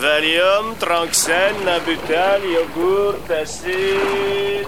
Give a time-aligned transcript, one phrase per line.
[0.00, 4.66] Valium, Tranxène, Nabutal, yogourt, acide...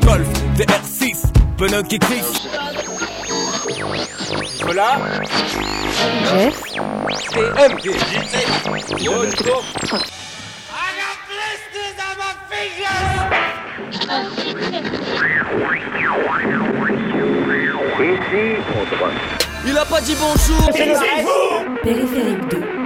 [0.00, 2.48] Golf, DR6, pneu qui glisse.
[4.62, 4.96] Voilà.
[6.32, 6.62] Jeff,
[19.66, 20.70] Il a pas dit bonjour.
[21.82, 22.83] périphérique 2.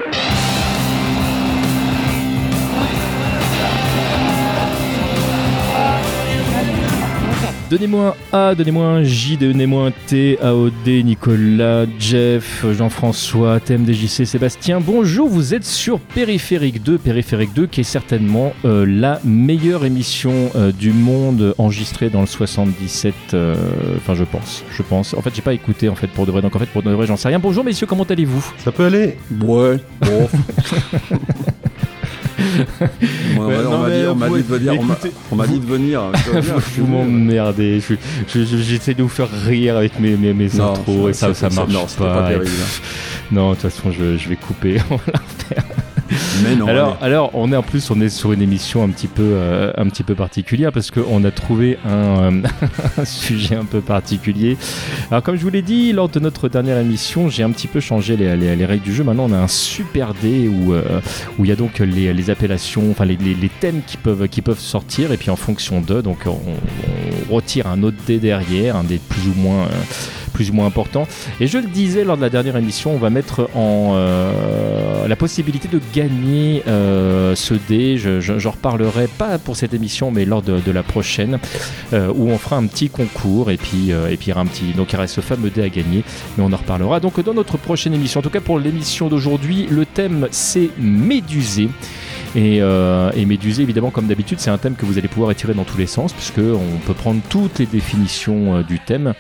[7.71, 14.81] Donnez-moi un A, donnez-moi un J, donnez-moi un T, AOD, Nicolas, Jeff, Jean-François, TMDJC, Sébastien.
[14.81, 20.51] Bonjour, vous êtes sur Périphérique 2, Périphérique 2 qui est certainement euh, la meilleure émission
[20.57, 23.15] euh, du monde enregistrée dans le 77.
[23.35, 23.55] euh,
[23.99, 25.13] Enfin, je pense, je pense.
[25.13, 26.91] En fait, j'ai pas écouté en fait pour de vrai, donc en fait pour de
[26.91, 27.39] vrai, j'en sais rien.
[27.39, 28.51] Bonjour messieurs, comment allez-vous?
[28.65, 29.19] Ça peut aller?
[29.43, 30.29] Ouais, bon.
[33.37, 34.73] On m'a dit, on de venir.
[34.79, 36.03] on m'a- écoutez, On m'a dit de venir.
[36.03, 36.41] va
[36.77, 37.81] Vous m'emmerdez.
[37.81, 37.95] Je-
[38.33, 41.35] je- je- J'essaie de vous faire rire avec mes, mes, mes Non, intros et ça,
[41.35, 42.15] ça marche pas.
[42.23, 42.51] pas Et- terrible.
[42.61, 42.83] hein.
[43.33, 44.79] Non, de toute façon, je, je vais couper.
[46.45, 46.67] Mais non.
[46.69, 47.13] alors, allez.
[47.13, 49.87] alors, on est en plus, on est sur une émission un petit peu, euh, un
[49.89, 52.43] petit peu particulière parce qu'on a trouvé un, euh,
[52.99, 54.57] un sujet un peu particulier.
[55.11, 57.81] Alors, comme je vous l'ai dit lors de notre dernière émission, j'ai un petit peu
[57.81, 59.05] changé les, les- les règles du jeu.
[59.05, 60.83] Maintenant, on a un super dé où euh,
[61.39, 63.17] où il y a donc les, les appellations, enfin les,
[63.61, 66.39] thèmes qui peuvent, qui peuvent sortir et puis en fonction d'eux, donc on,
[67.31, 69.67] on retire un autre dé derrière, un dé plus ou moins,
[70.39, 71.05] plus ou moins important.
[71.41, 75.17] Et je le disais lors de la dernière émission, on va mettre en euh, la
[75.17, 77.99] possibilité de gagner euh, ce dé.
[77.99, 81.41] Je, je- j'en reparlerai pas pour cette émission, mais lors de, la prochaine,
[81.93, 84.47] euh, où on fera un petit concours et puis et puis il y aura un
[84.47, 84.67] petit.
[84.77, 86.05] Donc il reste ce fameux dé à gagner,
[86.37, 88.21] mais on en reparlera donc dans notre prochaine émission.
[88.21, 91.69] En tout cas pour l'émission d'aujourd'hui, le thème c'est Médusé.
[92.35, 95.55] Et, euh, et Médusé, évidemment, comme d'habitude, c'est un thème que vous allez pouvoir étirer
[95.55, 99.15] dans tous les sens, puisque on peut prendre toutes les définitions euh, du thème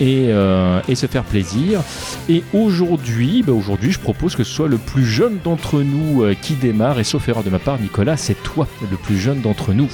[0.00, 1.80] et, euh, et se faire plaisir.
[2.28, 6.34] Et aujourd'hui, bah aujourd'hui, je propose que ce soit le plus jeune d'entre nous euh,
[6.40, 6.98] qui démarre.
[6.98, 9.90] Et sauf erreur de ma part, Nicolas, c'est toi le plus jeune d'entre nous,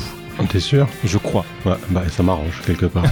[0.51, 0.87] T'es sûr?
[1.03, 1.47] Je crois.
[1.65, 3.05] Ouais, bah ça m'arrange quelque part.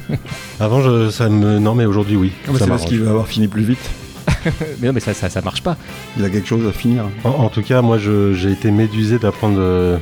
[0.60, 1.60] Avant, je, ça me.
[1.60, 2.32] Non, mais aujourd'hui, oui.
[2.46, 3.90] Ah bah, ça c'est parce qu'il va avoir fini plus vite.
[4.80, 5.76] mais non, mais ça, ça, ça marche pas.
[6.18, 7.04] Il a quelque chose à finir.
[7.24, 9.98] En, en tout cas, moi, je- j'ai été médusé d'apprendre euh,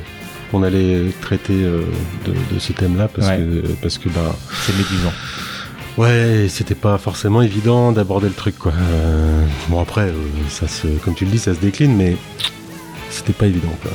[0.51, 1.81] qu'on allait traiter euh,
[2.25, 3.37] de, de ce thème-là parce Ouais.
[3.37, 4.35] que parce que bah
[4.65, 5.11] C'est médusant.
[5.97, 8.71] ouais, c'était pas forcément évident d'aborder le truc quoi.
[8.73, 10.13] Euh, bon après, euh,
[10.49, 12.15] ça se, comme tu le dis, ça se décline, mais
[13.09, 13.91] c'était pas évident quoi.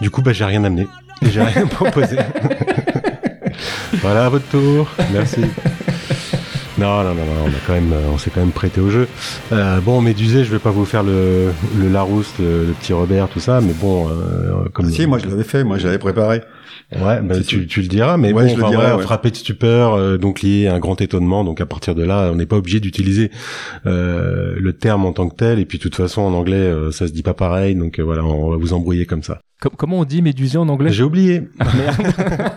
[0.00, 0.86] Du coup, bah j'ai rien amené,
[1.22, 2.16] et j'ai rien proposé.
[4.02, 4.88] voilà, à votre tour.
[5.12, 5.42] Merci.
[6.76, 8.90] Non, non, non, non, on a quand même, euh, on s'est quand même prêté au
[8.90, 9.06] jeu.
[9.52, 13.28] Euh, bon, Médusé, je vais pas vous faire le, le Larousse, le, le petit Robert,
[13.28, 16.42] tout ça, mais bon, euh, comme Si, moi je l'avais fait, moi j'avais préparé.
[16.92, 19.02] Ouais, bah, tu, tu- le diras, mais Ouais, bon, je le enfin, dirai, voilà, ouais.
[19.04, 22.30] frappé de stupeur, euh, donc lié à un grand étonnement, donc à partir de là,
[22.32, 23.30] on n'est pas obligé d'utiliser
[23.86, 26.90] euh, le terme en tant que tel, et puis de toute façon en anglais, euh,
[26.90, 29.40] ça se dit pas pareil, donc euh, voilà, on va vous embrouiller comme ça.
[29.60, 30.90] Com- comment on dit médusé en anglais?
[30.92, 31.96] J'ai oublié, Ah, merde.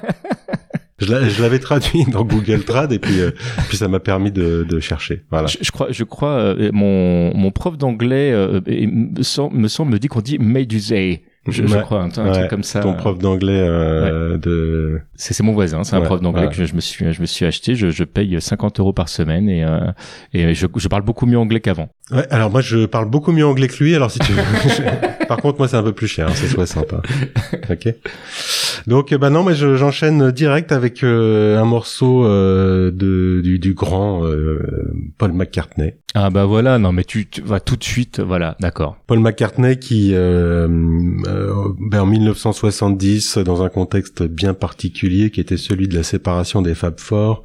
[1.00, 3.32] je l'a- je l'avais traduit dans Google Trad, et puis euh,
[3.68, 5.48] puis ça m'a permis de, de chercher, voilà.
[5.48, 9.56] Je, crois, je crois euh, mon, mon prof d'anglais euh, me, semble,
[9.92, 11.24] me dit qu'on dit médusé.
[11.48, 11.82] Je, je Ouais.
[11.82, 12.80] crois, un, un Ouais, truc comme ça.
[12.82, 15.00] Ton prof d'anglais euh, de...
[15.16, 17.46] C'est mon voisin, c'est un prof d'anglais que je, je me suis je me suis
[17.46, 17.76] acheté.
[17.76, 19.80] Je, je paye 50 euros par semaine et euh,
[20.34, 21.90] et je, je parle beaucoup mieux anglais qu'avant.
[22.12, 24.42] Ouais, alors moi je parle beaucoup mieux anglais que lui, alors si tu veux.
[25.28, 26.94] Par contre, moi c'est un peu plus cher, hein, c'est 60.
[26.94, 27.02] hein.
[27.70, 27.94] Ok.
[28.88, 33.60] Donc euh, bah non, mais je- j'enchaîne direct avec euh, un morceau euh, de du,
[33.60, 34.62] du grand euh,
[35.18, 35.96] Paul McCartney.
[36.14, 38.98] Ah bah voilà, non mais tu, tu vas tout de suite, voilà, d'accord.
[39.06, 40.68] Paul McCartney qui, euh,
[41.28, 41.37] euh,
[41.80, 46.76] ben, en 1970, dans un contexte bien particulier qui était celui de la séparation des
[46.76, 47.44] Fab Four,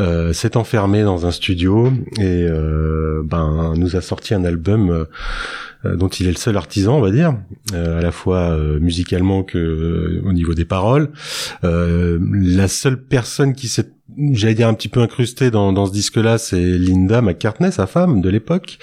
[0.00, 5.04] euh, s'est enfermé dans un studio et euh, ben nous a sorti un album euh,
[5.84, 7.36] euh, dont il est le seul artisan, on va dire,
[7.74, 11.10] euh, à la fois euh, musicalement que euh, au niveau des paroles.
[11.62, 13.90] Euh, la seule personne qui s'est
[14.32, 18.20] j'allais dire un petit peu incrustée dans, dans ce disque-là, c'est Linda McCartney, sa femme
[18.20, 18.78] de l'époque,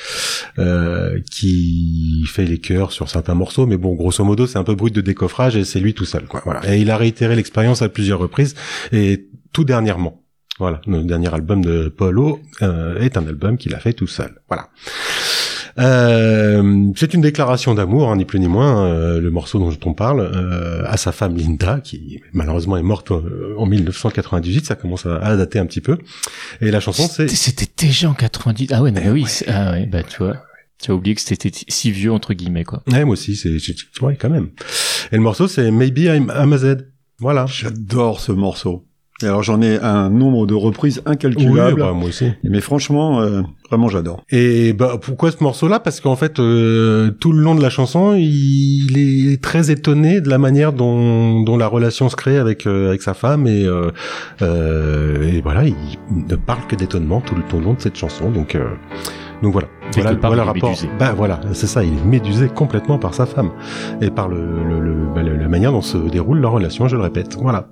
[0.57, 4.75] euh, qui fait les chœurs sur certains morceaux, mais bon, grosso modo, c'est un peu
[4.75, 6.41] brut de décoffrage et c'est lui tout seul, quoi.
[6.43, 6.61] Voilà.
[6.73, 8.55] Et il a réitéré l'expérience à plusieurs reprises
[8.91, 10.21] et tout dernièrement.
[10.59, 14.41] Voilà, le dernier album de Paulo euh, est un album qu'il a fait tout seul.
[14.47, 14.69] Voilà.
[15.79, 19.93] Euh, c'est une déclaration d'amour, hein, ni plus ni moins, euh, le morceau dont on
[19.93, 25.05] parle, euh, à sa femme Linda, qui malheureusement est morte euh, en 1998, ça commence
[25.05, 25.97] à, à dater un petit peu.
[26.61, 27.27] Et la chanson, c'est...
[27.29, 28.67] C'était déjà en 90.
[28.71, 30.37] Ah ouais, non, mais oui, c'est- ah ouais, bah tu vois.
[30.81, 32.81] Tu as oublié que c'était si vieux entre guillemets quoi.
[32.91, 33.59] Ouais, moi aussi, c'est...
[33.59, 34.49] c'est- Ouais, quand même.
[35.11, 36.87] Et le morceau, c'est Maybe I'm, I'm a Z.
[37.19, 37.45] Voilà.
[37.45, 38.87] J'adore ce morceau.
[39.23, 41.79] Et alors j'en ai un nombre de reprises Oui, incalculable.
[41.81, 42.31] bah, moi aussi.
[42.43, 44.23] Mais franchement, euh, vraiment j'adore.
[44.31, 45.79] Et bah pourquoi ce morceau-là?
[45.79, 50.29] Parce qu'en fait, euh, tout le long de la chanson, il est très étonné de
[50.29, 53.91] la manière dont, dont la relation se crée avec euh, avec sa femme et euh,
[54.41, 55.75] euh, et voilà, il
[56.27, 58.29] ne parle que d'étonnement tout le, tout le long de cette chanson.
[58.31, 58.67] Donc euh,
[59.43, 60.69] donc voilà, Quelque voilà, part, voilà il le est rapport.
[60.69, 60.89] médusé.
[60.99, 63.49] Bah voilà, c'est ça, il est médusé complètement par sa femme
[64.01, 64.37] et par le,
[64.69, 66.87] le, le- bah, le- la manière dont se déroule leur relation.
[66.87, 67.67] Je le répète, voilà.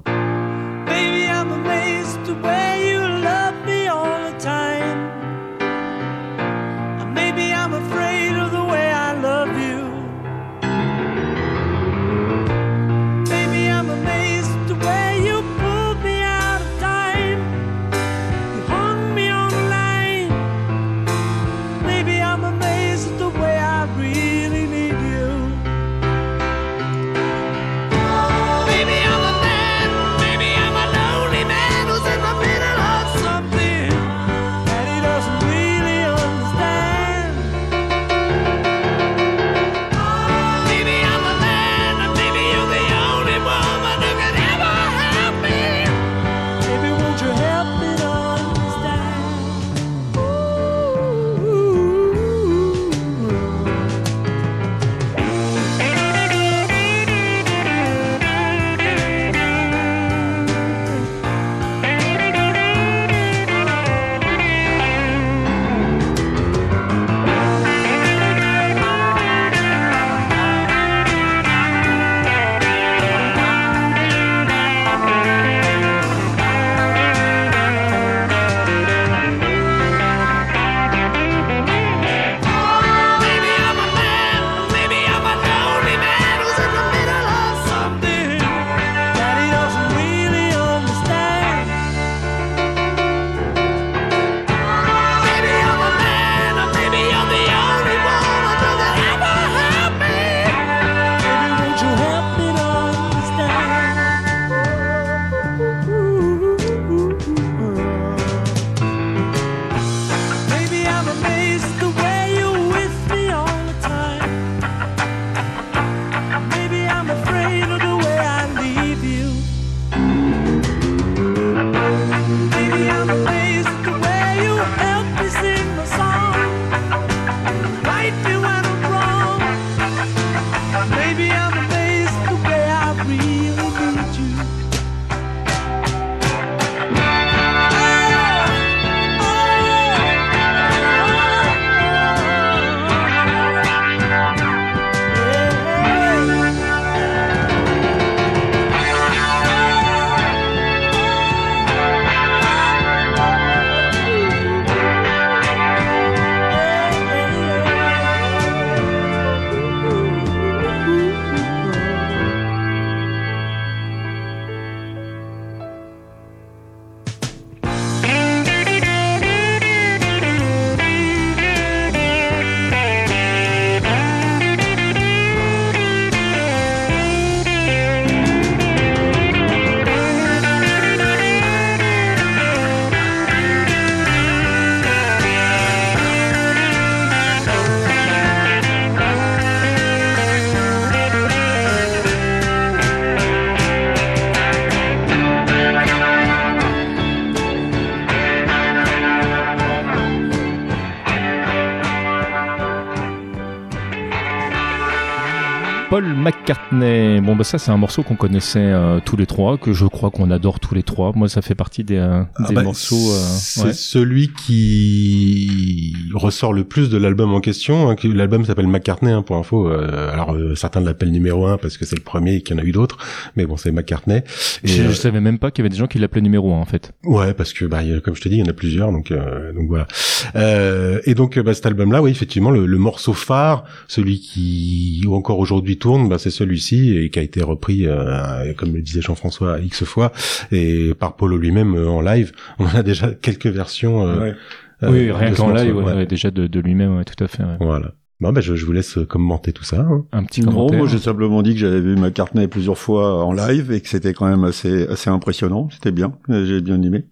[207.39, 210.29] Bah ça c'est un morceau qu'on connaissait euh, tous les trois, que je crois qu'on
[210.29, 211.13] adore tous les trois.
[211.15, 212.97] Moi ça fait partie des, euh, Ah des bah, morceaux.
[213.13, 213.73] euh, c'est ouais.
[213.73, 217.89] celui qui ressort le plus de l'album en question.
[217.89, 219.69] hein, que L'album s'appelle McCartney, hein, pour info.
[219.69, 222.59] Euh, alors euh, certains l'appellent numéro un parce que c'est le premier et qu'il y
[222.59, 222.97] en a eu d'autres,
[223.35, 224.23] mais bon c'est McCartney.
[224.63, 226.53] Et, Je, euh, je savais même pas qu'il y avait des gens qui l'appelaient numéro
[226.53, 226.91] 1 en fait.
[227.03, 229.11] Ouais, parce que bah, a- comme je te dis, il y en a plusieurs, donc
[229.11, 229.87] euh, donc voilà.
[230.35, 235.03] Euh, et donc euh, bah, cet album-là, oui, effectivement, le, le morceau phare, celui qui
[235.07, 238.81] ou encore aujourd'hui tourne, bah, c'est celui-ci et qui a été repris, euh, comme le
[238.81, 240.11] disait Jean-François x fois,
[240.51, 242.31] et par Polo lui-même euh, en live.
[242.59, 244.35] On en a déjà quelques versions euh, Ouais.
[244.83, 245.93] Euh, oui, rien qu'en live, ouais, ouais.
[245.93, 247.43] ouais, déjà de, de lui-même, ouais, tout à fait.
[247.43, 247.57] ouais.
[247.59, 247.93] Voilà.
[248.21, 249.79] Bon, ben, je, je vous laisse commenter tout ça.
[249.79, 250.03] hein.
[250.11, 250.79] Un petit Non, commentaire.
[250.79, 254.11] moi j'ai simplement dit que j'avais vu McCartney plusieurs fois en live et que c'était
[254.13, 257.05] quand même assez assez impressionnant, c'était bien, euh, j'ai bien aimé.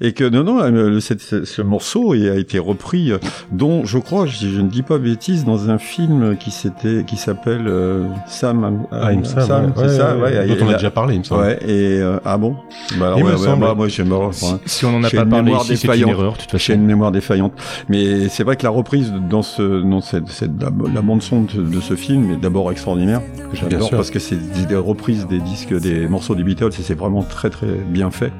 [0.00, 3.18] Et que non non, euh, le- ce, ce morceau a été repris, euh,
[3.52, 7.16] dont je crois, je, je ne dis pas bêtise, dans un film qui s'était qui
[7.16, 9.72] s'appelle euh, Sam, I'm- Ah, me Sam, ouais.
[9.76, 11.42] c'est ça, ouais, Dont on a déjà parlé, il me semble.
[11.42, 12.56] Ouais, et euh, ah bon?
[12.98, 13.60] Bah, alors, Il me ouais, ouais, semble.
[13.62, 14.04] bah, moi j'ai.
[14.32, 16.84] Si, si on en a pas une parlé mémoire ici, c'est une erreur, J'ai une
[16.86, 17.52] mémoire défaillante.
[17.88, 21.42] Mais c'est vrai que la reprise dans ce, dans cette, cette- la, la bande son
[21.42, 23.20] de, de ce film est d'abord extraordinaire.
[23.52, 26.94] J'adore parce que c'est des, des reprises des disques, des morceaux des Beatles et c'est
[26.98, 28.32] vraiment très très bien fait.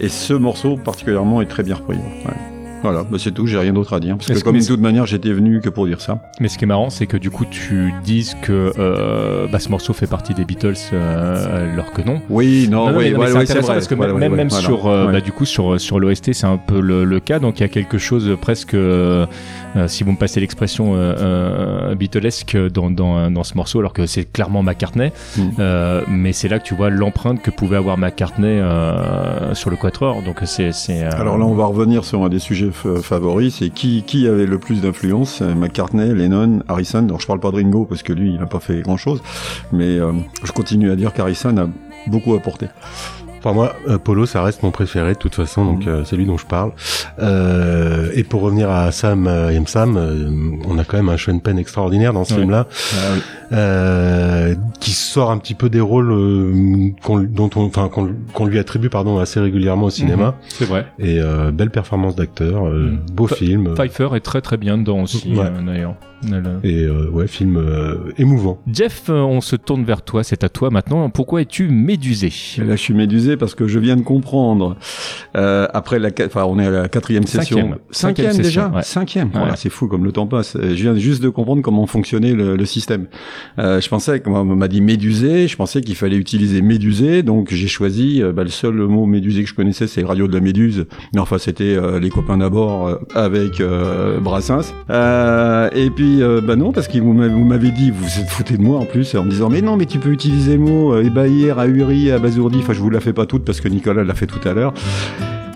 [0.00, 1.96] Et ce morceau particulièrement est très bien repris.
[2.82, 4.16] Voilà, bah c'est tout, j'ai rien d'autre à dire.
[4.16, 6.18] Parce que comme de toute manière, j'étais venu que pour dire ça.
[6.40, 9.68] Mais ce qui est marrant, c'est que du coup, tu dises que euh, bah, ce
[9.68, 12.20] morceau fait partie des Beatles, euh, alors que non.
[12.28, 13.74] Oui, non, Non, non, oui, ouais, c'est ouais, intéressant vrai.
[13.76, 14.64] parce que Ouais, même, même, voilà.
[14.66, 17.38] sur, euh, bah, du coup, sur, sur l'OST, c'est un peu le, le cas.
[17.38, 19.26] Donc il y a quelque chose presque, euh,
[19.76, 20.96] euh, si vous me passez l'expression,
[21.96, 25.12] Beatlesque dans, dans, dans ce morceau, alors que c'est clairement McCartney.
[25.36, 25.42] Mm.
[25.58, 29.76] Euh, mais c'est là que tu vois l'empreinte que pouvait avoir McCartney euh, sur le
[29.76, 30.22] Quatuor.
[30.22, 30.72] Donc c'est.
[30.72, 34.02] c'est, euh, Alors là, on va revenir sur un des sujets f- favoris, c'est qui,
[34.06, 37.04] qui avait le plus d'influence Euh, McCartney, Lennon, Harrison.
[37.04, 39.22] Alors je parle pas de Ringo parce que lui, il n'a pas fait grand-chose,
[39.72, 40.12] mais euh,
[40.44, 41.68] je continue à dire qu'Harrison a
[42.08, 42.66] beaucoup apporté.
[43.44, 45.88] Enfin, moi, euh, Polo, ça reste mon préféré de toute façon, donc Mhm.
[45.92, 46.70] euh, c'est lui dont je parle.
[47.18, 49.60] Euh, et pour revenir à Sam et.
[49.66, 50.30] Sam, euh,
[50.68, 52.40] on a quand même un Sean Penn extraordinaire dans ce Ouais.
[52.40, 53.20] film-là, ah oui.
[53.52, 58.44] euh, qui sort un petit peu des rôles euh, qu'on, dont on, enfin, qu'on, qu'on
[58.46, 60.34] lui attribue pardon assez régulièrement au cinéma.
[60.48, 60.86] C'est vrai.
[60.98, 62.98] Et euh, belle performance d'acteur, euh, Mhm.
[63.12, 63.74] beau film.
[63.74, 65.50] Pfeiffer est très très bien dedans aussi, Ouais.
[65.66, 65.94] d'ailleurs.
[66.64, 68.60] Et euh, ouais, film euh, émouvant.
[68.72, 71.10] Jeff, euh, on se tourne vers toi, c'est à toi maintenant.
[71.10, 72.32] Pourquoi es-tu médusé?
[72.58, 74.76] Là, je suis médusé parce que je viens de comprendre.
[75.36, 77.56] Euh, après la, enfin, on est à la quatrième session.
[77.58, 77.78] Cinquième.
[77.90, 78.62] Cinquième Cinquième déjà?
[78.62, 78.82] session, ouais.
[78.82, 79.28] Cinquième.
[79.28, 79.38] Ouais.
[79.38, 80.56] Voilà, c'est fou comme le temps passe.
[80.60, 83.06] Je viens juste de comprendre comment fonctionnait le, le système.
[83.58, 87.48] Euh, je pensais, comme on m'a dit médusé, je pensais qu'il fallait utiliser médusé, donc
[87.52, 88.22] j'ai choisi.
[88.22, 90.86] euh, bah, le seul mot médusé que je connaissais, c'est Radio de la Méduse.
[91.14, 94.72] Mais enfin, c'était euh, les copains d'abord euh, avec euh, Brassens.
[94.90, 98.56] Euh, et puis, euh, bah non, parce que vous m'avez dit, vous vous êtes fouté
[98.56, 100.92] de moi en plus, en me disant, mais non, mais tu peux utiliser le mot
[100.92, 102.58] euh, ébahir, ahuri, abasourdi.
[102.58, 104.74] Enfin, je vous la fais pas toute parce que Nicolas l'a fait tout à l'heure.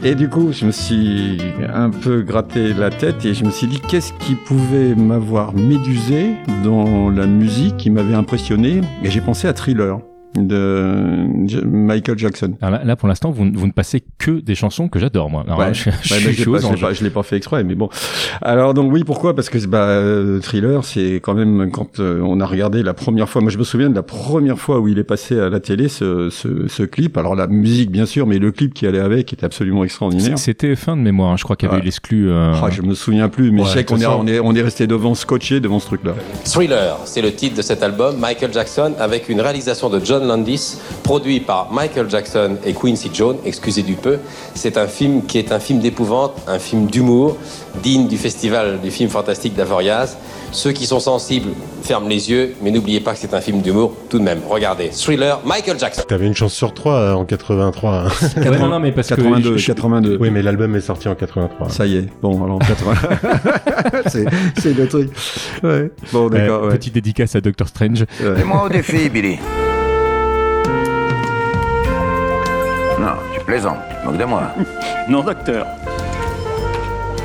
[0.04, 1.38] Et du coup, je me suis
[1.72, 6.32] un peu gratté la tête et je me suis dit qu'est-ce qui pouvait m'avoir médusé
[6.62, 8.82] dans la musique qui m'avait impressionné?
[9.02, 9.98] Et j'ai pensé à Thriller
[10.36, 12.54] de Michael Jackson.
[12.60, 15.44] Alors là, là, pour l'instant, vous, vous ne passez que des chansons que j'adore, moi.
[15.46, 15.74] Alors, Ouais.
[15.74, 17.88] je, je Ouais, l'ai pas, je l'ai pas- je l'ai pas fait exprès, mais bon.
[18.42, 19.34] Alors donc oui, pourquoi?
[19.34, 23.28] Parce que bah, euh, Thriller, c'est quand même quand euh, on a regardé la première
[23.28, 23.40] fois.
[23.42, 25.88] Moi, je me souviens de la première fois où il est passé à la télé
[25.88, 27.16] ce, ce, ce clip.
[27.16, 30.38] Alors la musique, bien sûr, mais le clip qui allait avec était absolument extraordinaire.
[30.38, 31.36] C'était fin de mémoire, hein.
[31.36, 31.82] je crois qu'il y avait Ouais.
[31.82, 32.28] eu l'exclu.
[32.30, 34.54] euh, Ah, je me souviens plus, mais Ouais, je sais qu'on est, on est, on
[34.54, 36.12] est resté devant, scotché devant ce truc-là.
[36.44, 40.78] Thriller, c'est le titre de cet album, Michael Jackson, avec une réalisation de John Landis,
[41.02, 44.18] produit par Michael Jackson et Quincy Jones, excusez du peu.
[44.54, 47.36] C'est un film qui est un film d'épouvante, un film d'humour,
[47.82, 50.16] digne du festival du film fantastique d'Avoriaz.
[50.52, 51.50] Ceux qui sont sensibles
[51.82, 54.38] ferment les yeux, mais n'oubliez pas que c'est un film d'humour tout de même.
[54.48, 56.02] Regardez, Thriller, Michael Jackson.
[56.08, 57.90] T'avais une chance sur trois euh, en 83.
[57.92, 58.08] hein.
[58.36, 60.16] Ouais, non, non, mais parce 82, que je- 82.
[60.20, 61.68] oui, mais l'album est sorti en 83.
[61.68, 62.04] Ça y est.
[62.22, 62.94] Bon, alors 80.
[64.06, 64.24] c'est,
[64.58, 65.10] c'est le truc.
[65.62, 65.90] Ouais.
[66.12, 66.62] Bon, euh, d'accord.
[66.64, 66.70] ouais.
[66.70, 68.04] petite dédicace à Doctor Strange.
[68.22, 68.30] Ouais.
[68.36, 69.38] Mets-moi au défi, Billy.
[73.48, 74.42] Non, tu te moques de moi.
[75.08, 75.66] Non, docteur.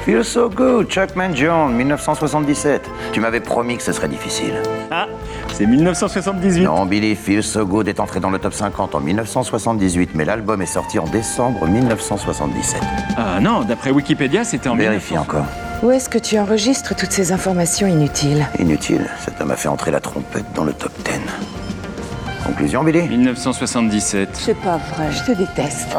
[0.06, 2.90] Feel so good, Chuck Mangione, 1977.
[3.12, 4.54] Tu m'avais promis que ce serait difficile.
[4.90, 5.06] Ah,
[5.54, 6.64] c'est 1978.
[6.64, 10.62] Non, Billy, Feel so good est entré dans le top 50 en 1978, mais l'album
[10.62, 12.82] est sorti en décembre 1977.
[13.18, 15.46] Ah non, d'après Wikipédia, c'était en Vérifie encore.
[15.84, 18.46] Où est-ce que tu enregistres toutes ces informations inutiles?
[18.60, 21.12] Inutile, cet homme a fait entrer la trompette dans le top 10.
[22.46, 23.08] Conclusion, Billy?
[23.08, 24.30] 1977.
[24.34, 25.12] C'est pas vrai.
[25.12, 25.96] Je te déteste.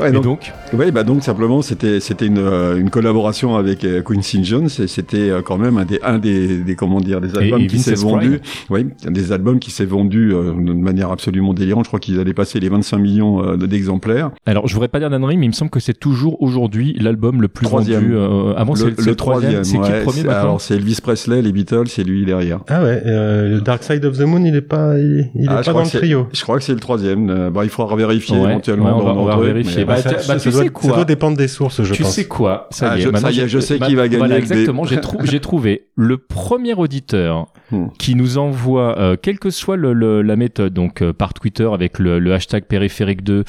[0.00, 3.84] Ouais, Et donc, donc, ouais, bah donc simplement c'était c'était une, euh, une collaboration avec
[3.84, 7.20] euh, Quincy Jones et c'était euh, quand même un des un des, des comment dire
[7.20, 11.10] des albums et qui s'est vendu oui des albums qui s'est vendu euh, de manière
[11.10, 14.88] absolument délirante je crois qu'ils allaient passer les 25 millions euh, d'exemplaires alors je voudrais
[14.88, 18.00] pas dire d'annerie, mais il me semble que c'est toujours aujourd'hui l'album le plus Troisième.
[18.02, 18.14] vendu.
[18.16, 19.64] euh, avant, c'est c'est le troisième.
[19.64, 23.02] C'est qui le premier alors c'est Elvis Presley les Beatles c'est lui derrière Ah ouais,
[23.06, 25.62] euh, le Dark Side of the Moon, il est pas, il, il est Ah, pas
[25.62, 26.26] je crois dans que le c'est- trio.
[26.32, 27.30] Je crois que c'est le troisième.
[27.30, 28.86] Euh, bah, il faudra vérifier Ouais, éventuellement.
[28.98, 30.50] ouais, on va- dans- on va le vérifier, mais, bah, ça, t'as- ça bah, tu
[30.50, 32.12] doit, sais quoi ça doit dépendre des sources, je tu pense.
[32.14, 32.68] sais quoi?
[32.70, 34.08] Ça Ah, y est, je- maintenant, ça y est, j'ai- je sais bah, qui va
[34.08, 34.84] gagner Voilà, exactement.
[34.84, 37.86] J'ai trou- j'ai trouvé le premier auditeur Hmm.
[37.98, 41.68] qui nous envoie, euh, quelle que soit le, le- la méthode, donc euh, par Twitter
[41.72, 43.42] avec le, le hashtag périphérique2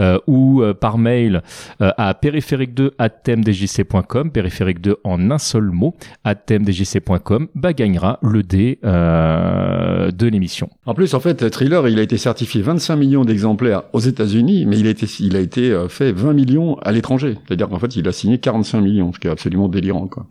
[0.00, 1.42] euh, ou euh, par mail
[1.82, 8.42] euh, à périphérique2 at thèmedjc.com, périphérique2 en un seul mot, at thèmedjc.com, bah gagnera le
[8.42, 10.70] dé euh, de l'émission.
[10.86, 14.78] En plus, en fait, Thriller, il a été certifié 25 millions d'exemplaires aux États-Unis, mais
[14.78, 17.36] il a été, il a été euh, fait 20 millions à l'étranger.
[17.46, 20.26] C'est-à-dire qu'en fait, il a signé 45 millions, ce qui est absolument délirant, quoi.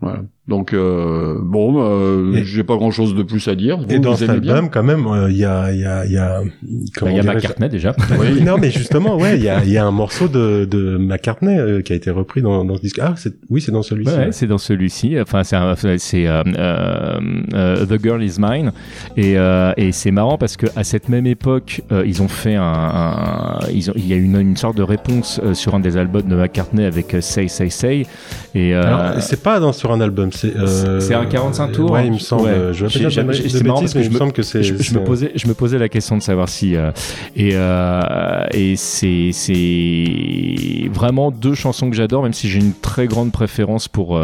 [0.48, 3.78] Donc, euh, bon, euh, j'ai pas grand-chose de plus à dire.
[3.90, 6.12] Et dans vous cet album, quand même, euh, il y a, il y a, il
[6.12, 6.48] y a, Bah,
[6.96, 7.94] comment Il y a McCartney déjà.
[8.18, 10.96] Oui, non, mais justement, ouais, il y a, il y a un morceau de, de
[10.96, 12.98] McCartney euh, qui a été repris dans, dans ce disque.
[13.02, 14.10] Ah, c'est, oui, c'est dans celui-ci.
[14.10, 14.32] Ouais, ouais.
[14.32, 15.20] c'est dans celui-ci.
[15.20, 17.20] Enfin, c'est un- c'est euh, euh,
[17.54, 18.72] euh, The Girl Is Mine
[19.16, 22.54] et, euh, et c'est marrant parce que à cette même époque, euh, ils ont fait
[22.54, 25.80] un, un- ils ont, il y a une, une sorte de réponse euh, sur un
[25.80, 28.06] des albums de McCartney avec euh, Say Say Say
[28.54, 30.56] et euh, Alors, c'est pas dans, sur un album, c'est.
[30.56, 31.90] euh, c'est un 45 tours.
[31.90, 32.44] Ouais, il me semble.
[32.44, 32.72] Ouais.
[32.72, 35.48] Je vais pas dire de, marrant parce que je me que je, je posais, je
[35.48, 36.90] me posais la question de savoir si euh,
[37.36, 43.06] et euh, et c'est c'est vraiment deux chansons que j'adore, même si j'ai une très
[43.06, 44.20] grande préférence pour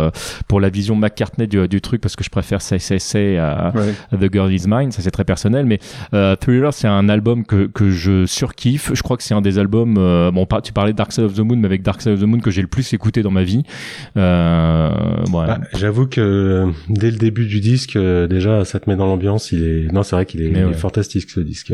[0.49, 3.95] pour la vision McCartney du, du truc parce que je préfère Say à, Ouais.
[4.13, 5.79] à The Girl Is Mine, ça c'est très personnel, mais
[6.41, 8.91] Thriller c'est un album que que je surkiffe.
[8.95, 9.95] Je crois que c'est un des albums.
[10.33, 12.25] bon, tu parlais de Dark Side of the Moon, mais avec Dark Side of the
[12.25, 13.63] Moon que j'ai le plus écouté dans ma vie.
[14.17, 14.91] Euh.
[15.47, 19.07] Ah, J'avoue que euh, dès le début du disque, euh, déjà, ça te met dans
[19.07, 19.53] l'ambiance.
[19.53, 20.75] Il est, non, c'est vrai qu'il est, il est ouais.
[20.75, 21.73] fantastique ce disque.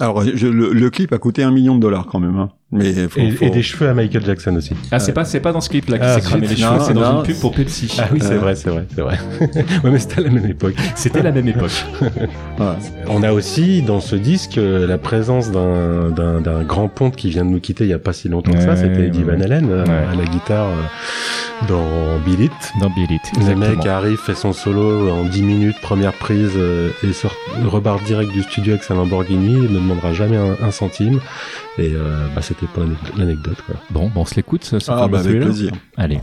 [0.00, 2.50] Alors, je- le, le clip a coûté un million de dollars quand même, hein.
[2.72, 4.72] Mais faut, Et, faut- et des cheveux à Michael Jackson aussi.
[4.90, 6.80] Ah, c'est pas c'est pas dans ce clip là qui Ah, s'est cramé les cheveux,
[6.84, 7.18] c'est dans non.
[7.20, 7.96] une pub pour Pepsi.
[8.00, 8.38] Ah oui, c'est Euh.
[8.38, 9.16] vrai, c'est vrai, c'est vrai.
[9.84, 10.74] ouais, mais c'était à la même époque.
[10.96, 11.70] C'était la même époque.
[13.08, 17.30] On a aussi dans ce disque euh, la présence d'un, d'un, d'un grand ponte qui
[17.30, 18.74] vient de nous quitter il y a pas si longtemps que ça.
[18.74, 19.36] C'était Eddie ouais.
[19.36, 19.90] Van Halen euh, Ouais.
[20.12, 22.52] à la guitare euh, dans Beat It.
[22.80, 26.88] Dans Bill It, Le mec arrive, fait son solo en 10 minutes, première prise, euh,
[27.08, 27.34] et sort,
[27.66, 31.20] repart direct du studio avec sa Lamborghini, demandera jamais un, un centime.
[31.78, 33.58] Et euh, bah, c'était l'ane- l'anecdote.
[33.66, 33.76] Quoi.
[33.90, 35.72] Bon, bon, on se l'écoute, ce Ah, bah, avec plaisir.
[35.96, 36.18] Allez.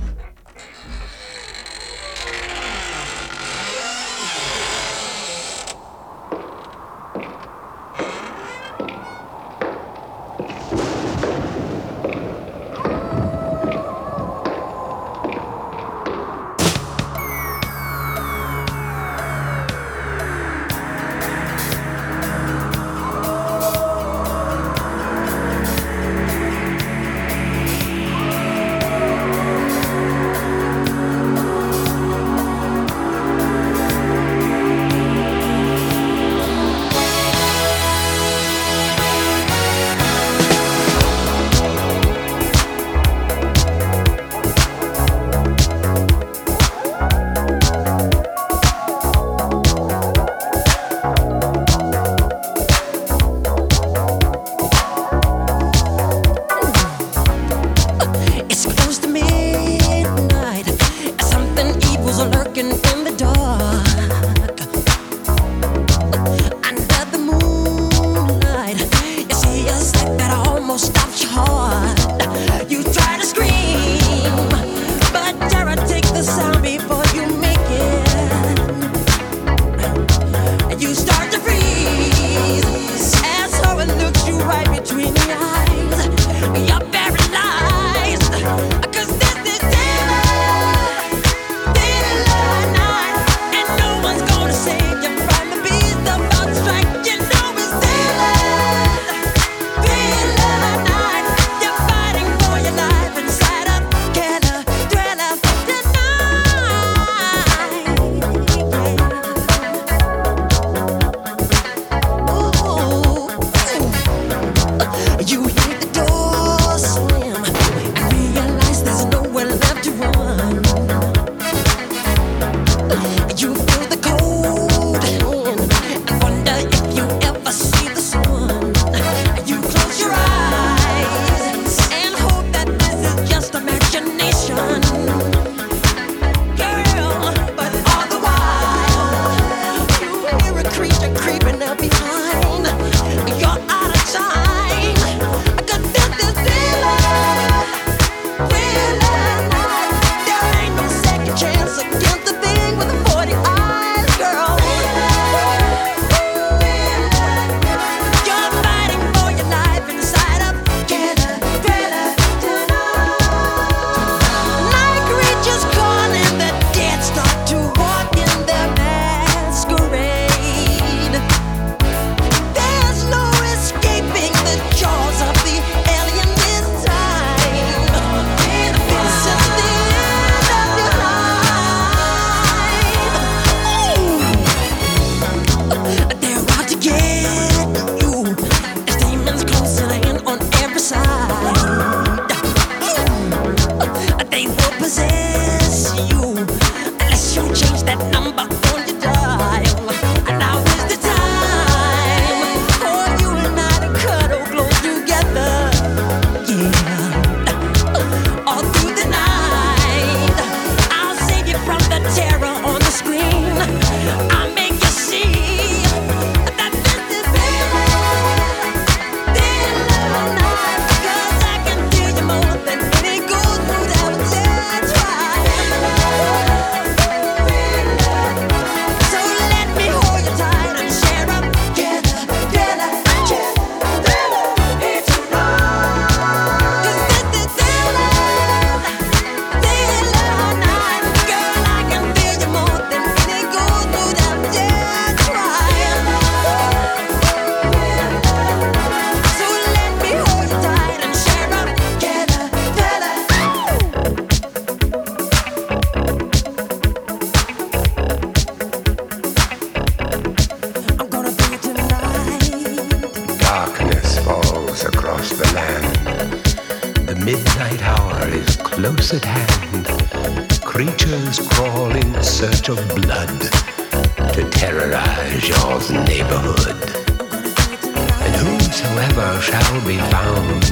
[279.86, 280.64] Be found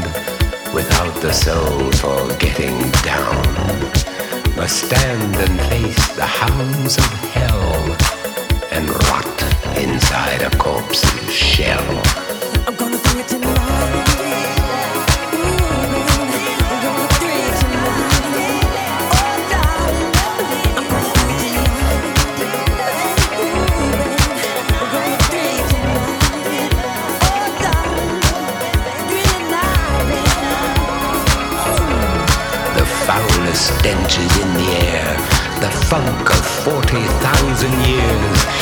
[0.73, 3.69] without the soul for getting down
[4.55, 7.97] must stand and face the hounds of hell
[8.71, 12.03] and rot inside a corpse's shell.
[12.65, 14.08] The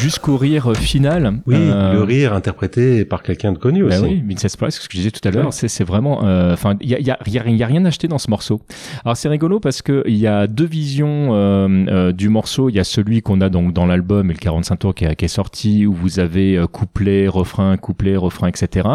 [0.00, 1.40] Jusqu'au rire final.
[1.46, 4.02] Oui, euh, le rire interprété par quelqu'un de connu Bah aussi.
[4.04, 5.52] oui, Vincent Price, ce que je disais tout à l'heure, Ouais.
[5.52, 7.84] c'est c'est vraiment, euh, enfin, il y a, y, a, y a- y a rien
[7.84, 8.60] acheté dans ce morceau.
[9.04, 12.68] Alors c'est rigolo parce que il y a deux visions euh, euh, du morceau.
[12.70, 15.16] Il y a celui qu'on a donc dans l'album et le 45 tours qui, est-
[15.16, 18.88] qui est sorti où vous avez euh, couplet, refrain, couplet, refrain, etc.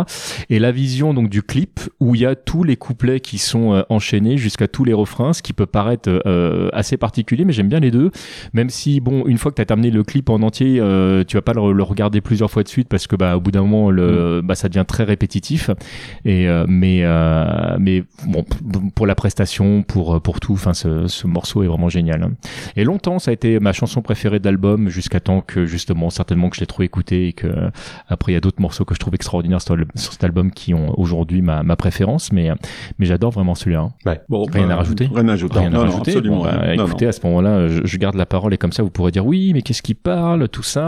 [0.49, 3.73] Et la vision donc du clip où il y a tous les couplets qui sont
[3.73, 7.69] euh, enchaînés jusqu'à tous les refrains, ce qui peut paraître euh, assez particulier, mais j'aime
[7.69, 8.11] bien les deux.
[8.53, 11.38] Même si bon, une fois que tu as terminé le clip en entier, euh, tu
[11.38, 13.62] vas pas le, le regarder plusieurs fois de suite parce que bah au bout d'un
[13.62, 15.69] moment le bah ça devient très répétitif.
[16.23, 18.43] Et euh, mais euh, mais bon
[18.95, 22.23] pour la prestation, pour pour tout, enfin ce, ce morceau est vraiment génial.
[22.23, 22.31] hein.
[22.75, 26.49] Et longtemps ça a été ma chanson préférée de l'album jusqu'à temps que justement certainement
[26.49, 27.47] que je l'ai trop écouté et que
[28.08, 30.51] après il y a d'autres morceaux que je trouve extraordinaires sur, le- sur cet album
[30.51, 32.49] qui ont aujourd'hui ma, ma préférence, mais
[32.99, 33.81] mais j'adore vraiment celui-là.
[33.81, 33.93] hein.
[34.05, 34.21] Ouais.
[34.29, 35.10] Bon, Rien à rajouter?
[35.13, 35.60] Rien à ajouter.
[35.60, 36.12] Rien à Non, non, rajouter?
[36.12, 36.75] absolument Bon, bah.
[36.75, 39.12] Non, écoutez, à ce moment-là, je, je garde la parole et comme ça, vous pourrez
[39.12, 40.85] dire oui, mais qu'est-ce qui parle, tout ça.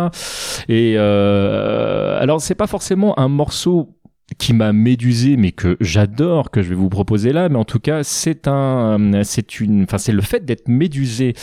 [0.69, 3.96] Et euh, alors, c'est pas forcément un morceau
[4.37, 7.79] qui m'a médusé mais que j'adore que je vais vous proposer là mais en tout
[7.79, 11.33] cas c'est un c'est une enfin c'est le fait d'être médusé.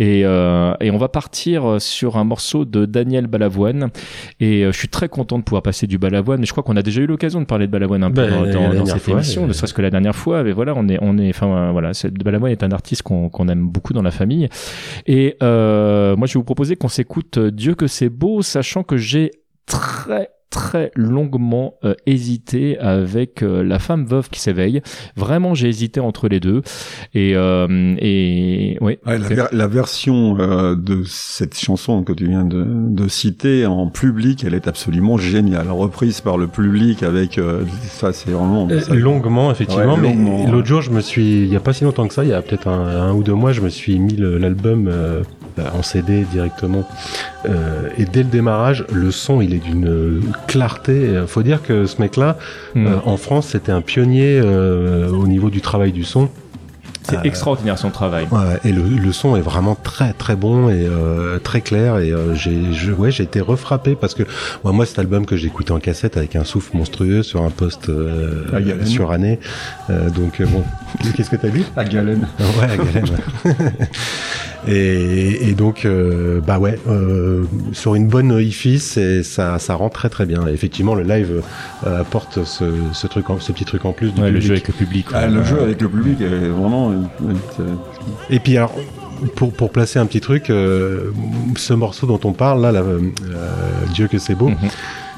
[0.00, 3.90] Et euh, et on va partir sur un morceau de Daniel Balavoine.
[4.40, 6.76] Et euh, je suis très content de pouvoir passer du Balavoine mais je crois qu'on
[6.76, 9.44] a déjà eu l'occasion de parler de Balavoine un peu Ben, dans, cette fois, émission
[9.44, 10.42] et- ne serait-ce que la dernière fois.
[10.42, 13.28] Mais voilà on est on est enfin euh, voilà c'est- Balavoine est un artiste qu'on
[13.28, 14.48] qu'on aime beaucoup dans la famille.
[15.06, 18.82] Et euh, moi je vais vous proposer qu'on s'écoute euh, Dieu que c'est beau sachant
[18.82, 19.30] que j'ai
[19.66, 24.82] très très longuement euh, hésité avec euh, la femme veuve qui s'éveille.
[25.16, 26.62] Vraiment, j'ai hésité entre les deux.
[27.12, 29.00] Et euh, et ouais.
[29.04, 33.08] Ouais, la, C'est- ver- la version euh, de cette chanson que tu viens de, de
[33.08, 35.70] citer en public, elle est absolument géniale.
[35.72, 39.94] Reprise par le public avec euh, ça, c'est vraiment ça- longuement, effectivement.
[39.96, 42.22] Ouais, mais l'autre jour, je me suis, il y a pas si longtemps que ça,
[42.22, 45.22] il y a peut-être un, un ou deux mois, je me suis mis l'album euh,
[45.74, 46.88] en CD directement.
[47.48, 50.92] Euh, et dès le démarrage, le son, il est d'une clarté.
[50.92, 52.36] Euh, Faut dire que ce mec-là,
[52.74, 52.86] Hmm.
[52.86, 56.28] euh, en France, c'était un pionnier euh, au niveau du travail du son.
[57.06, 58.26] C'est extraordinaire son travail.
[58.30, 62.10] Ouais, et le, le son est vraiment très très bon et euh, très clair et
[62.10, 64.22] euh, j'ai je- ouais j'ai été refrappé parce que
[64.64, 67.50] moi, moi cet album que j'ai écouté en cassette avec un souffle monstrueux sur un
[67.50, 68.86] poste euh, À Galen.
[68.86, 69.38] suranné
[70.16, 70.62] donc bon
[71.14, 71.66] qu'est-ce que t'as dit?
[71.76, 72.26] À Galen.
[72.40, 73.04] ouais à Galen.
[74.66, 80.08] et, et donc euh, bah ouais euh, sur une bonne hi-fi ça ça rend très
[80.08, 81.42] très bien Et effectivement le live
[81.86, 84.46] euh, apporte ce, ce truc en- ce petit truc en plus du Ouais, le public.
[84.46, 85.06] jeu avec le public.
[85.12, 86.92] Ah, le jeu avec le public est vraiment.
[88.30, 88.74] Et puis alors,
[89.36, 91.10] pour, pour placer un petit truc, euh,
[91.56, 93.00] ce morceau dont on parle là, là, euh,
[93.92, 94.56] Dieu que c'est beau, Mhm.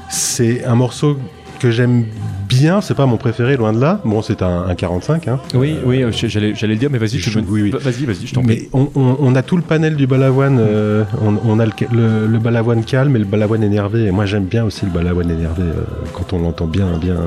[0.09, 1.17] c'est un morceau
[1.57, 2.05] que j'aime
[2.49, 2.79] bien.
[2.81, 3.99] C'est pas mon préféré, loin de là.
[4.05, 5.27] Bon, c'est un, un 45.
[5.27, 5.39] Hein.
[5.53, 7.71] Oui, oui, euh, j'allais j'allais le dire, mais vas-y, tu Je- me- oui, oui.
[7.71, 8.61] Vas-y, vas-y, je t'en prie.
[8.63, 10.57] Mais on, on- on a tout le panel du balavoine.
[10.59, 14.05] euh, on, on a le, le, le balavoine calme et le balavoine énervé.
[14.05, 17.17] Et moi, j'aime bien aussi le balavoine énervé euh, quand on l'entend bien, bien,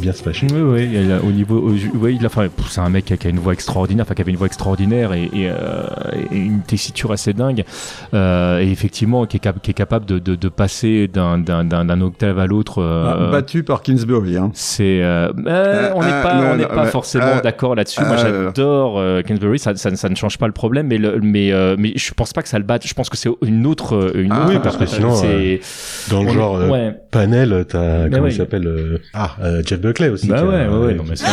[0.00, 0.46] bien se fâcher.
[0.52, 3.12] Oui, oui, il a- au niveau, au- oui, il a, enfin, c'est un mec qui
[3.14, 5.82] a, qui a une voix extraordinaire, enfin, qui avait une voix extraordinaire et, et, euh,
[6.30, 7.64] et une tessiture assez dingue,
[8.14, 11.64] euh, et effectivement, qui est, cap- qui est capable de, de, de passer d'un, d'un,
[11.64, 12.80] d'un, d'un octave à l'autre.
[12.82, 14.36] Ah, euh, battu par Kingsbury.
[14.36, 14.50] Hein.
[14.54, 18.00] c'est euh, euh, on n'est euh, pas, on n'est forcément d'accord là-dessus.
[18.04, 19.58] Moi, j'adore Kingsbury.
[19.58, 22.42] Ça, ça, ça ne change pas le problème, mais le, mais, mais je pense pas
[22.42, 22.86] que ça le batte.
[22.86, 24.48] Je pense que c'est une autre, une Ah, autre.
[24.50, 25.14] oui, parce que sinon,
[26.10, 26.94] Dans le genre ouais.
[27.10, 28.30] panel, t'as comment ouais.
[28.30, 29.36] il s'appelle Ah,
[29.66, 30.28] Jeff Buckley aussi.
[30.28, 31.26] Bah ouais, ouais, ouais, non, mais ça.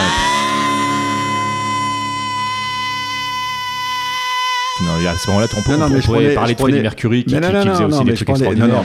[4.84, 6.58] Non, à ce moment-là, on, peut, Non, non, on mais je pourrait prenais- parler je
[6.58, 8.84] de Freddie Mercury qui, qui- qui faisait aussi des trucs extraordinaires.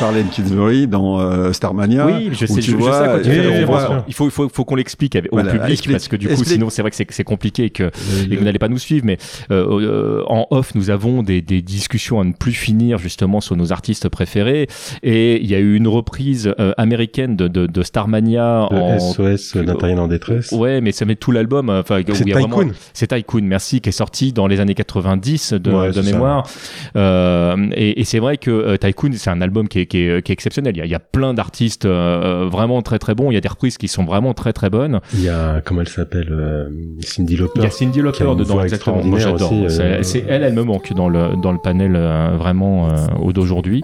[0.00, 2.06] Je parlais de Kingsbury dans euh, Starmania.
[2.06, 3.66] Oui, je sais, tu je, je vois, sais à quoi référence.
[3.86, 6.26] voit- Il faut, il faut, faut qu'on l'explique au Voilà, public explique- parce que du
[6.26, 6.54] coup, explique.
[6.54, 7.90] sinon, c'est vrai que c'est, c'est compliqué et que Euh,
[8.30, 9.04] et vous n'allez pas nous suivre.
[9.04, 9.18] Mais
[9.50, 13.56] euh, euh, en off, nous avons des, des discussions à ne plus finir justement sur
[13.56, 14.68] nos artistes préférés.
[15.02, 18.98] Et il y a eu une reprise euh, américaine de, de, de Starmania Le en
[18.98, 20.50] SOS d'Intérieur en détresse.
[20.52, 21.68] Ouais, mais ça met tout l'album.
[21.68, 22.72] euh, Enfin, C'est il y a vraiment- Tycoon.
[22.94, 26.48] C'est Tycoon, merci, qui est sorti dans les années 90 de, Ouais, de mémoire.
[26.96, 30.22] Euh, et et c'est vrai que euh, Tycoon, c'est un album qui est, qui est,
[30.22, 30.74] qui est exceptionnel.
[30.74, 33.30] Il y a, il y a plein d'artistes euh, vraiment très très bons.
[33.30, 35.00] Il y a des reprises qui sont vraiment très très bonnes.
[35.12, 36.68] Il y a, comment elle s'appelle euh,
[37.00, 37.60] Cindy Lauper.
[37.60, 39.02] Il y a Cindy a Lauper dedans, exactement.
[39.04, 39.50] Moi j'adore.
[39.68, 42.96] C'est- euh, c'est elle, elle me manque dans le dans le panel euh, vraiment euh,
[43.20, 43.82] au d'aujourd'hui.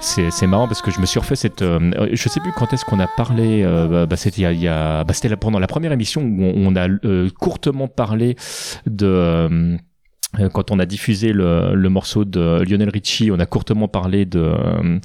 [0.00, 1.60] C'est c'est marrant parce que je me suis refait cette.
[1.62, 3.62] euh, je sais plus quand est-ce qu'on a parlé.
[3.64, 6.42] euh, bah, bah, c'était il y a, a- bah, c'était pendant la première émission où
[6.42, 8.36] on, on a euh, courtement parlé
[8.86, 9.76] de.
[10.38, 14.26] Euh, quand on a diffusé le, le morceau de Lionel Richie, on a courtement parlé
[14.26, 14.98] de euh,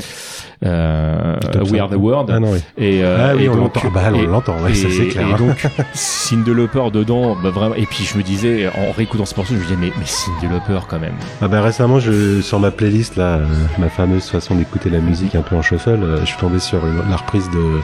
[0.65, 1.35] euh,
[1.71, 1.99] We Are the 5.
[2.01, 2.29] World.
[2.33, 2.59] Ah non, oui.
[2.77, 3.81] Et, euh, Ah oui, et on donc- l'entend.
[3.85, 5.29] Ah bah, on l'entend, ouais, ça, c'est clair.
[5.29, 7.75] Et donc, Cyndi Lauper dedans, bah, vraiment.
[7.75, 10.47] Et puis je me disais, en réécoutant ce morceau, je me disais, mais, mais Cyndi
[10.47, 11.15] Lauper quand même.
[11.41, 13.45] Ah bah récemment, je, sur ma playlist, là, euh,
[13.79, 17.09] ma fameuse façon d'écouter la musique un peu en shuffle, je suis tombé sur une-
[17.09, 17.79] la reprise de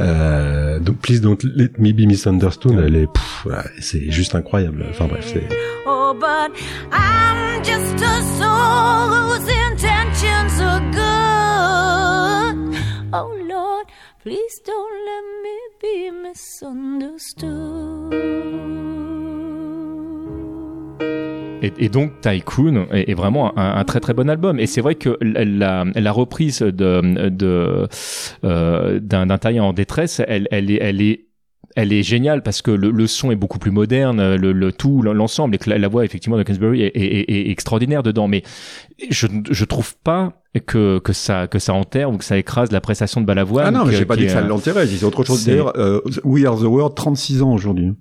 [0.00, 2.80] euh, donc Please Don't Let Me Be Misunderstood.
[2.84, 3.08] Elle est,
[3.80, 4.84] c'est juste incroyable.
[4.90, 5.48] Enfin bref, c'est.
[5.86, 6.52] Oh, but
[6.92, 12.76] I'm just a soul whose intentions are good.
[13.12, 13.86] Oh Lord,
[14.22, 18.14] please don't let me be misunderstood.
[21.60, 24.60] Et, donc Tycoon est, vraiment un, très très bon album.
[24.60, 27.88] Et c'est vrai que la, reprise de
[28.44, 31.27] euh, d'un d'un tailleur en détresse, elle est
[31.80, 35.00] elle est géniale parce que le, le son est beaucoup plus moderne, le, le tout,
[35.02, 38.26] l'ensemble, et que la, la voix effectivement de Kingsbury est, est, est- extraordinaire dedans.
[38.28, 38.42] Mais
[39.10, 40.32] je je trouve pas
[40.66, 43.66] que que ça que ça enterre ou que ça écrase la prestation de Balavoine.
[43.66, 45.40] Ah non, mais j'ai pas dit que ça l'enterrait, dit autre chose.
[45.40, 47.92] c'est- D'ailleurs, euh, We Are the World, 36 ans aujourd'hui.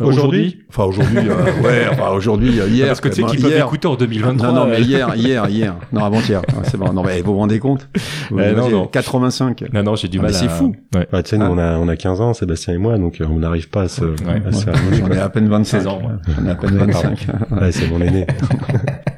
[0.00, 2.86] Aujourd'hui Enfin, aujourd'hui, euh, ouais, enfin, aujourd'hui, euh, hier.
[2.88, 3.66] Parce que tu sais euh, qu'ils peuvent hier.
[3.66, 4.48] écouter en 2023.
[4.48, 4.80] Non, non, mais euh.
[4.80, 5.74] hier, hier, hier.
[5.92, 6.42] Non, avant-hier.
[6.48, 6.92] Ouais, c'est bon.
[6.92, 7.88] Non, mais vous vous rendez compte?
[8.30, 8.86] Vous non, imaginez, non.
[8.86, 9.64] 85.
[9.72, 10.34] Non, non, j'ai du Ah, mal à.
[10.34, 10.74] c'est fou.
[10.94, 11.06] Ouais.
[11.12, 11.50] Ouais, tu sais, nous, Ah.
[11.52, 13.88] on a, on a 15 ans, Sébastien et moi, donc euh, on n'arrive pas à
[13.88, 15.78] se, Ouais, à se J'en ai à peine 25.
[15.78, 16.34] 16 ans, ouais.
[16.36, 17.26] J'en ai à peine 25.
[17.60, 18.26] Ouais, c'est mon aîné.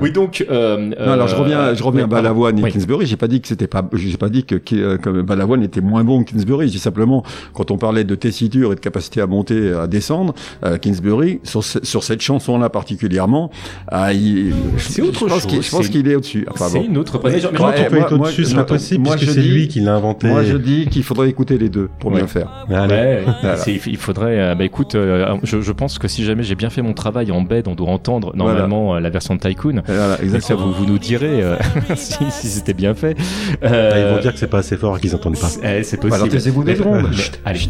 [0.00, 0.44] Oui, donc.
[0.50, 2.72] euh, Non, alors je reviens, je reviens euh, à Balavoine et oui.
[2.72, 3.06] Kingsbury.
[3.06, 6.04] J'ai pas dit que c'était pas, j'ai pas dit que, que, que Balavoine était moins
[6.04, 6.68] bon que Kingsbury.
[6.68, 10.78] J'ai simplement, quand on parlait de tessiture et de capacité à monter, à descendre, euh,
[10.78, 13.50] Kingsbury sur, sur cette chanson-là particulièrement,
[13.88, 16.46] ah, il, C'est je- autre chose, qu'il- Je pense qu'il est au-dessus.
[16.50, 16.84] Enfin, c'est bon.
[16.86, 17.20] une autre.
[17.24, 19.04] Mais- Mais genre- mais Comment Ouais, tu peux moi- être au-dessus C'est moi- pas possible,
[19.04, 20.28] moi, puisque je c'est dis- lui qui l'a inventé.
[20.28, 22.18] Moi, je dis qu'il faudrait écouter les deux pour Ouais.
[22.18, 22.66] bien faire.
[22.70, 22.94] Allez.
[22.94, 24.38] Ouais, il faudrait.
[24.40, 27.30] euh, bah écoute, euh, je, je pense que si jamais j'ai bien fait mon travail
[27.32, 29.73] en bed, on doit entendre normalement euh, la version de Tycoon.
[29.86, 30.66] Voilà, Et ça, exactement.
[30.66, 31.56] vous, vous nous direz euh,
[31.96, 33.16] si, si c'était bien fait.
[33.62, 35.50] Ah, Euh, Ils vont dire que c'est pas assez fort et qu'ils n'entendent pas.
[35.62, 36.14] eh, c'est possible.
[36.14, 37.08] Alors, taisez-vous secondes.
[37.10, 37.68] mais- Allez.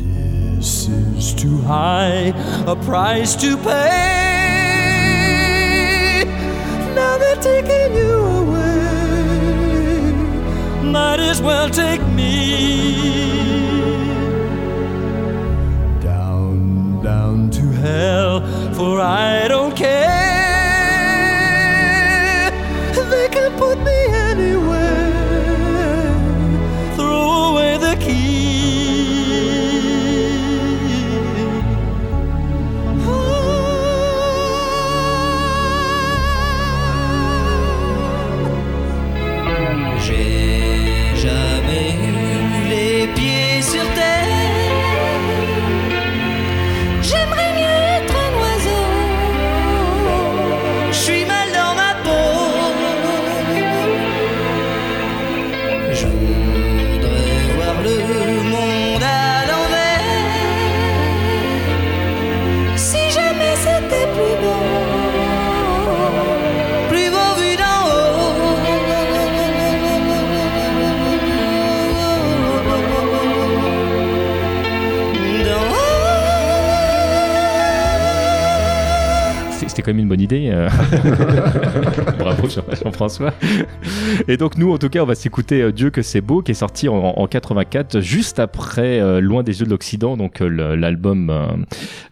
[0.58, 0.88] This
[1.18, 2.32] is too high
[2.66, 3.74] a price to pay.
[6.94, 10.12] Now they're taking you away.
[10.90, 12.54] Might as well take me
[16.02, 18.42] down, down to hell,
[18.74, 20.23] for I don't care.
[79.82, 80.50] Quand même une bonne idée.
[80.52, 80.68] euh.
[82.18, 83.32] Bravo Jean- Jean-François.
[84.28, 86.52] Et donc nous, en tout cas, on va s'écouter euh, Dieu que c'est beau, qui
[86.52, 90.76] est sorti en, en 84, juste après euh, Loin des yeux de l'Occident, donc euh,
[90.76, 91.30] l'album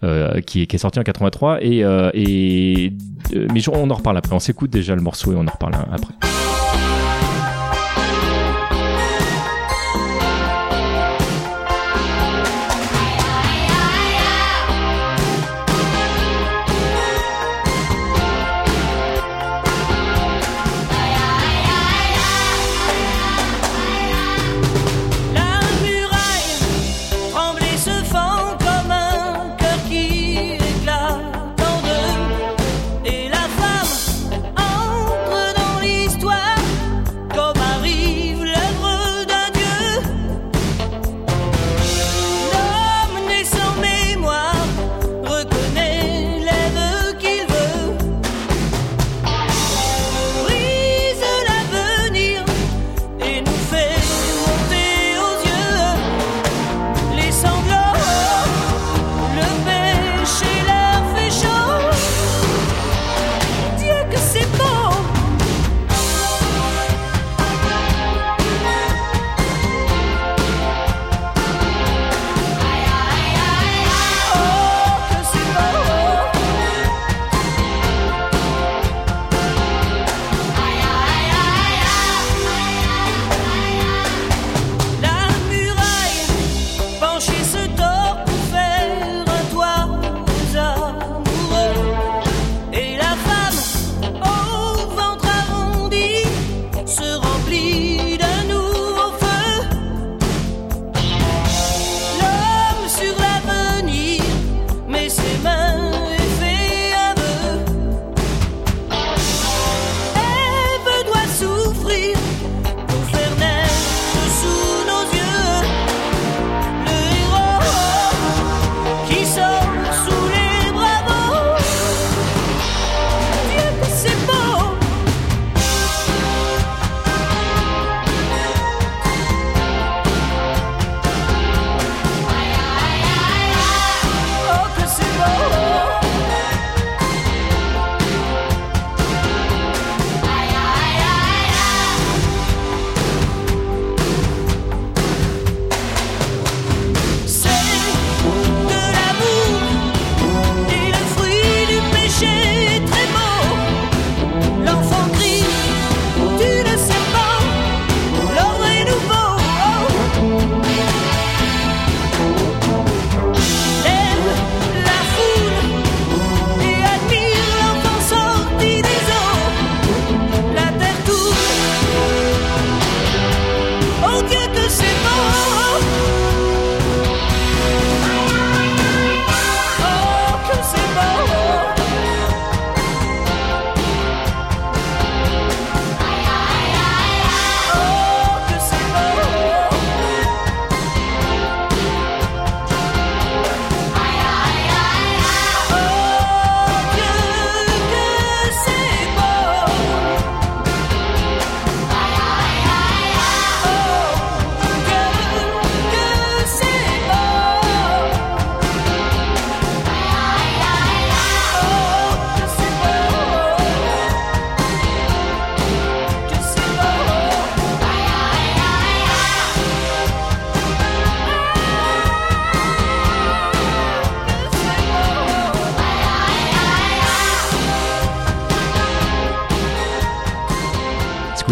[0.05, 1.59] euh, qui, est, qui est sorti en 83.
[1.63, 1.79] Et,
[2.15, 2.93] et
[3.53, 4.35] mais on en reparle après.
[4.35, 6.15] On s'écoute déjà le morceau et on en reparle après.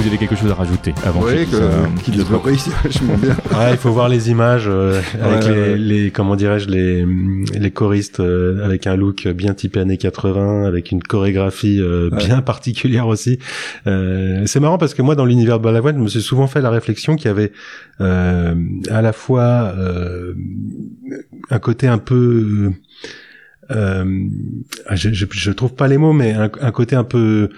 [0.01, 2.71] Que vous avez quelque chose à rajouter avant Oui, que euh, qu'il dise développe ici
[2.83, 3.37] vachement bien.
[3.59, 5.77] Ouais, il faut voir les images euh, avec Ouais, les, ouais.
[5.77, 7.05] les comment dirais-je les
[7.59, 12.19] les choristes euh, avec un look bien typé années 80 avec une chorégraphie euh, Ouais.
[12.25, 13.39] bien particulière aussi.
[13.87, 16.61] Euh, c'est marrant parce que moi dans l'univers de Balavoine, je me suis souvent fait
[16.63, 17.53] la réflexion qu'il y avait
[18.01, 18.55] euh,
[18.91, 20.33] à la fois euh,
[21.51, 22.71] un côté un peu
[23.71, 24.05] euh,
[24.93, 27.51] je, je, je trouve pas les mots, mais un, un côté un peu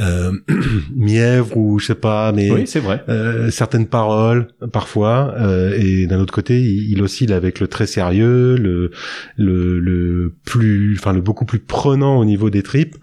[0.00, 0.32] euh,
[0.96, 3.02] mièvre ou je sais pas, mais Oui, c'est vrai.
[3.08, 5.34] euh, certaines paroles parfois.
[5.38, 8.90] euh, et d'un autre côté, il, il oscille avec le très sérieux, le
[9.36, 12.96] le, le plus, enfin le beaucoup plus prenant au niveau des tripes.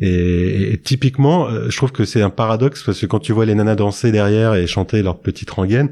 [0.00, 3.46] Et, et typiquement, euh, je trouve que c'est un paradoxe parce que quand tu vois
[3.46, 5.88] les nanas danser derrière et chanter leur petite rengaine,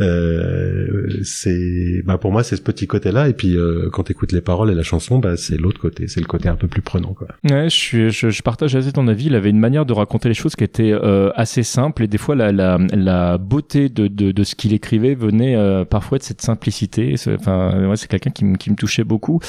[0.00, 3.28] euh, c'est, bah pour moi c'est ce petit côté-là.
[3.28, 6.08] Et puis euh, quand tu écoutes les paroles et la chanson, bah c'est l'autre côté,
[6.08, 7.28] c'est le côté un peu plus prenant quoi.
[7.50, 9.26] Ouais, je, suis, je, je partage assez ton avis.
[9.26, 12.18] Il avait une manière de raconter les choses qui était euh, assez simple et des
[12.18, 16.22] fois la, la, la beauté de, de, de ce qu'il écrivait venait euh, parfois de
[16.22, 17.14] cette simplicité.
[17.38, 19.40] Enfin, ouais, c'est quelqu'un qui, me- qui me touchait beaucoup,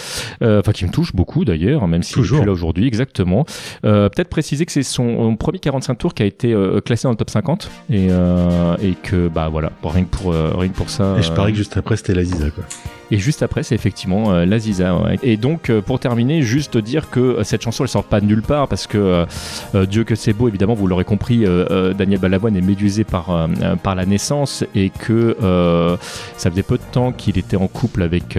[0.42, 2.40] Euh, enfin qui me touche beaucoup d'ailleurs, même est Toujours.
[2.40, 3.46] plus là aujourd'hui, exactement.
[3.86, 6.56] Euh, Peut-être préciser que c'est son premier 45 tours qui a été
[6.86, 10.76] classé dans le top 50 et, et que bah voilà, rien que pour rien que
[10.76, 11.16] pour ça.
[11.18, 12.64] Et je parie que juste après c'était la Ziza quoi.
[13.12, 14.96] Et juste après, c'est effectivement euh, la Ziza.
[14.96, 15.20] ouais.
[15.22, 18.26] Et donc, euh, pour terminer, juste dire que euh, cette chanson, elle sort pas de
[18.26, 19.26] nulle part parce que
[19.76, 21.46] euh, Dieu que c'est beau, évidemment, vous l'aurez compris,
[21.98, 23.48] Daniel Balavoine est médusé par
[23.84, 25.36] par la naissance et que
[26.38, 28.38] ça faisait peu de temps qu'il était en couple avec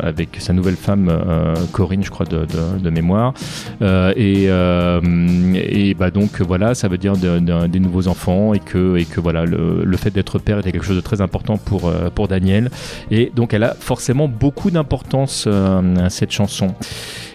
[0.00, 1.10] avec sa nouvelle femme
[1.72, 2.46] Corinne, je crois de,
[2.80, 3.34] de, mémoire.
[4.16, 8.96] Et et bah donc voilà, ça veut dire de- de- des nouveaux enfants et que
[8.96, 11.90] et que voilà le, le fait d'être père était quelque chose de très important pour
[12.14, 12.70] pour Daniel.
[13.10, 16.74] Et donc elle a forcément beaucoup d'importance euh, cette chanson.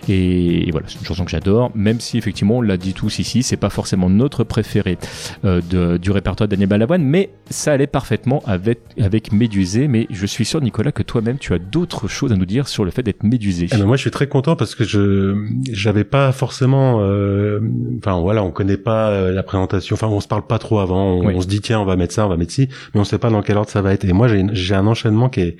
[0.07, 3.19] Et, et voilà, c'est une chanson que j'adore, même si effectivement on l'a dit tous
[3.19, 4.97] ici, c'est pas forcément notre préféré
[5.45, 9.87] euh, de- du répertoire de Daniel Balavoine, mais ça allait parfaitement avec, avec Médusé.
[9.87, 12.85] Mais je suis sûr, Nicolas, que toi-même tu as d'autres choses à nous dire sur
[12.85, 13.67] le fait d'être Médusé.
[13.71, 15.35] Eh ben, moi, je suis très content parce que je
[15.71, 17.59] j'avais pas forcément, euh,
[17.99, 21.17] enfin voilà, on connaît pas euh, la présentation, enfin on se parle pas trop avant,
[21.17, 21.33] on, Oui.
[21.35, 23.19] on se dit tiens on va mettre ça, on va mettre ci, mais on sait
[23.19, 24.05] pas dans quel ordre ça va être.
[24.05, 25.57] Et moi j'ai un enchaînement qui est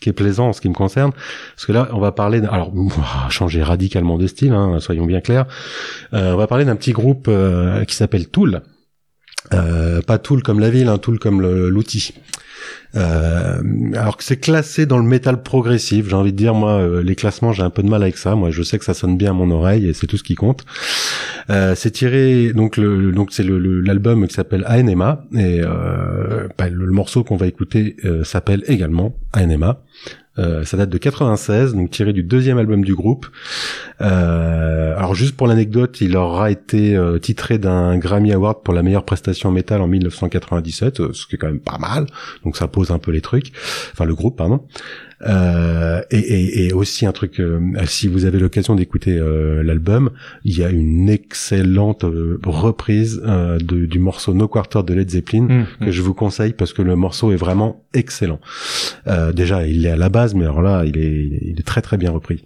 [0.00, 1.12] qui est plaisant en ce qui me concerne,
[1.54, 2.72] parce que là on va parler, alors
[3.28, 5.46] changer radicalement de style, hein, soyons bien clairs,
[6.12, 8.62] Euh, on va parler d'un petit groupe euh, qui s'appelle Tool.
[9.52, 12.14] Euh, pas Tool comme la ville, un Tool comme l'outil.
[12.96, 13.60] Euh,
[13.94, 17.14] alors que c'est classé dans le métal progressif, j'ai envie de dire moi euh, les
[17.14, 18.34] classements j'ai un peu de mal avec ça.
[18.34, 20.34] Moi je sais que ça sonne bien à mon oreille et c'est tout ce qui
[20.34, 20.64] compte.
[21.50, 26.84] Euh, c'est tiré donc le donc c'est l'album qui s'appelle Anema et euh, bah, le,
[26.84, 29.82] le morceau qu'on va écouter s'appelle également Anema.
[30.38, 33.26] Euh, ça date de 96, donc tiré du deuxième album du groupe.
[34.00, 38.82] Euh, alors juste pour l'anecdote, il aura été euh, titré d'un Grammy Award pour la
[38.82, 42.06] meilleure prestation métal en 1997, euh, ce qui est quand même pas mal.
[42.44, 43.52] Donc ça pose un peu les trucs,
[43.92, 44.64] enfin le groupe pardon.
[45.26, 50.10] Euh, et, et, et aussi un truc, euh, si vous avez l'occasion d'écouter euh, l'album,
[50.44, 55.10] il y a une excellente euh, reprise euh, de- du morceau No Quarter de Led
[55.10, 55.40] Zeppelin
[55.80, 58.40] Mmh, que je vous conseille parce que le morceau est vraiment excellent.
[59.08, 61.82] Euh, déjà, il est à la base, mais alors là, il est, il est très
[61.82, 62.44] très bien repris.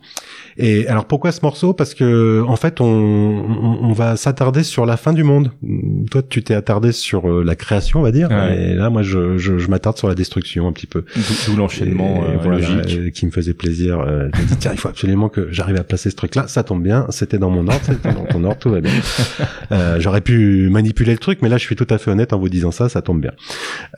[0.56, 1.72] Et alors pourquoi ce morceau?
[1.74, 5.50] Parce que en fait, on, on, on va s'attarder sur la fin du monde.
[6.10, 8.70] Toi, tu t'es attardé sur la création, on va dire, Ouais.
[8.70, 11.04] et là, moi, je, je, je m'attarde sur la destruction un petit peu.
[11.46, 12.60] D'où l'enchaînement voilà.
[12.70, 14.00] Euh, qui me faisait plaisir.
[14.00, 16.46] Euh, je me dis tiens, il faut absolument que j'arrive à placer ce truc-là.
[16.48, 18.92] Ça tombe bien, c'était dans mon ordre, c'était dans ton ordre, tout va bien.
[19.72, 22.38] Euh, J'aurais pu manipuler le truc, mais là, je suis tout à fait honnête en
[22.38, 23.32] vous disant ça, ça tombe bien.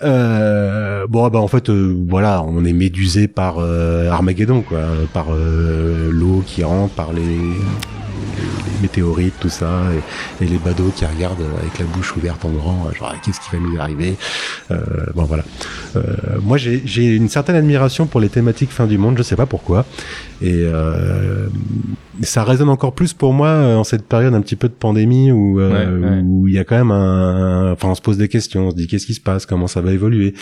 [0.02, 4.80] Euh, bon, bah en fait, euh, voilà, on est médusé par euh, Armageddon, quoi,
[5.12, 7.22] par euh, l'eau qui rentre, par les
[8.80, 9.82] météorites, tout ça,
[10.40, 13.58] et, les badauds qui regardent avec la bouche ouverte en grand, genre qu'est-ce qui va
[13.58, 14.16] nous arriver
[14.70, 14.76] Euh,
[15.14, 15.44] Bon, voilà.
[15.96, 16.02] Euh,
[16.42, 19.84] moi, j'ai une certaine admiration pour les thématiques fin du monde, je sais pas pourquoi,
[20.42, 21.46] et euh,
[22.22, 25.32] ça résonne encore plus pour moi euh, en cette période un petit peu de pandémie
[25.32, 26.20] où euh, Ouais, ouais.
[26.24, 28.76] où il y a quand même un, enfin, on se pose des questions, on se
[28.76, 30.34] dit qu'est-ce qui se passe, comment ça va évoluer,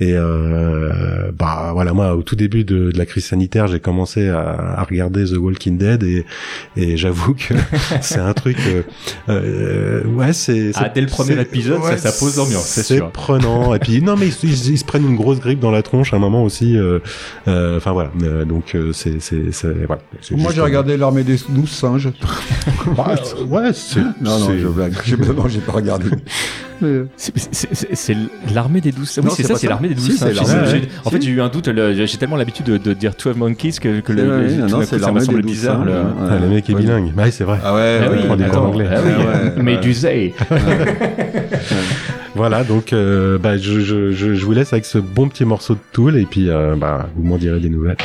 [0.00, 4.28] et euh, bah voilà, moi au tout début de, de la crise sanitaire, j'ai commencé
[4.28, 4.40] à,
[4.78, 6.24] à regarder The Walking Dead et
[6.76, 7.54] et j'avoue que
[8.00, 8.82] c'est un truc, euh,
[9.28, 13.00] euh, ouais, c'est Ah, c'est- dès le premier c'est- épisode, ça- ça pose l'ambiance, c'est
[13.12, 13.74] prenant.
[13.74, 16.12] Et puis non, mais ils, ils- ils se prennent une grosse grippe dans la tronche
[16.12, 16.76] à un moment aussi.
[16.76, 16.98] euh,
[17.48, 18.10] euh, Enfin voilà.
[18.22, 19.20] Euh, donc euh, c'est
[19.52, 20.02] c'est c'est voilà.
[20.20, 22.10] C'est Moi, j'ai un- regardé l'armée des douze singes.
[22.98, 23.14] Ah,
[23.48, 24.92] ouais, c'est Non, non, je blague.
[25.36, 26.06] Non, j'ai pas regardé.
[26.80, 28.16] Mais- C'est-
[28.54, 29.18] l'armée des douze.
[29.22, 30.16] Oui, c'est ça, c'est l'armée des douze.
[30.16, 30.38] Singes.
[31.04, 31.68] En fait, j'ai eu un doute.
[31.68, 35.10] le- J'ai tellement l'habitude de, de dire 12 Monkeys que, que le, non, c'est ça
[35.12, 35.84] des douze bizarre.
[35.84, 36.40] le- ouais.
[36.40, 37.12] Le mec est bilingue.
[37.16, 37.58] Ouais, c'est vrai.
[37.64, 38.88] Ah ouais, Ah prend des cours d'anglais.
[38.88, 40.34] Ouais, ouais, Médusé.
[42.34, 42.64] Voilà.
[42.64, 45.80] Donc euh, bah je, je je je vous laisse avec ce bon petit morceau de
[45.92, 47.96] Tool et puis euh, bah vous m'en direz des nouvelles.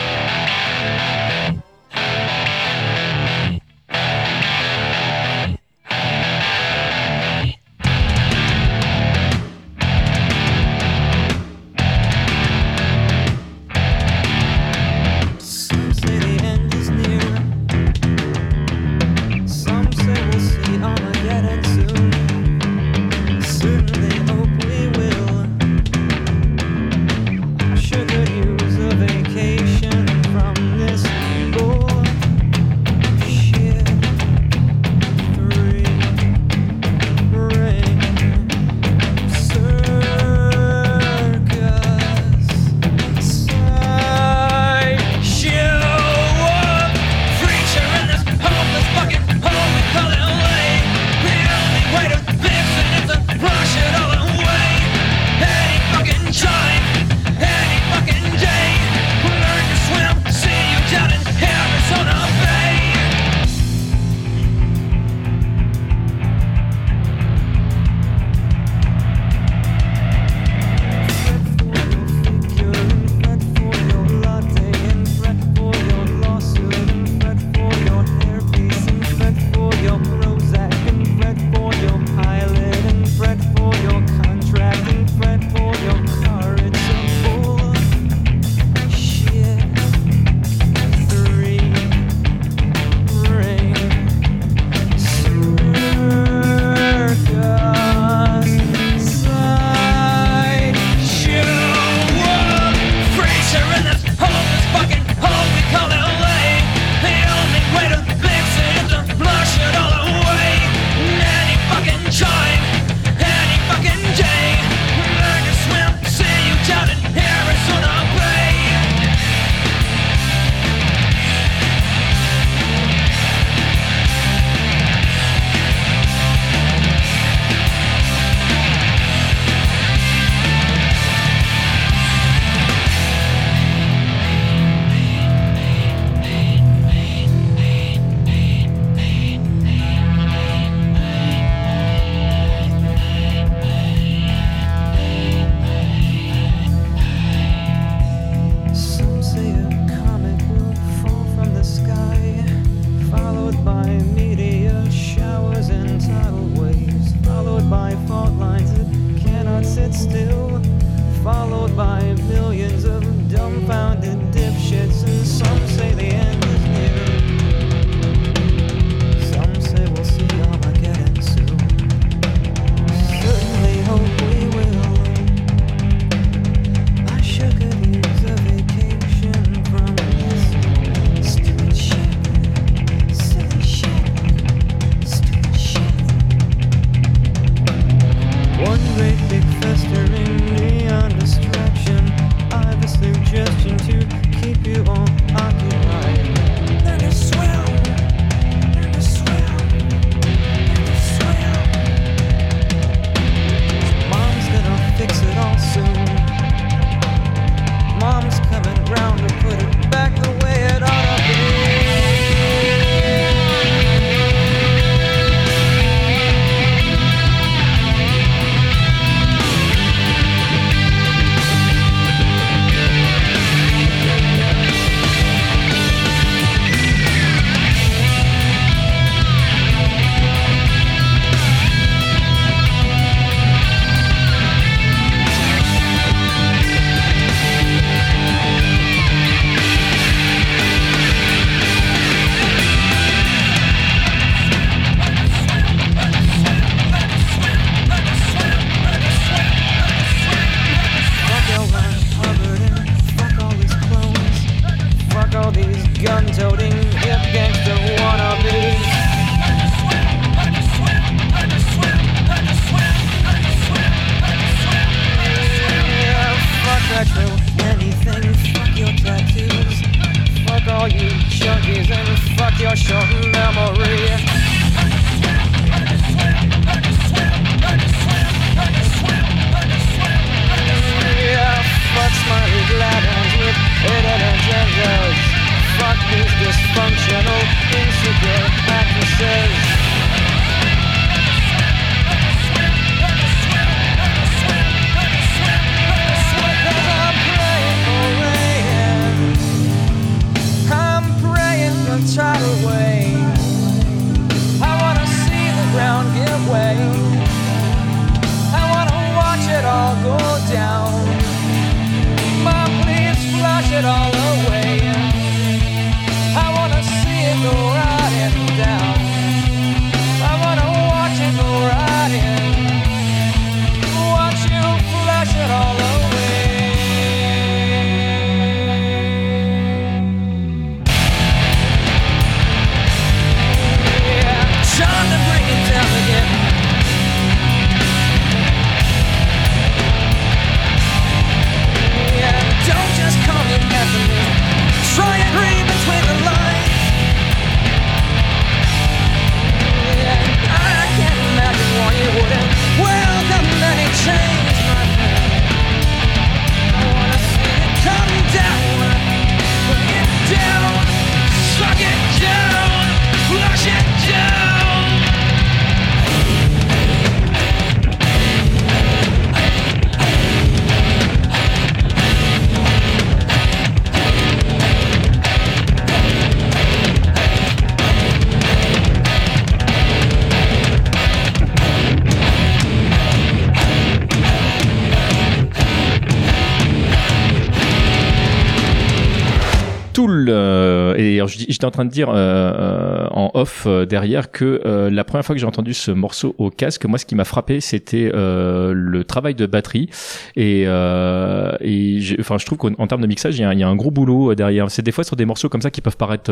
[391.61, 395.23] J'étais en train de dire euh, euh, en off euh, derrière que euh, la première
[395.23, 399.03] fois que j'ai entendu ce morceau au casque, moi ce qui m'a frappé c'était le
[399.03, 399.89] travail de batterie
[400.35, 403.67] et, et enfin je trouve qu'en en termes de mixage il y, a, y a
[403.67, 404.71] un gros boulot derrière.
[404.71, 406.31] C'est des fois sur des morceaux comme ça qui peuvent paraître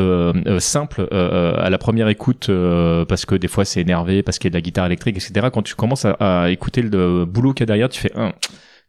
[0.59, 2.49] simples à la première écoute
[3.07, 5.47] parce que des fois c'est énervé parce qu'il y a de la guitare électrique etc.
[5.53, 8.31] Quand tu commences à, à écouter le boulot qu'il y a derrière, tu fais un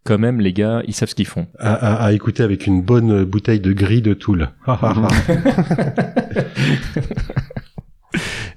[0.04, 1.46] quand même les gars ils savent ce qu'ils font.
[1.58, 4.48] À, à- à écouter avec une bonne bouteille de gris de Toul.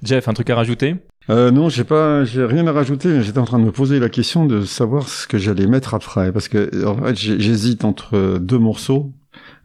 [0.02, 0.96] Jeff, un truc à rajouter?
[1.30, 3.22] Euh, non, j'ai pas, j'ai rien à rajouter.
[3.22, 6.32] J'étais en train de me poser la question de savoir ce que j'allais mettre après,
[6.32, 9.12] parce que en fait, j'hésite entre deux morceaux.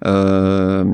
[0.06, 0.86] Euh,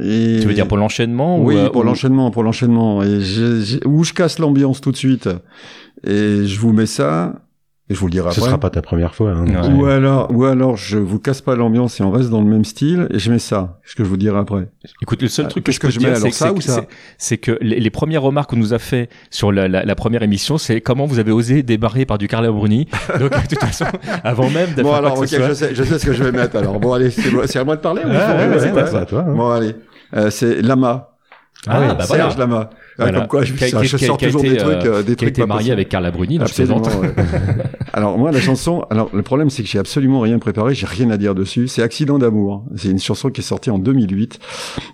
[0.00, 0.38] et...
[0.40, 3.02] Tu veux dire pour l'enchaînement ou, Oui, euh, pour ou- l'enchaînement, pour l'enchaînement.
[3.02, 5.28] Et j'ai- j'ai- où je casse l'ambiance tout de suite.
[6.06, 7.40] Et je vous mets ça.
[7.90, 8.48] Et je vous le dirai Ce après.
[8.48, 9.32] sera pas ta première fois.
[9.32, 9.44] Hein.
[9.46, 9.74] Ouais.
[9.74, 12.64] Ou alors, ou alors, je vous casse pas l'ambiance et on reste dans le même
[12.64, 13.78] style et je mets ça.
[13.84, 14.68] Ce que je vous dirai après.
[15.02, 16.54] Écoute, le seul Ah, truc que qu'est-ce je peux que je dire, c'est ça que-
[16.56, 19.52] ou c'est- ça c'est- c'est que les, les premières remarques qu'on nous a fait sur
[19.52, 22.88] la, la- la première émission, c'est comment vous avez osé débarrer par du Carla Bruni.
[23.20, 23.84] Donc, de toute façon,
[24.22, 25.48] avant même Bon alors, ok, que ce soit.
[25.48, 26.80] je sais, je sais ce que je vais mettre alors.
[26.80, 28.00] Bon allez, c'est c'est à moi de parler.
[28.04, 28.80] ou ouais, ouais, c'est ouais.
[28.80, 29.34] à toi, à toi, hein.
[29.34, 29.74] Bon allez,
[30.16, 31.10] Euh, c'est Lama.
[31.66, 32.24] Ah, Ouais, bah voilà.
[32.24, 32.70] Serge Lama.
[32.70, 33.18] Ah, Voilà.
[33.20, 34.50] Comme quoi, je, Qui a- ça, qui- je qui a- sors qui a toujours été,
[34.54, 36.42] des trucs, euh, euh, des qui a trucs été pas marié avec Carla Bruni, je
[36.42, 36.80] Absolument.
[36.80, 37.02] plaisante.
[37.02, 37.10] ouais.
[37.92, 41.10] alors moi, la chanson, alors le problème c'est que j'ai absolument rien préparé, j'ai rien
[41.10, 41.66] à dire dessus.
[41.68, 42.64] C'est Accident d'amour.
[42.76, 44.38] C'est une chanson qui est sortie en 2008.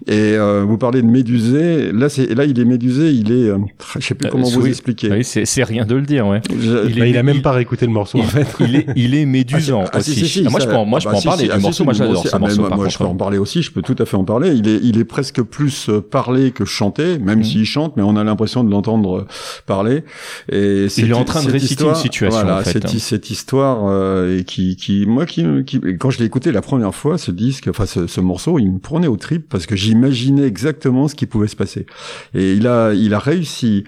[0.06, 1.92] Et euh, vous parlez de Médusé.
[1.92, 3.10] Là, c'est là, il est Médusé.
[3.10, 3.58] Il est, euh,
[3.98, 4.68] je sais plus Euh, comment vous oui.
[4.70, 5.10] expliquer.
[5.10, 6.40] Oui, c'est c'est rien de le dire, ouais.
[6.50, 8.46] Je- Il Bah, est- il a même il- pas réécouté le morceau il, en fait.
[8.60, 10.20] il est, il est médusant Ah, si, aussi.
[10.20, 11.26] si, si, Ah, moi, ça- je peux en, moi, ah, je peux bah, en si,
[11.26, 11.84] parler du ah, morceau.
[11.84, 12.68] moi, j'adore ce ah, morceau.
[12.74, 13.62] moi, je peux en parler aussi.
[13.62, 14.52] Je peux tout à fait en parler.
[14.54, 17.44] Il est, il est presque plus euh, parlé que chanté, même Mhm.
[17.44, 19.26] s'il chante, mais on a l'impression de l'entendre
[19.66, 20.04] parler.
[20.50, 22.98] Et cette- est en train de réciter une histoire- situation, Voilà, en fait, cette, hein.
[22.98, 26.94] cette histoire euh, et qui, qui, moi, qui, qui, quand je l'ai écouté la première
[26.94, 30.46] fois, ce disque, enfin, ce, ce morceau, il me prenait au trip parce que j'imaginais
[30.46, 31.86] exactement ce qui pouvait se passer.
[32.34, 33.84] Et il a, il a réussi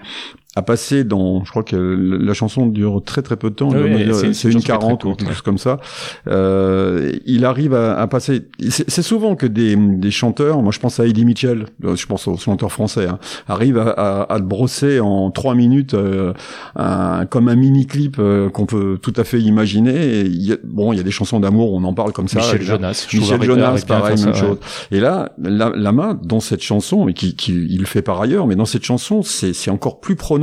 [0.55, 3.79] à passer dans, je crois que la chanson dure très très peu de temps, Oui,
[3.81, 5.79] c'est une une chanson qui est très 40 ou quelque chose comme ça.
[6.27, 8.43] Euh, il arrive à, à passer.
[8.69, 12.27] C'est souvent que des, des chanteurs, moi je pense à Eddie Mitchell, euh, je pense
[12.27, 16.33] aux chanteurs français, hein, arrivent à, à, à brosser en trois minutes euh,
[16.75, 18.19] un- comme un mini clip
[18.53, 20.19] qu'on peut tout à fait imaginer.
[20.19, 22.27] Et il y a, bon, il y a des chansons d'amour, on en parle comme
[22.27, 22.39] ça.
[22.39, 22.77] Michel évidemment.
[22.79, 24.47] Jonas, Michel Jonas, pareil, même ça, ouais.
[24.49, 24.57] chose.
[24.91, 28.45] Et là, la, Lama, dans cette chanson, et qui, qui il le fait par ailleurs,
[28.47, 30.42] mais dans cette chanson, c'est c'est encore plus prenant.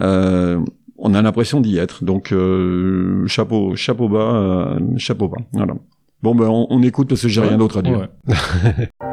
[0.00, 0.60] Euh,
[0.98, 2.04] on a l'impression d'y être.
[2.04, 5.38] Donc euh, chapeau, chapeau bas, euh, chapeau bas.
[5.52, 5.74] Voilà.
[6.22, 8.08] Bon ben on, on écoute parce que j'ai rien d'autre à dire.
[8.26, 8.88] Ouais.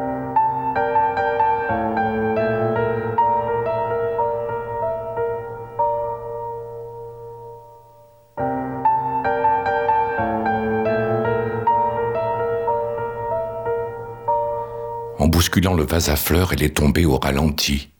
[15.22, 17.90] En bousculant le vase à fleurs, elle est tombée au ralenti.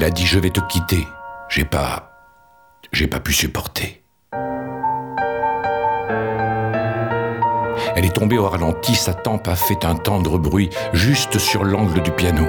[0.00, 1.06] Elle a dit Je vais te quitter.
[1.50, 2.10] J'ai pas.
[2.90, 4.02] J'ai pas pu supporter.
[7.94, 12.00] Elle est tombée au ralenti, sa tempe a fait un tendre bruit juste sur l'angle
[12.00, 12.46] du piano.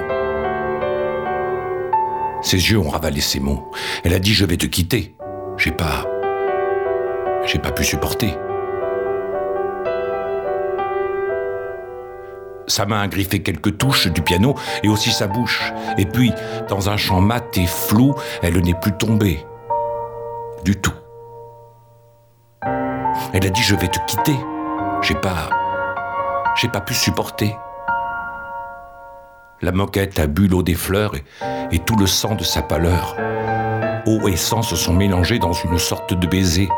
[2.40, 3.70] Ses yeux ont ravalé ses mots.
[4.02, 5.14] Elle a dit Je vais te quitter.
[5.58, 6.06] J'ai pas.
[7.44, 8.34] J'ai pas pu supporter.
[12.66, 15.72] Sa main a griffé quelques touches du piano et aussi sa bouche.
[15.98, 16.32] Et puis,
[16.68, 19.44] dans un chant mat et flou, elle n'est plus tombée.
[20.64, 20.92] Du tout.
[23.32, 24.36] Elle a dit Je vais te quitter.
[25.02, 25.50] J'ai pas.
[26.56, 27.56] J'ai pas pu supporter.
[29.60, 31.24] La moquette a bu l'eau des fleurs et,
[31.72, 33.16] et tout le sang de sa pâleur.
[34.06, 36.68] Eau et sang se sont mélangés dans une sorte de baiser.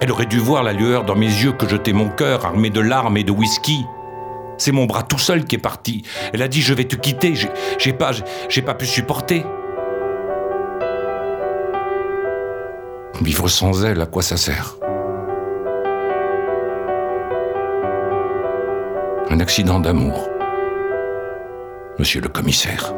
[0.00, 2.80] Elle aurait dû voir la lueur dans mes yeux que jetait mon cœur armé de
[2.80, 3.84] larmes et de whisky.
[4.58, 6.02] C'est mon bras tout seul qui est parti.
[6.32, 7.34] Elle a dit je vais te quitter.
[7.78, 8.12] J'ai- pas,
[8.64, 9.44] pas pu supporter.
[13.22, 14.76] Vivre sans elle, à quoi ça sert?
[19.30, 20.28] Un accident d'amour.
[21.98, 22.92] Monsieur le commissaire.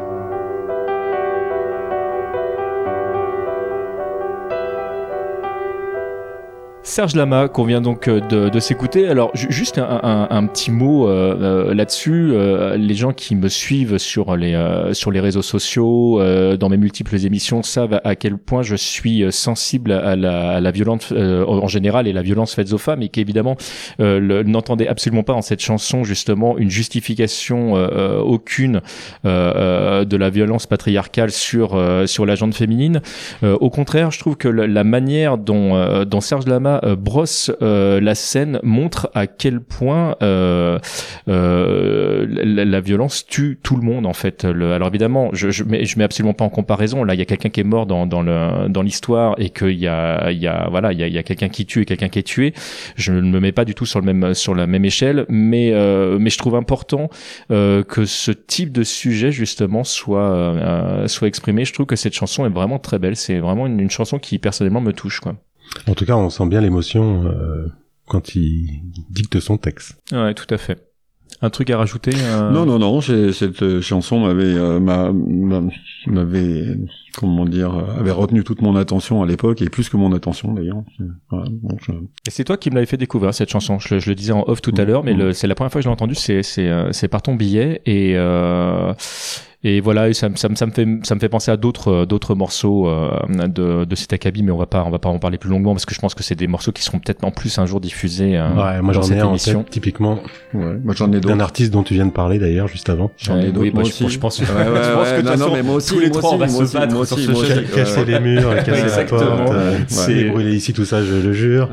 [6.87, 9.09] Serge Lama qu'on vient donc euh, de, de s'écouter.
[9.09, 11.35] Alors ju- juste un, un- un petit mot euh,
[11.69, 12.29] euh, là-dessus.
[12.31, 16.69] Euh, les gens qui me suivent sur les euh, sur les réseaux sociaux, euh, dans
[16.69, 21.11] mes multiples émissions, savent à, quel point je suis sensible à la, à la violence
[21.11, 23.57] en général et la violence faite aux femmes, et qu'évidemment
[23.99, 28.81] n'entendait absolument pas en cette chanson justement une justification aucune
[29.25, 33.01] de la violence patriarcale sur sur la gente féminine.
[33.43, 37.99] Au contraire, je trouve que le- la manière dont, dont Serge Lama euh, brosse euh,
[37.99, 40.79] la scène montre à quel point euh,
[41.25, 44.45] la, la violence tue tout le monde en fait.
[44.45, 47.03] Alors évidemment, je, je, mets, je mets absolument pas en comparaison.
[47.03, 49.77] Là, il y a quelqu'un qui est mort dans, dans le dans l'histoire et qu'il
[49.77, 51.81] y a il y a voilà il y a, il y a quelqu'un qui tue
[51.81, 52.53] et quelqu'un qui est tué.
[52.95, 55.71] Je ne me mets pas du tout sur le même sur la même échelle, mais
[55.73, 57.09] euh, mais je trouve important
[57.51, 61.65] euh, que ce type de sujet justement soit euh, soit exprimé.
[61.65, 63.15] Je trouve que cette chanson est vraiment très belle.
[63.15, 65.35] C'est vraiment une, une chanson qui personnellement me touche quoi.
[65.87, 67.67] En tout cas, on sent bien l'émotion euh,
[68.07, 69.97] quand il dicte son texte.
[70.11, 70.83] Ouais, tout à fait.
[71.41, 75.61] Un truc à rajouter euh, Non, non, non, cette euh, chanson m'avait, euh, m'a- m'a-
[76.07, 76.77] m'avait,
[77.15, 80.53] comment dire, euh, avait retenu toute mon attention à l'époque, et plus que mon attention
[80.53, 80.81] d'ailleurs.
[81.29, 83.77] Voilà, bon, je- Et c'est toi qui me l'avais fait découvrir cette chanson.
[83.77, 85.71] Je, le- je le disais en off tout à l'heure, mais le- c'est la première
[85.71, 86.15] fois que je l'ai entendue.
[86.15, 88.93] C'est c'est par ton billet et euh,
[89.63, 91.57] Et voilà, et ça, me- ça, me- ça me fait ça me fait penser à
[91.57, 93.09] d'autres euh, d'autres morceaux euh,
[93.47, 95.73] de de cet acabit, mais on va pas on va pas en parler plus longuement
[95.73, 97.81] parce que je pense que c'est des morceaux qui seront peut-être en plus un jour
[97.81, 98.37] diffusés.
[98.37, 100.19] euh, Ouais, moi j'en ai un en tête, typiquement.
[100.53, 101.41] Ouais, moi j'en ai D'un d'autres.
[101.41, 103.09] artiste dont tu viens de parler d'ailleurs, juste avant.
[103.17, 103.61] J'en ai d'autres.
[103.61, 104.09] oui, bah, moi je- aussi.
[104.09, 104.53] je pense- Ouais, ouais,
[104.83, 107.05] je pense que non, mais moi aussi, tous les moi trois, on va se battre
[107.07, 107.75] sur ce.
[107.75, 109.53] Casser les murs, casser la porte,
[109.87, 111.67] C'est- brûler ici tout ça, je le jure.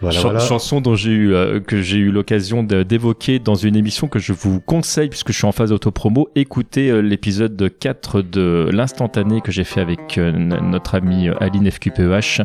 [0.00, 0.38] Voilà, Chan- voilà.
[0.38, 1.34] Chanson dont j'ai eu
[1.66, 5.46] que j'ai eu l'occasion d'évoquer dans une émission que je vous conseille puisque je suis
[5.46, 6.28] en phase d'autopromo.
[6.36, 12.42] Écoutez l'épisode 4 de l'instantané que j'ai fait avec euh, notre amie euh, Aline FQPEH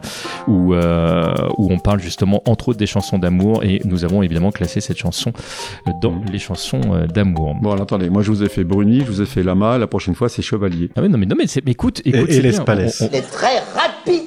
[0.48, 4.52] où euh, où on parle justement entre autres des chansons d'amour et nous avons évidemment
[4.52, 5.32] classé cette chanson
[6.02, 7.56] dans les chansons euh, d'amour.
[7.62, 9.88] Bon, alors, attendez, moi je vous ai fait Bruni, je vous ai fait Lama, la
[9.88, 10.90] prochaine fois c'est Chevalier.
[10.96, 12.52] Ah ouais, non mais non mais, mais écoute écoute et bien.
[13.02, 14.22] On- on- Il est très rapide.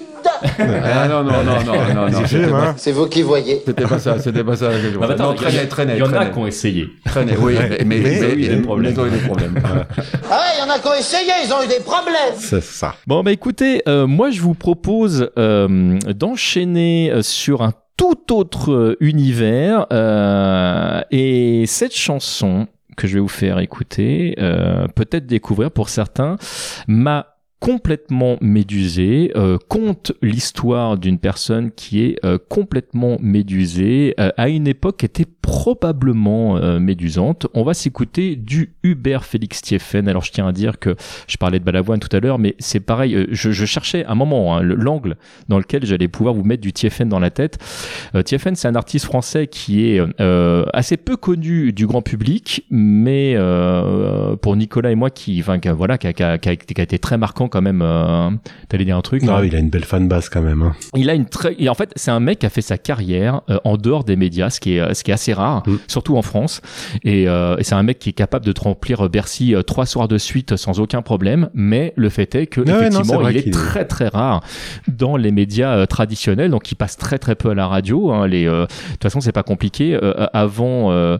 [0.59, 3.63] Ah non, non, non, non, non, non, pas, C'est vous qui voyez.
[3.67, 4.69] c'était pas ça, c'était pas ça.
[4.69, 5.13] que je Ah, bah, voulais.
[5.15, 6.89] attends, non, il y a- traînez, traînez, Il y en a qui ont essayé.
[7.05, 8.93] Traînez, oui, mais, mais, Mais- des problèmes.
[8.93, 9.55] ils ont eu des problèmes.
[9.65, 9.87] Voilà.
[10.31, 12.35] Ah ouais, il y en a qui ont essayé, ils ont eu des problèmes.
[12.39, 12.95] C'est ça.
[13.07, 18.73] Bon, bah écoutez, euh, moi je vous propose euh, d'enchaîner euh, sur un tout autre
[18.73, 22.67] euh, univers euh, et cette chanson
[22.97, 26.37] que je vais vous faire écouter, euh, peut-être découvrir pour certains,
[26.89, 27.27] m'a
[27.59, 34.69] complètement médusé, euh, conte l'histoire d'une personne qui est euh, complètement médusée, euh, à une
[34.69, 37.47] époque était probablement euh, médusante.
[37.55, 40.07] On va s'écouter du Hubert Félix Thieffen.
[40.07, 40.97] Alors je tiens à dire que
[41.29, 44.15] je parlais de Balavoine tout à l'heure, mais c'est pareil, euh, je, je cherchais un
[44.15, 45.17] moment hein, le- l'angle
[45.49, 47.59] dans lequel j'allais pouvoir vous mettre du Thieffen dans la tête.
[48.25, 50.01] Thieffen, c'est un artiste français qui est
[50.73, 53.37] assez peu connu du grand public, mais
[54.43, 57.19] pour Nicolas et moi, qui, enfin, qui voilà, qui qui qui qui a été très
[57.19, 57.81] marquant quand même.
[57.83, 58.31] Euh,
[58.69, 60.63] T'allais dire un truc Non, hein il a une belle fan base quand même.
[60.63, 60.73] hein.
[60.97, 63.59] il a une très, en fait, c'est un mec qui a fait sa carrière euh,
[63.65, 65.77] en dehors des médias, ce qui est, ce qui est assez rare, Mm.
[65.89, 66.61] surtout en France.
[67.05, 69.87] Et, euh, et c'est un mec qui est capable de te remplir Bercy euh, trois
[69.87, 71.49] soirs de suite sans aucun problème.
[71.55, 74.43] Mais le fait est que non, effectivement, il est très très rare
[74.89, 78.11] dans les médias euh, traditionnels, donc il passe très très peu à la radio.
[78.13, 79.95] Hein, les, euh, de toute façon, c'est pas compliqué.
[80.03, 81.17] Euh, avant euh,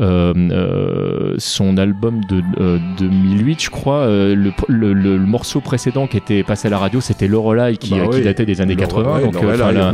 [0.00, 5.60] euh, euh, son album de euh, 2008, je crois, euh, le, le, le- le morceau
[5.64, 8.60] précédent qui était passé à la radio, c'était Lorelai qui, Bah euh, qui datait des
[8.60, 9.02] années 80.
[9.02, 9.92] Lorelai, donc, euh,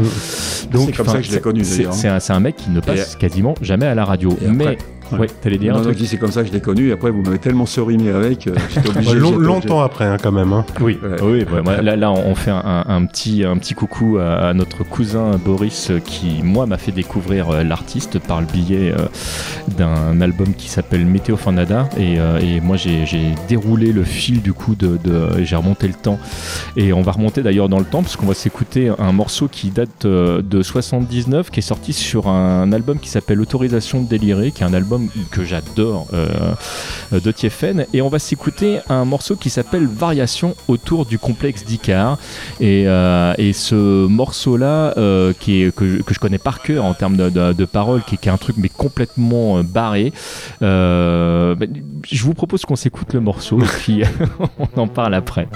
[0.87, 3.55] C'est comme ça que je l'ai connu, C'est un, mec qui ne passe Et- quasiment
[3.63, 4.37] jamais à la radio.
[4.43, 4.79] Mais, après-
[5.19, 7.11] ouais, t'allais dire non, un non, c'est comme ça que je l'ai connu et après
[7.11, 9.15] vous m'avez tellement seriné avec, euh, j'étais obligé.
[9.15, 10.53] Long- j'étais longtemps après, hein, quand même.
[10.53, 10.65] Hein.
[10.81, 11.17] Oui, Ouais.
[11.23, 14.85] oui, ouais, ouais, là, là, on fait un, petit, un petit coucou à, à notre
[14.85, 19.07] cousin Boris euh, qui, moi, m'a fait découvrir euh, l'artiste par le biais euh,
[19.79, 21.89] d'un album qui s'appelle Météo Fanada.
[21.97, 25.87] Et, euh, et moi, j'ai j'ai déroulé le fil du coup de, de- j'ai remonté
[25.89, 26.19] le temps.
[26.77, 29.71] Et on va remonter d'ailleurs dans le temps parce qu'on va s'écouter un morceau qui
[29.71, 34.63] date de 79, qui est sorti sur un album qui s'appelle Autorisation de délirer, qui
[34.63, 35.00] est un album
[35.31, 36.55] que j'adore euh,
[37.13, 37.87] de Tiefen.
[37.93, 42.19] Et on va s'écouter un morceau qui s'appelle Variation autour du complexe d'Icar.
[42.61, 47.53] Et, euh, et ce morceau-là, euh, que, que je connais par cœur en termes de,
[47.53, 50.13] de, paroles, qui, est un truc mais complètement euh, barré,
[50.61, 51.67] bah,
[52.11, 54.03] je vous propose qu'on s'écoute le morceau puis
[54.59, 55.49] on en parle après.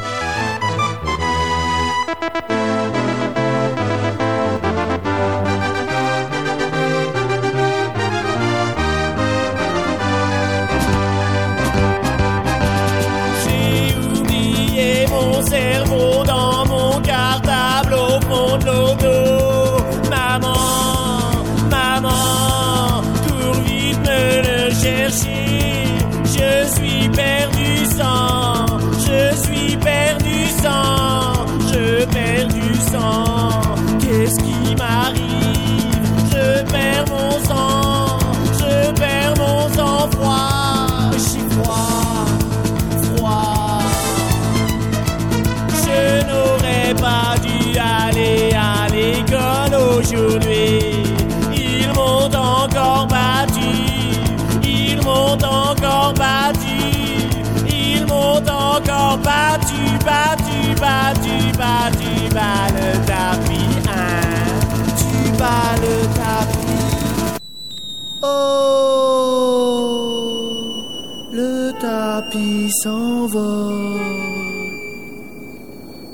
[72.65, 74.01] Tapis s'envole,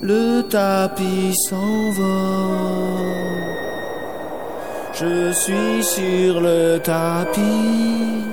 [0.03, 2.07] le tapis s'envole.
[4.93, 8.25] Je suis sur le tapis,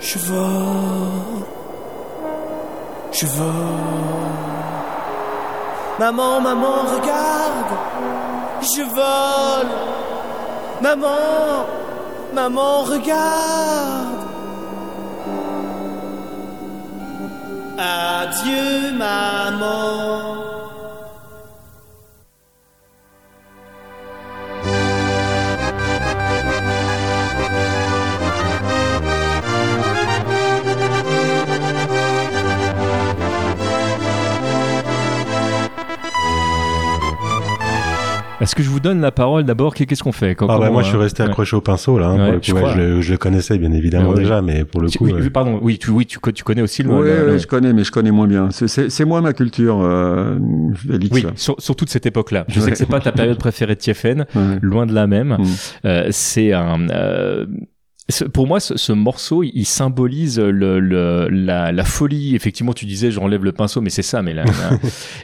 [0.00, 1.46] je vole,
[3.12, 3.52] je vole.
[5.98, 7.76] Maman, maman, regarde,
[8.60, 9.72] je vole.
[10.82, 11.66] Maman,
[12.34, 14.11] maman, regarde.
[18.42, 20.31] Adieu, maman.
[38.42, 39.74] Est-ce que je vous donne la parole d'abord?
[39.74, 40.34] Qu'est-ce qu'on fait?
[40.34, 41.28] Quand- Ah bah comment, moi je suis euh, resté ouais.
[41.28, 42.08] accroché au pinceau là.
[42.08, 42.74] hein, Ouais, pour le je coup, ouais, crois?
[42.74, 44.22] je, le, je le connaissais bien évidemment Ouais, ouais.
[44.22, 45.04] déjà, mais pour le Tu- coup.
[45.06, 46.90] oui, euh, oui, pardon, oui, tu, oui, tu, co- tu connais aussi le.
[46.90, 48.50] Oui, le- je connais, mais je connais moins bien.
[48.50, 50.36] C'est- C'est c'est moins ma culture, euh,
[50.74, 51.14] Félix.
[51.14, 52.44] Oui, sur, surtout de cette époque-là.
[52.48, 54.58] Je sais que c'est pas ta période préférée de TFN, Ouais.
[54.60, 55.36] loin de la même.
[55.38, 55.44] Mm.
[55.86, 56.88] Euh, c'est un.
[56.90, 57.46] euh,
[58.32, 62.34] pour moi, ce, ce morceau, il symbolise le, le, la, la folie.
[62.34, 64.22] Effectivement, tu disais, j'enlève le pinceau, mais c'est ça.
[64.22, 64.78] Mais là, là.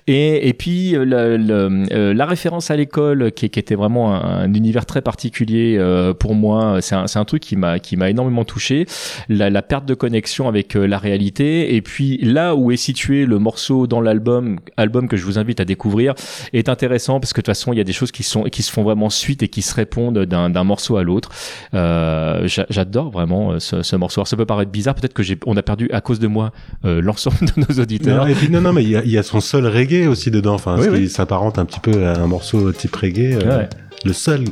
[0.07, 4.45] et, et puis le, le- euh, la référence à l'école, qui, qui était vraiment un,
[4.45, 6.79] un univers très particulier euh, pour moi.
[6.81, 8.87] C'est un, un truc qui m'a qui m'a énormément touché.
[9.29, 11.75] La, la perte de connexion avec euh, la réalité.
[11.75, 15.61] Et puis là où est situé le morceau dans l'album, album que je vous invite
[15.61, 16.15] à découvrir,
[16.53, 18.63] est intéressant parce que de toute façon, il y a des choses qui sont qui
[18.63, 21.31] se font vraiment suite et qui se répondent d'un morceau à l'autre.
[21.75, 24.21] Euh, J'adore vraiment euh, ce, ce morceau.
[24.21, 26.53] Alors, ça peut paraître bizarre, peut-être que j'ai on a perdu à cause de moi
[26.85, 28.25] euh, l'ensemble de nos auditeurs.
[28.25, 30.07] Non, et puis non, non, mais il y a, il y a son seul reggae
[30.09, 31.09] aussi dedans, enfin, Oui, ce qui oui.
[31.09, 33.39] s'apparente un petit peu à un morceau type reggae.
[33.43, 33.69] euh, Ouais.
[34.05, 34.45] Le seul,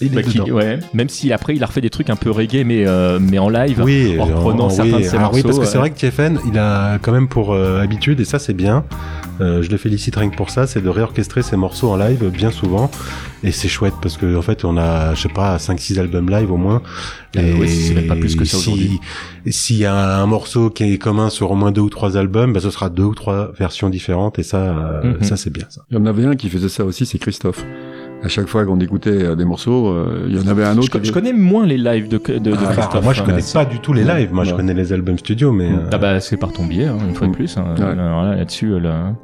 [0.00, 2.64] il est Bah, ouais, même si après il a refait des trucs un peu reggae
[2.64, 5.02] mais euh, mais en live Oui, en reprenant en- certains oui.
[5.02, 5.36] de ses Alors morceaux.
[5.36, 8.24] oui, parce que c'est vrai que TFN, il a quand même pour euh, habitude, et
[8.24, 8.84] ça c'est bien,
[9.40, 12.28] euh, je le félicite rien que pour ça, c'est de réorchestrer ses morceaux en live
[12.30, 12.90] bien souvent,
[13.44, 16.50] et c'est chouette parce que en fait on a, je sais pas, 5-6 albums live
[16.52, 16.82] au moins,
[17.36, 18.98] Euh, et oui, c'est même pas plus que ça si- aujourd'hui.
[19.50, 22.52] S'il y a un morceau qui est commun sur au moins deux ou trois albums,
[22.54, 25.22] bah, ce sera deux ou trois versions différentes, et ça, euh, Mhm.
[25.22, 25.82] ça c'est bien ça.
[25.90, 27.62] Il y en avait un qui faisait ça aussi, c'est Christophe.
[28.24, 30.78] À chaque fois qu'on écoutait euh, des morceaux, euh, il y en avait un je,
[30.80, 30.88] autre.
[30.94, 33.04] je avait- connais moins les lives de, de, de Ah, Christophe.
[33.04, 33.24] moi je hein.
[33.26, 35.98] connais pas du tout les lives, moi je connais les albums studio, mais euh, Ah
[35.98, 37.36] bah c'est par ton biais, hein, une fois de Mm.
[37.36, 37.56] plus.
[37.56, 37.64] hein.
[37.78, 37.84] Ouais.
[37.84, 39.14] Alors là, là-dessus, euh, là.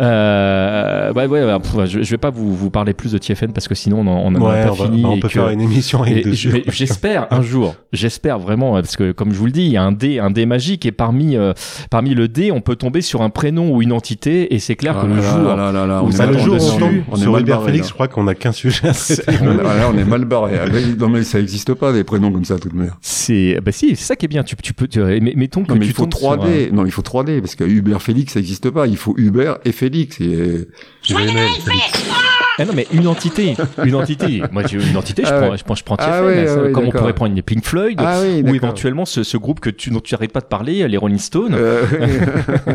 [0.00, 3.52] Euh, ouais, ouais, ouais, pff, je, je vais pas vous, vous parler plus de TFN
[3.52, 5.04] parce que sinon on en, on en a pas on, fini.
[5.04, 6.02] on et peut que- faire une émission
[6.68, 9.82] J'espère un jour, j'espère vraiment, parce que comme je vous le dis, il y a
[9.82, 11.52] un dé, un dé magique et parmi euh,
[11.90, 14.96] parmi le dé, on peut tomber sur un prénom ou une entité et c'est clair
[14.98, 16.94] Ah que le jour là là là on Bah, le mal- jour dessus, on tombe
[17.10, 19.22] on est sur Hubert barré, Félix, je crois qu'on a qu'un sujet à traiter.
[19.42, 20.52] on, est- là, on est mal barré.
[20.62, 20.66] Ah,
[20.98, 22.96] Non mais ça existe pas des prénoms comme ça de toute manière.
[23.00, 24.42] c'est bah si, c'est ça qui est bien.
[24.44, 25.00] Tu, tu peux, tu,
[25.36, 26.72] mettons que Non mais tu il faut tombes sur un- 3D.
[26.72, 28.86] Non il faut 3D parce que Hubert Félix ça existe pas.
[28.86, 30.20] Il faut Hubert et Félix.
[30.20, 30.68] Et...
[32.58, 34.42] Ah non, mais une entité, une entité.
[34.50, 35.58] Moi, j'ai une entité, je Ah prends, ouais.
[35.58, 37.62] je prends, je prends Ah TFN, ouais, ah ouais, comme on pourrait prendre une Pink
[37.64, 40.46] Floyd, Ah oui, ou éventuellement ce, ce groupe que tu, dont tu n'arrêtes pas de
[40.46, 41.54] parler, les Rolling Stones.
[41.54, 41.84] Euh,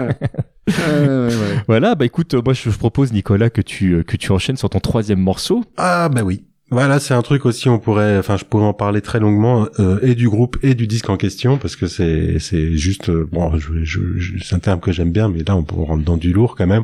[0.68, 1.32] ouais, ouais, ouais.
[1.68, 4.70] Voilà, bah écoute, moi je je propose Nicolas que tu euh, que tu enchaînes sur
[4.70, 5.64] ton troisième morceau.
[5.78, 6.44] Ah bah oui.
[6.74, 10.00] Voilà, c'est un truc aussi, on pourrait, enfin, je pourrais en parler très longuement, euh,
[10.02, 13.58] et du groupe et du disque en question, parce que c'est, c'est juste, euh, bon,
[13.58, 16.16] je, je, je- c'est un terme que j'aime bien, mais là, on peut rentrer dans
[16.16, 16.84] du lourd quand même.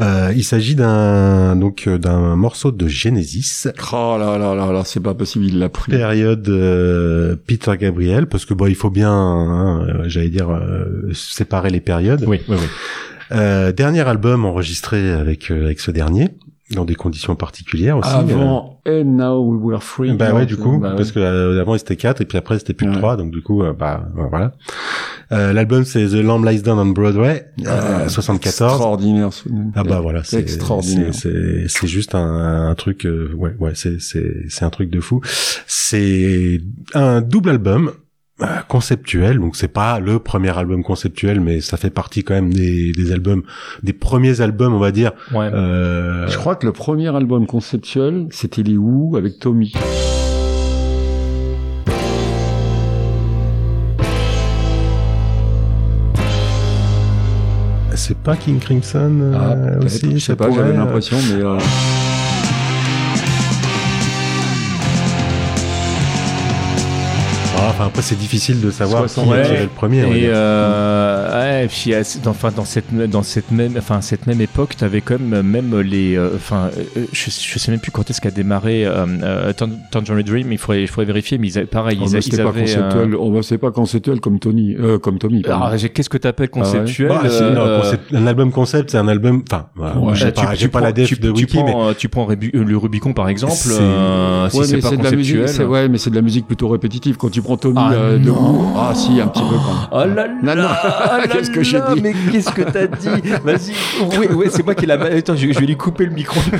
[0.00, 4.82] Euh, il s'agit d'un, donc, euh, d'un morceau de Genesis, Oh là là là là,
[4.84, 5.90] c'est pas possible, il l'a pris.
[5.90, 11.70] période euh, Peter Gabriel, parce que bon, il faut bien, hein, j'allais dire, euh, séparer
[11.70, 12.24] les périodes.
[12.26, 12.66] Oui, oui, oui.
[13.32, 16.28] Euh, dernier album enregistré avec euh, avec ce dernier,
[16.70, 18.08] dans des conditions particulières aussi.
[18.10, 20.12] euh, Avant And Now We Were Free.
[20.16, 22.72] Bah ouais, du coup, bah parce que euh, avant c'était 4 et puis après c'était
[22.72, 22.96] plus Ouais.
[22.96, 24.52] 3, donc du coup, euh, bah euh, voilà.
[25.32, 28.72] Euh, L'album c'est The Lamb Lies Down on Broadway, euh, Ah, 74.
[28.72, 29.30] Extraordinaire.
[29.74, 31.12] Ah bah voilà, c'est extraordinaire.
[31.14, 35.20] c'est- juste un, un truc, euh, ouais ouais, c'est c'est c'est un truc de fou.
[35.66, 36.60] C'est
[36.94, 37.92] un double album
[38.42, 42.52] euh, conceptuel, donc c'est pas le premier album conceptuel, mais ça fait partie quand même
[42.52, 43.44] des, des albums,
[43.82, 45.12] des premiers albums, on va dire.
[45.32, 45.50] Ouais.
[45.52, 49.72] Euh, Je crois que le premier album conceptuel, c'était les Who avec Tommy.
[57.96, 61.42] c'est pas King Crimson euh, Ah, peut-être, aussi, je sais pas, j'avais euh, l'impression, mais
[67.56, 70.00] Ah, enfin après c'est difficile de savoir qui a tiré le premier.
[70.00, 74.26] Et euh, ouais, et puis euh, dans, enfin, dans cette dans cette même enfin cette
[74.26, 77.90] même époque, t'avais quand même même les euh, enfin euh, je, je sais même plus
[77.92, 80.52] quand est-ce qu'a démarré euh, euh, Tan- Tangerine Dream.
[80.52, 82.60] Il faudrait il faudrait vérifier, mais ils avaient- pareil oh, ils, bah, ils pas avaient.
[82.62, 83.14] conceptuel.
[83.14, 85.42] euh, Oh, bah, c'est pas conceptuel comme Tony, euh, comme Tommy.
[85.76, 87.30] j'ai- qu'est-ce que t'appelles Ah ouais conceptuel Bah, non,
[87.60, 89.42] euh, concept- un album concept, c'est un album.
[89.50, 91.56] Enfin, voilà, Ouais, j'ai euh, pas, tu- pas la prends- def tu- de tu wiki,
[91.62, 93.52] mais prends, euh, tu prends Rubi- euh, le Rubicon par exemple.
[93.54, 95.66] C'est- euh, si Ouais, c'est mais pas c'est de la musique, conceptuel.
[95.66, 97.16] c'est ouais, mais c'est de la musique plutôt répétitive.
[97.16, 98.34] Quand tu prends Tommy Ah, euh, de non.
[98.34, 98.66] Who.
[98.76, 100.12] Ah si, un petit peu quand même.
[100.12, 100.68] Oh là Non, non.
[100.68, 103.08] là, Qu'est-ce que j'ai dit Mais qu'est-ce que t'as dit
[103.44, 103.72] Vas-y.
[104.18, 104.94] Oui, oui, c'est moi qui l'a.
[104.94, 106.40] Attends, je, je vais lui couper le micro.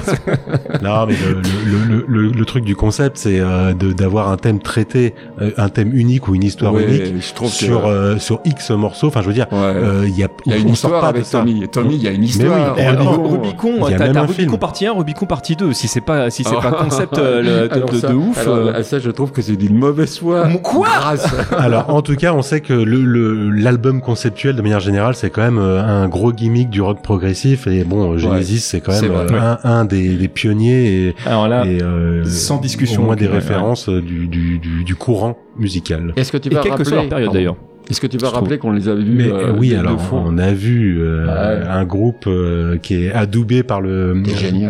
[0.82, 4.36] Non, mais le, le, le, le, le truc du concept, c'est euh, de- d'avoir un
[4.36, 7.86] thème traité, euh, un thème unique ou une histoire Ouais, unique je trouve que- sur
[7.86, 9.06] euh, sur X morceaux.
[9.06, 11.08] Enfin, je veux dire, euh, il y a, y a une on sort histoire pas
[11.08, 11.38] avec de ça.
[11.38, 11.68] Tommy.
[11.68, 12.74] Tommy, il y a une Mais histoire.
[12.76, 14.58] oui, Et Rubicon, Rubicon, t'as Rubicon film.
[14.58, 15.72] partie 1, Rubicon partie 2.
[15.72, 18.38] Si c'est pas, si c'est pas un concept euh, le- de, ouf.
[18.38, 20.46] alors, euh, ça, je trouve que c'est d'une mauvaise foi.
[20.74, 21.26] Quoi Grâce.
[21.58, 25.30] Alors, en tout cas, on sait que le le- l'album conceptuel, de manière générale, c'est
[25.30, 27.66] quand même euh, un gros gimmick du rock progressif.
[27.66, 29.26] Et bon, Genesis, c'est quand même vrai.
[29.32, 33.16] euh, un, un des, des pionniers et, Alors là, et, euh, sans discussion, au moins
[33.16, 36.12] des ouais, références du, du, du, du courant musical.
[36.16, 37.56] Est-ce que tu Et vas quelle que rappeler soit leur période, d'ailleurs.
[37.90, 40.38] Est-ce que tu vas rappeler qu'on les avait vus Mais euh, euh, oui, alors on
[40.38, 41.66] a vu euh, Ouais.
[41.68, 44.14] un groupe euh, qui est adoubé par le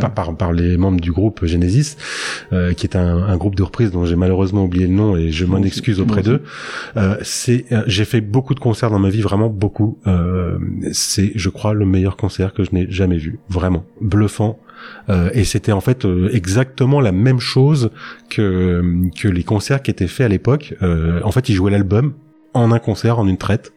[0.00, 1.96] par, par, par les membres du groupe Genesis,
[2.52, 5.30] euh, qui est un, un groupe de reprises dont j'ai malheureusement oublié le nom et
[5.30, 6.42] je m'en excuse auprès d'eux.
[6.96, 9.98] Euh, c'est j'ai fait beaucoup de concerts dans ma vie, vraiment beaucoup.
[10.06, 10.58] Euh,
[10.92, 14.58] c'est, je crois, le meilleur concert que je n'ai jamais vu, vraiment bluffant.
[15.08, 17.90] Euh, et c'était en fait euh, exactement la même chose
[18.28, 18.82] que
[19.18, 20.74] que les concerts qui étaient faits à l'époque.
[20.82, 22.12] Euh, en fait, ils jouaient l'album
[22.55, 23.73] en un concert, en une traite.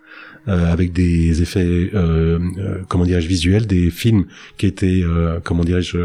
[0.48, 1.60] Euh, avec des effets,
[1.94, 4.26] euh, euh, comment dirais-je, visuels, des films
[4.58, 5.98] qui étaient, euh, comment dirais-je,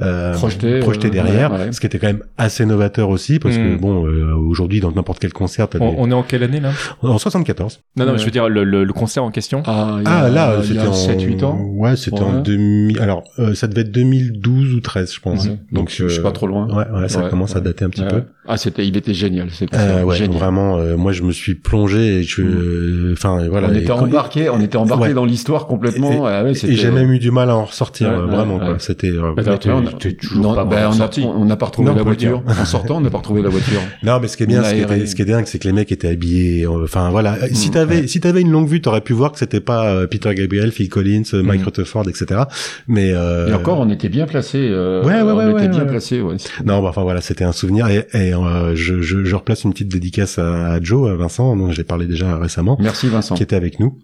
[0.00, 1.72] euh, Projetés, euh, derrière, ouais, ouais.
[1.72, 3.78] ce qui était quand même assez novateur aussi, parce que Mm.
[3.78, 6.60] bon, euh, aujourd'hui, dans n'importe quel concert, t'as on, des- on est en quelle année
[6.60, 6.72] là?
[7.02, 7.80] En 74.
[7.96, 8.18] Non, non, mais Ouais.
[8.18, 9.62] je veux dire le, le, le concert en question.
[9.66, 11.60] Ah, il y a- Ah là, c'était en 7-8 ans.
[11.74, 12.42] Ouais, c'était en Ouais.
[12.42, 12.98] 2000.
[13.00, 15.46] Alors, euh, ça devait être 2012 ou 13, je pense.
[15.46, 15.58] Ouais.
[15.72, 16.66] Donc, je suis euh, pas trop loin.
[16.68, 18.08] Ouais, ouais, ça Ouais, commence à dater un petit Ouais.
[18.08, 18.22] peu.
[18.46, 19.50] Ah, c'était, il était génial.
[19.50, 20.36] C'était Euh, ouais, génial.
[20.38, 20.78] vraiment.
[20.78, 23.68] euh, moi, je me suis plongé et je, enfin, voilà.
[23.74, 25.14] On et était embarqué, on était embarqué Ouais.
[25.14, 26.12] dans l'histoire complètement.
[26.12, 28.26] Et, Ah ouais, et c'était- j'ai même eu du mal à en ressortir, Ouais, euh,
[28.26, 28.60] vraiment.
[28.78, 29.08] C'était.
[29.10, 32.42] euh, Bah, on a- t'es toujours non, pas n'a retrouvé Non, la voiture.
[32.46, 33.80] en sortant, on n'a pas retrouvé la voiture.
[34.02, 35.58] Non, mais ce qui est bien, a ce qui, était, ce qui est dingue, c'est
[35.58, 36.64] que les mecs étaient habillés.
[36.66, 37.36] euh, Enfin, voilà.
[37.52, 38.06] Si Mm, t'avais, ouais.
[38.06, 40.88] si t'avais une longue vue, t'aurais pu voir que c'était pas euh, Peter Gabriel, Phil
[40.88, 41.64] Collins, euh, Mike.
[41.64, 42.42] Rutherford, etc.
[42.88, 44.68] Mais euh, Et encore, on était bien placés.
[44.70, 45.84] euh, Ouais, ouais, ouais, On était ouais, bien
[46.22, 46.36] ouais.
[46.64, 49.88] Non, bah, enfin voilà, c'était un souvenir et, euh, je, je, je replace une petite
[49.88, 53.34] dédicace à, à Joe, à Vincent, dont j'ai parlé déjà récemment, Merci Vincent.
[53.34, 53.98] qui était avec nous.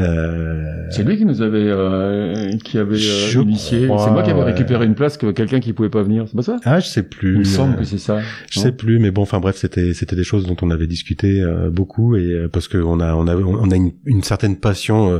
[0.00, 3.80] Euh, C'est lui qui nous avait, euh, qui avait euh, initié.
[3.82, 4.44] C'est moi qui avais ouais.
[4.46, 6.24] récupéré une place que quelqu'un qui pouvait pas venir.
[6.26, 6.56] C'est pas ça?
[6.64, 7.34] Ah, je sais plus.
[7.34, 8.18] Il me semble euh, que c'est ça.
[8.50, 11.40] Je sais plus, mais bon, enfin bref, c'était c'était des choses dont on avait discuté
[11.42, 14.56] euh, beaucoup et euh, parce que on a on a on a une, une certaine
[14.56, 15.18] passion euh,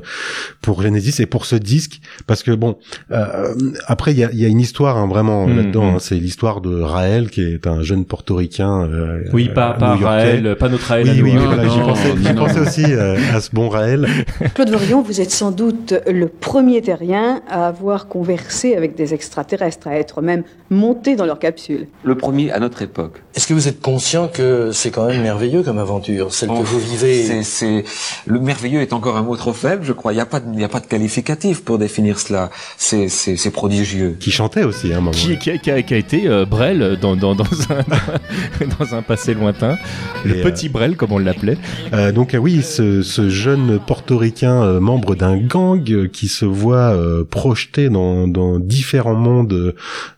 [0.63, 2.77] pour Genesis et pour ce disque parce que bon,
[3.11, 3.55] euh,
[3.87, 5.57] après il y a, il y a une histoire hein, vraiment Mhm.
[5.57, 5.95] là-dedans.
[5.95, 5.99] hein.
[5.99, 8.89] c'est l'histoire de Raël qui est un jeune portoricain.
[8.89, 9.97] euh, Oui, pas, euh, pas.
[9.97, 11.07] Raël, pas notre Raël.
[11.09, 14.07] Oui, oui, oui, voilà, j'y pensais, pensais aussi euh, à ce bon Raël.
[14.55, 19.87] Claude Vorion, vous êtes sans doute le premier terrien à avoir conversé avec des extraterrestres,
[19.87, 21.89] à être même monté dans leur capsule.
[22.05, 23.23] Le premier à notre époque.
[23.35, 26.63] Est-ce que vous êtes conscient que c'est quand même merveilleux comme aventure, celle que Oh,
[26.63, 27.43] vous vivez?
[27.43, 27.85] C'est,
[28.27, 30.13] le merveilleux est encore un mot trop faible, je crois.
[30.13, 32.49] Il n'y a pas de, il y a pas de qualificatif pour définir cela.
[32.79, 33.09] C'est,
[33.53, 34.17] prodigieux.
[34.19, 35.11] Qui chantait aussi, hein, à un moment.
[35.13, 38.95] Qui, qui, a- qui a, qui a été euh, Brel dans, dans, dans, un, dans
[38.95, 39.77] un passé lointain.
[40.25, 41.59] Le Et, euh, petit Brel, comme on l'appelait.
[41.93, 46.45] Euh, donc euh, oui, ce, ce jeune portoricain euh, membre d'un gang euh, qui se
[46.45, 49.75] voit euh, projeté dans, dans différents mondes.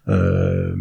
[0.09, 0.75] Euh,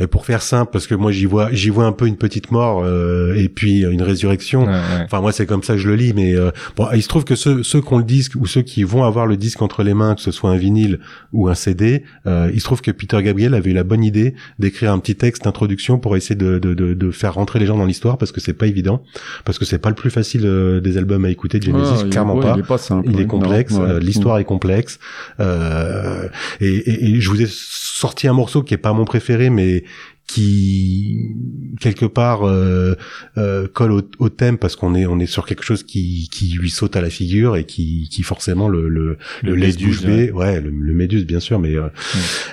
[0.00, 2.50] et pour faire simple, parce que moi j'y vois j'y vois un peu une petite
[2.50, 4.62] mort euh, et puis une résurrection.
[4.64, 5.02] Ouais, ouais.
[5.04, 7.24] Enfin moi c'est comme ça que je le lis, mais euh, bon il se trouve
[7.24, 9.82] que ceux ceux qui ont le disque ou ceux qui vont avoir le disque entre
[9.82, 11.00] les mains, que ce soit un vinyle
[11.32, 14.34] ou un CD, euh, il se trouve que Peter Gabriel avait eu la bonne idée
[14.58, 17.76] d'écrire un petit texte d'introduction pour essayer de, de, de, de faire rentrer les gens
[17.76, 19.02] dans l'histoire parce que c'est pas évident,
[19.44, 22.02] parce que c'est pas le plus facile euh, des albums à écouter de Genesis, Ah,
[22.04, 22.54] il- clairement ouais, pas.
[22.56, 23.06] Il est pas simple.
[23.10, 24.98] Il ouais, est complexe, euh, l'histoire est complexe,
[25.40, 26.28] euh,
[26.60, 29.84] et, et- et je vous ai sorti un morceau qui est pas mon préféré, mais
[30.28, 31.34] qui
[31.80, 32.94] quelque part euh,
[33.36, 36.54] euh, colle au, au thème parce qu'on est on est sur quelque chose qui qui
[36.58, 40.30] lui saute à la figure et qui qui forcément le le, Le bée.
[40.30, 41.88] ouais, le, le méduse bien sûr mais euh,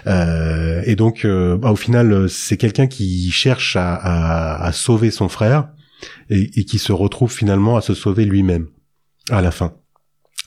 [0.08, 5.30] euh, et donc bah, au final c'est quelqu'un qui cherche à, à, à sauver son
[5.30, 5.70] frère
[6.30, 8.68] et, et qui se retrouve finalement à se sauver lui-même
[9.30, 9.74] à la fin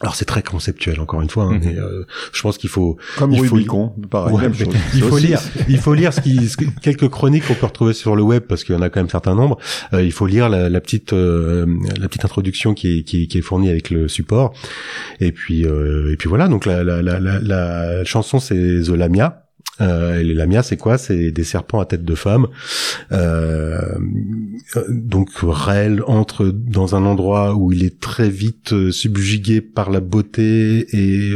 [0.03, 1.61] alors c'est très conceptuel encore une fois, hein, Mhm.
[1.65, 4.75] mais euh, je pense qu'il faut Comme il faut Rubicon, pareil, Ouais, même mais chose.
[4.95, 7.67] il faut aussi- lire, il faut lire ce qui, ce que- quelques chroniques qu'on peut
[7.67, 9.59] retrouver sur le web parce qu'il y en a quand même un certain nombre.
[9.95, 11.67] Euh, il faut lire la, la petite, euh,
[12.01, 14.53] la petite introduction qui est, qui, qui est fournie avec le support.
[15.21, 16.49] Et puis, euh, et puis voilà.
[16.49, 19.42] Donc la, la, la, la, la chanson c'est The Lamia.
[19.81, 20.99] Euh, les Lamia, c'est quoi?
[20.99, 22.49] C'est des serpents à tête de femme.
[23.11, 23.81] Euh,
[24.77, 29.91] euh, donc Raël entre dans un endroit où il est très vite euh, subjugué par
[29.91, 31.33] la beauté et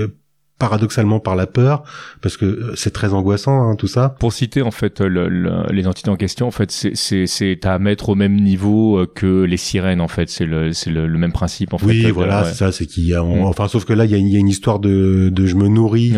[0.59, 1.83] paradoxalement par la peur,
[2.23, 4.15] parce que euh, c'est très angoissant hein, tout ça.
[4.19, 8.09] Pour citer en fait le- le- les entités en question, en fait, c'est- à mettre
[8.09, 10.01] au même niveau euh, que les sirènes.
[10.01, 11.75] En fait, c'est le le, le même principe.
[11.75, 12.49] En Oui, fait, voilà, Ouais.
[12.49, 13.47] c'est ça, c'est qu'il y a, on- Mm.
[13.47, 15.47] enfin, sauf que là, il y a, une- il y a une histoire de, de
[15.47, 16.15] je me nourris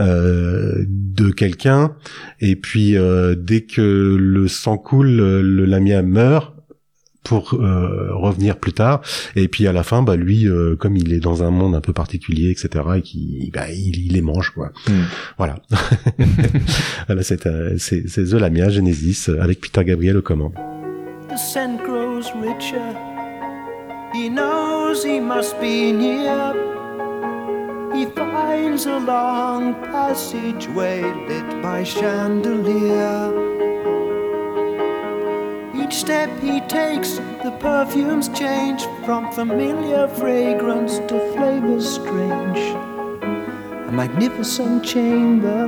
[0.00, 1.92] euh, de quelqu'un,
[2.40, 6.53] et puis euh, dès que le sang coule, le, le Lamia meurt
[7.24, 9.00] pour euh, revenir plus tard,
[9.34, 11.80] et puis à la fin, bah lui, euh, comme il est dans un monde un
[11.80, 14.70] peu particulier, etc., et qui, bah, il, il les mange, quoi.
[14.86, 14.92] Mm.
[15.38, 15.56] Voilà.
[17.06, 20.54] voilà, c'est euh, c'est c'est The Lamia Genesis euh, avec Peter Gabriel aux commandes.
[21.30, 22.94] The scent grows richer.
[24.14, 26.54] He knows he must be near.
[27.94, 33.32] He finds a long passageway lit by chandelier.
[35.76, 42.58] Each step he takes, the perfumes change from familiar fragrance to flavors strange.
[43.88, 45.66] A magnificent chamber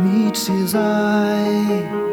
[0.00, 2.06] meets his eye.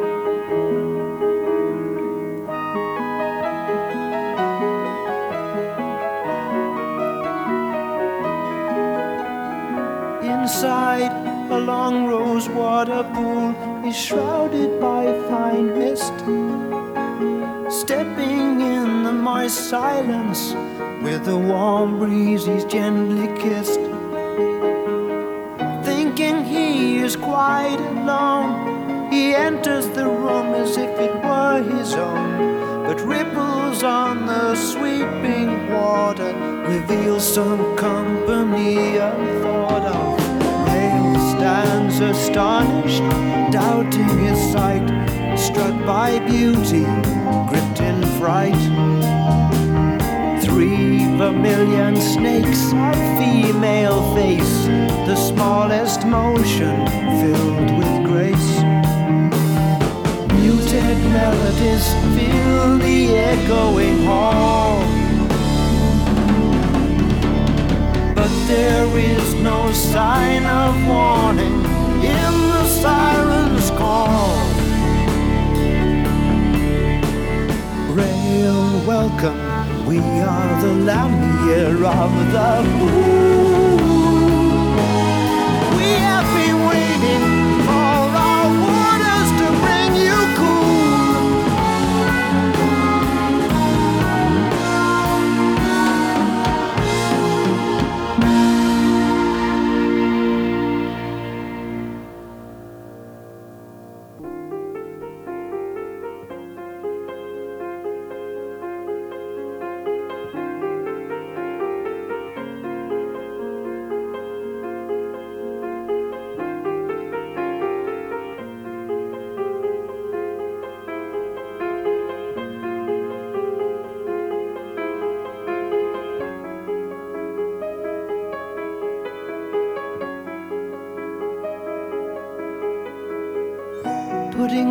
[10.22, 11.12] Inside,
[11.50, 13.56] a long rose water pool
[13.86, 16.14] is shrouded by fine mist.
[17.82, 20.54] Stepping in the moist silence,
[21.02, 23.80] with the warm breeze he's gently kissed.
[25.84, 32.86] Thinking he is quite alone, he enters the room as if it were his own.
[32.86, 36.32] But ripples on the sweeping water
[36.68, 40.68] reveal some company unthought of.
[40.68, 43.02] Rail stands astonished,
[43.52, 44.88] doubting his sight,
[45.44, 46.86] struck by beauty,
[47.50, 48.64] gripped in fright.
[50.42, 54.56] Three vermilion snakes of female face,
[55.06, 56.88] the smallest motion
[57.20, 58.52] filled with grace.
[60.40, 64.80] Muted melodies fill the echoing hall.
[68.16, 71.66] But there is no sign of warning
[72.18, 74.53] in the siren's call.
[77.94, 83.53] Rail, welcome, we are the Lamia of the moon.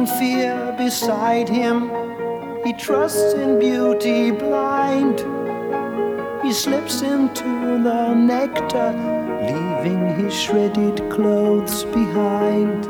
[0.06, 1.90] Fear beside him,
[2.64, 5.20] he trusts in beauty blind.
[6.42, 8.90] He slips into the nectar,
[9.42, 12.86] leaving his shredded clothes behind.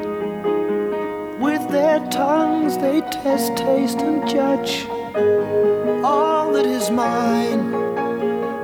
[1.40, 4.86] With their tongues they test, taste, and judge
[6.04, 7.70] all that is mine.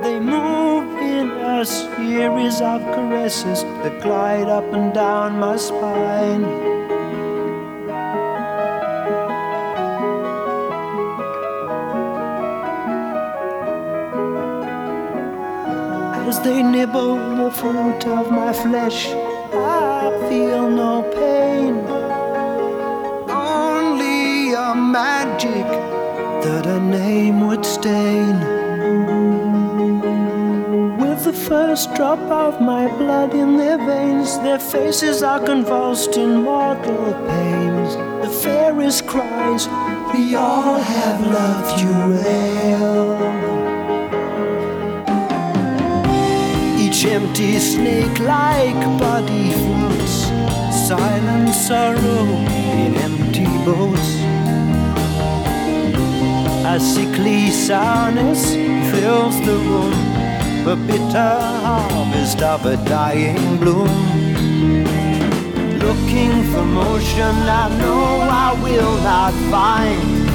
[0.01, 6.68] They move in a series of caresses that glide up and down my spine.
[16.43, 19.07] They nibble the fruit of my flesh,
[19.53, 21.75] I feel no pain.
[23.29, 25.67] Only a magic
[26.43, 28.39] that a name would stain.
[30.97, 36.43] With the first drop of my blood in their veins, their faces are convulsed in
[36.43, 37.95] mortal pains.
[38.25, 39.67] The fairest cries,
[40.13, 43.08] We all have loved you well.
[47.19, 50.15] Empty snake-like body floats,
[50.87, 52.25] silent sorrow
[52.79, 54.09] in empty boats.
[56.65, 58.53] A sickly sourness
[58.91, 59.91] fills the room,
[60.63, 61.35] the bitter
[61.65, 63.91] harvest of a dying bloom.
[65.85, 68.05] Looking for motion, I know
[68.45, 70.29] I will not find.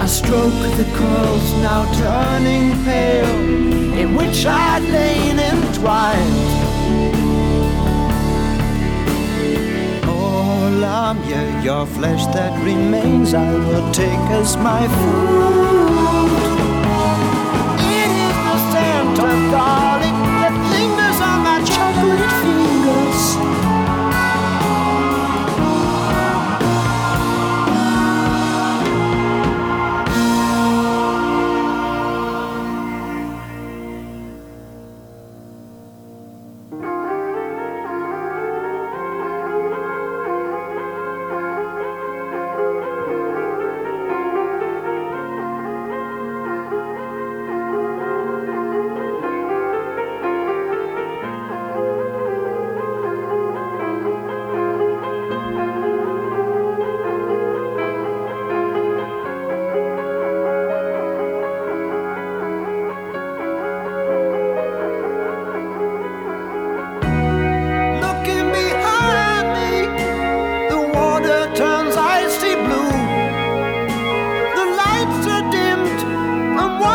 [0.00, 3.63] I stroke the curls now turning pale.
[3.98, 6.34] In which I'd lain entwined.
[10.06, 16.30] Oh, lamb, yeah, your flesh that remains, I will take as my food.
[18.00, 19.93] It is the scent of garlic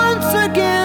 [0.10, 0.79] once again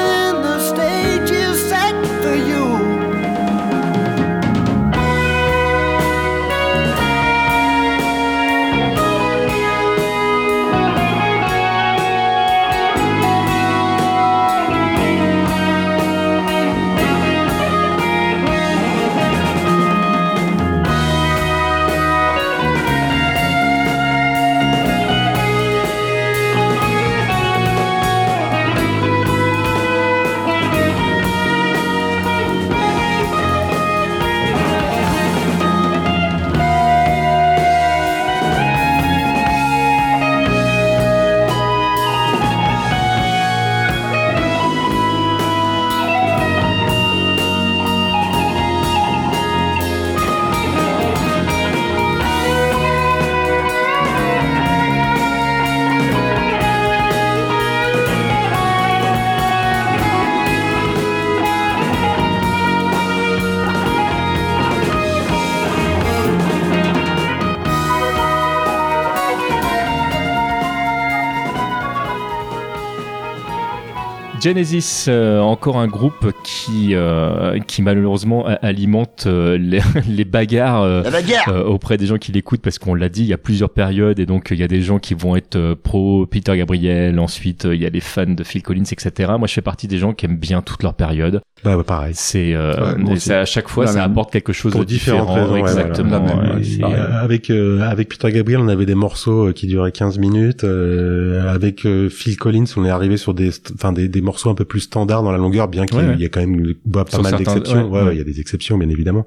[74.44, 81.00] Genesis, euh, encore un groupe qui, euh, qui malheureusement alimente euh, les, les bagarres, euh,
[81.10, 83.70] bagarre euh, auprès des gens qui l'écoutent parce qu'on l'a dit, il y a plusieurs
[83.70, 87.18] périodes et donc il y a des gens qui vont être euh, pro Peter Gabriel,
[87.20, 89.32] ensuite euh, il y a les fans de Phil Collins, etc.
[89.38, 91.40] Moi je fais partie des gens qui aiment bien toutes leurs périodes.
[91.64, 92.12] Bah, bah, pareil.
[92.14, 95.32] C'est euh, Ouais, à chaque fois La ça apporte quelque chose Pour de différent.
[95.32, 96.26] raisons, ouais, exactement.
[96.26, 100.64] Ouais, avec euh, avec Peter Gabriel, on avait des morceaux euh, qui duraient 15 minutes.
[100.64, 104.54] euh, avec euh, Phil Collins, on est arrivé sur des enfin des, des morceaux un
[104.54, 106.16] peu plus standards dans la longueur, bien qu'il Ouais, ouais.
[106.16, 107.90] y ait quand même bah, pas Sur mal d'exceptions.
[107.90, 109.24] ouais, il y a des exceptions, bien évidemment.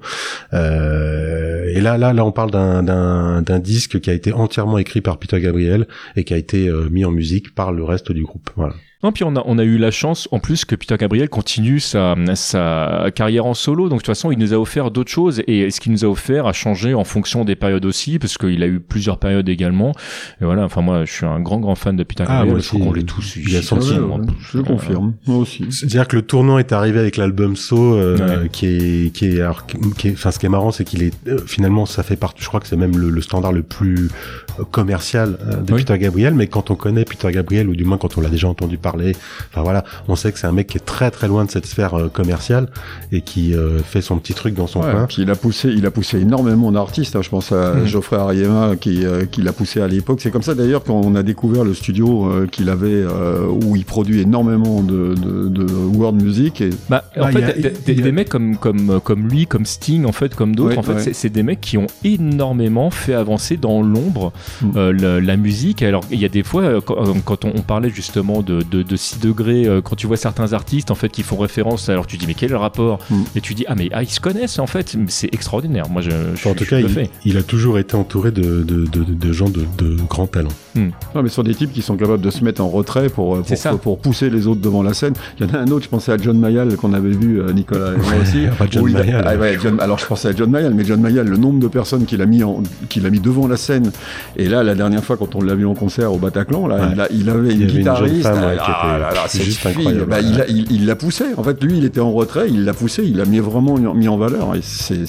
[0.52, 4.78] Euh, et là, là, là, on parle d'un d'un d'un disque qui a été entièrement
[4.78, 5.86] écrit par Peter Gabriel
[6.16, 8.50] et qui a été euh, mis en musique par le reste du groupe.
[8.56, 8.74] Voilà.
[9.04, 11.78] Non, puis on a, on a eu la chance en plus que Peter Gabriel continue
[11.78, 13.84] sa, sa carrière en solo.
[13.88, 16.08] Donc de toute façon, il nous a offert d'autres choses et ce qu'il nous a
[16.08, 19.92] offert a changé en fonction des périodes aussi, parce qu'il a eu plusieurs périodes également.
[20.40, 22.50] Et voilà, enfin moi, je suis un grand grand fan de Peter Ah, Gabriel.
[22.54, 22.88] moi je crois aussi.
[22.88, 23.36] qu'on l'est tous.
[23.36, 24.20] Il y a petit- hein.
[24.52, 25.64] Je confirme, moi aussi.
[25.70, 29.64] C'est-à-dire que le tournant est arrivé avec l'album So, euh, qui est, qui est, alors,
[29.96, 32.42] qui est, enfin, ce qui est marrant, c'est qu'il est, euh, finalement, ça fait partie,
[32.42, 34.10] je crois que c'est même le, le standard le plus
[34.58, 35.84] euh, commercial euh, de Oui.
[35.84, 38.48] Peter Gabriel, mais quand on connaît Peter Gabriel, ou du moins quand on l'a déjà
[38.48, 41.44] entendu parler, enfin voilà, on sait que c'est un mec qui est très très loin
[41.44, 42.68] de cette sphère euh, commerciale
[43.12, 45.06] et qui euh, fait son petit truc dans son Ouais, coin.
[45.06, 47.16] puis il a poussé, il a poussé énormément d'artistes.
[47.16, 47.22] hein.
[47.22, 47.86] Je pense à Mhm.
[47.86, 50.20] Geoffrey Ariema qui, euh, qui l'a poussé à l'époque.
[50.22, 53.84] C'est comme ça d'ailleurs qu'on a découvert le studio euh, qu'il avait euh, où il
[53.84, 56.60] produit énormément de, de, de world music.
[56.60, 56.70] Et...
[56.88, 59.46] Bah, en Ah, fait, il y a- des, a- des mecs comme, comme, comme lui,
[59.46, 61.12] comme Sting, en fait, comme d'autres, Ouais, en fait, ouais.
[61.12, 64.32] c'est- des mecs qui ont énormément fait avancer dans l'ombre
[64.76, 65.82] euh, la, la musique.
[65.82, 68.96] Alors, il y a des fois, quand, quand on, on parlait justement de, de, de
[68.96, 72.16] 6 degrés, euh, quand tu vois certains artistes, en fait, qui font référence, alors tu
[72.16, 72.98] dis, mais quel est le rapport
[73.36, 75.88] Et tu dis, ah, mais ah, ils se connaissent, en fait, c'est extraordinaire.
[75.90, 78.62] Moi, je, je En suis- tout je cas, il, il a toujours été entouré de,
[78.62, 80.48] de, de, de gens de, de grands talents.
[80.76, 83.34] Non, mais ce sont des types qui sont capables de se mettre en retrait pour,
[83.36, 83.76] euh, pour, ça.
[83.76, 85.14] pour pousser les autres devant la scène.
[85.40, 87.52] Il y en a un autre, je pensais à John Mayall qu'on avait vu, euh,
[87.52, 88.44] Nicolas et moi aussi.
[88.70, 89.22] John a-.
[89.26, 91.66] Ah ouais, John- alors je pensais à John Mayall, mais John Mayall, le nombre de
[91.66, 93.90] personnes qu'il a mis en, qu'il a mis devant la scène.
[94.36, 96.88] Et là, la dernière fois, quand on l'a vu en concert au Bataclan, là, Ouais.
[96.92, 98.22] il, a- il avait une une guitariste.
[98.22, 100.06] femme, ouais, alors, qui Ah était là là, cette juste fille, incroyable.
[100.06, 101.24] bah, il, a- il- il l'a poussé.
[101.36, 104.08] En fait, lui, il était en retrait, il l'a poussé, il l'a mis vraiment mis
[104.08, 104.54] en valeur.
[104.54, 105.04] Et c'est,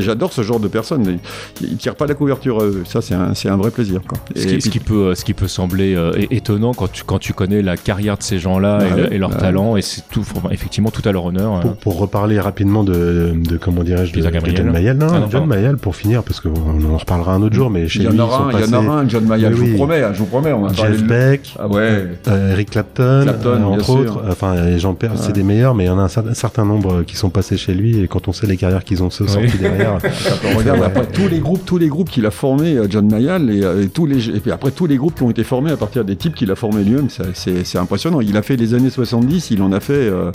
[0.00, 1.18] j'adore ce genre de personnes.
[1.60, 2.62] Il, il tire pas la couverture.
[2.86, 4.00] Ça, c'est un, c'est un vrai plaisir.
[4.06, 4.18] Quoi.
[4.34, 7.18] Ce qui, puis- ce qui peut, ce qui peut sembler euh, étonnant quand tu, quand
[7.18, 9.36] tu connais la carrière de ces gens-là et, Ouais, le- et leur ouais.
[9.38, 11.56] talent, et c'est tout, enfin, effectivement tout à leur honneur.
[11.56, 11.60] euh.
[11.60, 14.56] Pour, pour reparler rapidement de, de comment dirais-je, de, de Gabriel.
[14.56, 14.96] John Mayall.
[14.96, 15.46] Non, Ah non, John pardon.
[15.46, 18.12] Mayall pour finir, parce qu'on en reparlera un autre jour, mais chez il y lui,
[18.12, 20.26] en ils sont aura un, passés- John Mayall, Oui, je vous promets, hein, je vous
[20.26, 20.52] promets.
[20.52, 22.06] On va parler Jeff de- Beck, Ah ouais.
[22.28, 23.94] euh, Eric Clapton, euh, entre sûr.
[23.96, 24.22] autres.
[24.30, 25.32] Enfin, j'en perds, c'est Ouais.
[25.32, 27.56] des meilleurs, mais il y en a un, cer- un certain nombre qui sont passés
[27.56, 29.98] chez lui, et quand on sait les carrières qu'ils ont se sorties derrière.
[30.54, 33.50] On regarde après tous les groupes, tous les groupes qu'il a formés, euh, John Mayall,
[33.50, 35.70] et, euh, et tous les, et puis après tous les groupes qui ont été formés
[35.70, 38.20] à partir des types qu'il a formés lui-même, c'est c'est impressionnant.
[38.20, 39.92] Il a fait les années 70, il en a fait.
[39.94, 40.30] euh,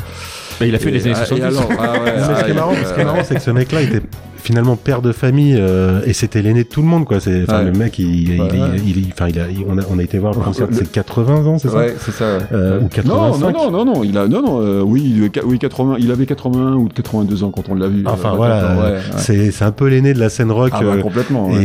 [0.60, 1.44] Bah, il a fait et- les années ah, et 70.
[1.58, 3.24] alors, ah ouais, mais ah, ce qui est il- marrant, ce qui est euh, marrant,
[3.24, 4.02] c'est que ce mec-là était
[4.42, 7.20] finalement père de famille euh, et c'était l'aîné de tout le monde quoi.
[7.20, 7.64] C'est Ouais.
[7.66, 8.48] le mec, il, il, Ouais.
[8.86, 10.86] il, il- enfin il a, il- on a, on a été voir le concert ses
[10.86, 11.78] 80 ans, c'est ça?
[11.78, 12.26] Ouais, c'est ça.
[12.52, 13.54] Euh, ou non, 85.
[13.54, 16.74] non, non, non, non, il a, non, non, euh, oui, oui, 80, il avait 81
[16.76, 18.04] ou 82 ans quand on l'a vu.
[18.08, 20.72] Enfin euh, voilà, c'est c'est un peu l'aîné de la scène rock.
[20.74, 21.64] Ah bah, euh, complètement, Et, ouais.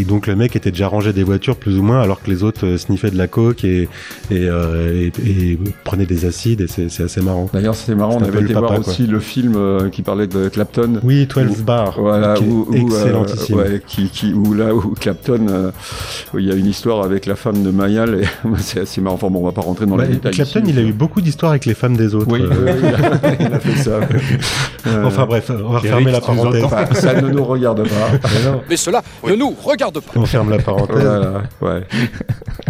[0.00, 2.42] et- donc le mec était déjà rangé des voitures plus ou moins, alors que les
[2.42, 3.88] autres euh, sniffaient de la coke et
[4.30, 5.06] et, et,
[5.52, 6.60] et prenaient des acides.
[6.62, 7.48] Et c'est c'est assez marrant.
[7.52, 8.92] D'ailleurs, c'est marrant, C'est on avait été papa, voir quoi.
[8.92, 9.56] aussi le film
[9.92, 11.00] qui parlait de Clapton.
[11.02, 13.24] Oui, 12 Où- Bar, Voilà, qui est où, où, euh,
[13.56, 15.70] ouais, qui, qui, où là, où Clapton, euh,
[16.34, 18.26] où il y a une histoire avec la femme de Mayall, et
[18.58, 19.14] c'est assez marrant.
[19.16, 20.32] Enfin bon, on va pas rentrer dans Bah, les détails.
[20.32, 20.70] Clapton, ici.
[20.70, 22.26] il a eu beaucoup d'histoires avec les femmes des autres.
[22.30, 22.48] Oui, euh.
[22.50, 24.00] oui, il, a, il a fait ça.
[24.86, 26.64] Euh, Enfin bref, on va refermer la parenthèse.
[26.92, 28.28] Ça ne nous regarde pas.
[28.70, 30.12] Mais cela ne nous regarde pas.
[30.14, 31.02] On ferme la parenthèse.
[31.02, 31.82] Voilà, ouais.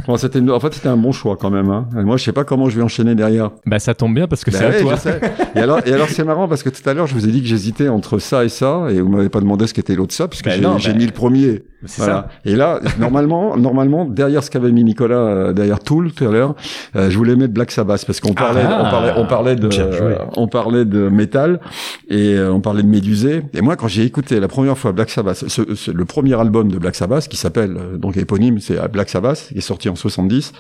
[0.07, 1.69] Bon, c'était une- en fait, c'était un bon choix quand même.
[1.69, 1.87] Hein.
[1.93, 3.51] Moi, je sais pas comment je vais enchaîner derrière.
[3.67, 4.95] Bah ça tombe bien parce que Bah c'est à ouais, toi.
[4.95, 5.21] je sais.
[5.57, 7.43] Et alors, et alors c'est marrant parce que tout à l'heure, je vous ai dit
[7.43, 10.29] que j'hésitais entre ça et ça, et vous m'avez pas demandé ce qu'était l'autre ça,
[10.29, 11.63] puisque Bah j'ai bah, mis le premier.
[11.87, 12.29] ça.
[12.45, 16.55] Et là, normalement, normalement, derrière ce qu'avait mis Nicolas, euh, derrière Tool tout à l'heure,
[16.97, 18.83] euh, je voulais mettre Black Sabbath parce qu'on parlait, Ah.
[18.87, 21.61] on parlait, on parlait de, euh, on parlait de métal
[22.09, 23.43] et on parlait de Médusé.
[23.55, 26.71] Et moi, quand j'ai écouté la première fois Black Sabbath, ce, ce- le premier album
[26.71, 30.53] de Black Sabbath qui s'appelle donc éponyme, c'est Black Sabbath, qui est sorti en 70.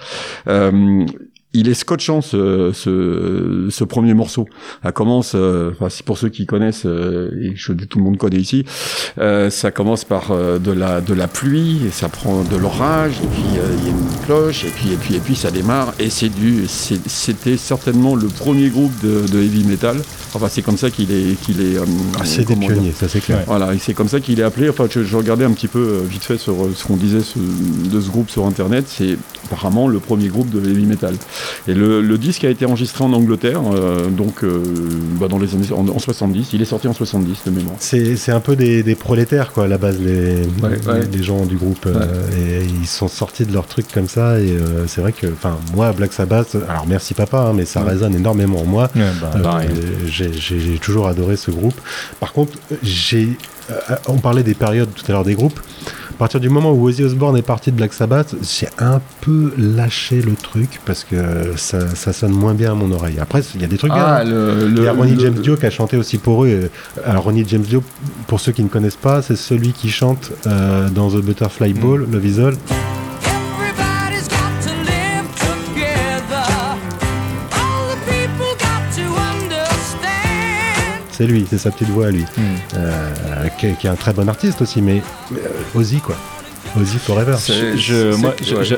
[1.58, 4.46] Il est scotchant ce, ce, ce premier morceau.
[4.82, 8.18] Ça commence, euh, enfin, si pour ceux qui connaissent, euh, et je, tout le monde
[8.18, 8.64] connaît ici,
[9.18, 13.12] euh, ça commence par euh, de la de la pluie, et ça prend de l'orage,
[13.24, 15.50] et puis euh, il y a une cloche, et puis et puis et puis ça
[15.50, 19.96] démarre, et c'est du, c'était certainement le premier groupe de, de heavy metal.
[20.34, 21.76] Enfin, c'est comme ça qu'il est qu'il est.
[21.78, 21.84] euh,
[22.20, 23.42] Ah, c'est des pionniers, ça c'est clair.
[23.46, 24.68] voilà, et c'est comme ça qu'il est appelé.
[24.68, 27.38] Enfin, je, je regardais un petit peu vite fait sur ce qu'on disait ce-
[27.90, 28.84] de ce groupe sur Internet.
[28.88, 29.16] C'est
[29.46, 31.14] apparemment le premier groupe de heavy metal.
[31.68, 34.62] Et le, le disque a été enregistré en Angleterre, euh, donc euh,
[35.20, 36.50] bah, dans les années en, en 70.
[36.52, 37.76] Il est sorti en 70 de mémoire.
[37.80, 41.00] C'est c'est un peu des, des prolétaires quoi à la base les, Ouais, ouais.
[41.12, 42.04] les gens du groupe euh,
[42.36, 45.56] et ils sont sortis de leur truc comme ça et euh, c'est vrai que enfin
[45.74, 49.60] moi Black Sabbath alors merci papa hein, mais ça résonne énormément en moi Ouais, bah,
[49.62, 49.68] Euh,
[50.06, 51.78] j'ai j'ai- j'ai toujours adoré ce groupe
[52.20, 52.52] par contre
[52.82, 53.36] j'ai
[53.70, 53.74] euh,
[54.08, 55.60] on parlait des périodes tout à l'heure des groupes
[56.16, 59.52] à partir du moment où Ozzy Osbourne est parti de Black Sabbath j'ai un peu
[59.58, 61.16] lâché le truc parce que
[61.56, 64.20] ça, ça sonne moins bien à mon oreille après il y a des trucs Ah,
[64.20, 64.24] hein.
[64.24, 66.70] le, il y a Ronnie le- James Dio qui a chanté aussi pour eux.
[67.04, 67.82] Alors Ronnie James Dio,
[68.26, 72.06] pour ceux qui ne connaissent pas, c'est celui qui chante euh, dans The Butterfly Ball,
[72.10, 72.54] le visual.
[81.16, 82.24] C'est lui, c'est sa petite voix à lui.
[82.76, 85.02] Euh, qui, est, qui est un très bon artiste aussi, mais
[85.32, 85.36] euh,
[85.74, 86.16] Ozzy quoi.
[86.78, 87.36] Ozzy Forever.
[87.76, 88.34] Je, moi,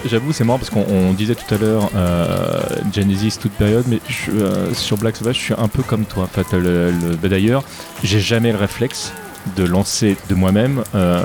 [0.06, 2.60] j'avoue, c'est marrant parce qu'on on disait tout à l'heure euh,
[2.94, 6.24] Genesis toute période, mais je, euh, sur Black Sabbath, je suis un peu comme toi.
[6.24, 7.65] En fait, le, le- bah, d'ailleurs,
[8.05, 9.12] j'ai jamais le réflexe
[9.56, 11.23] de lancer de moi-même euh,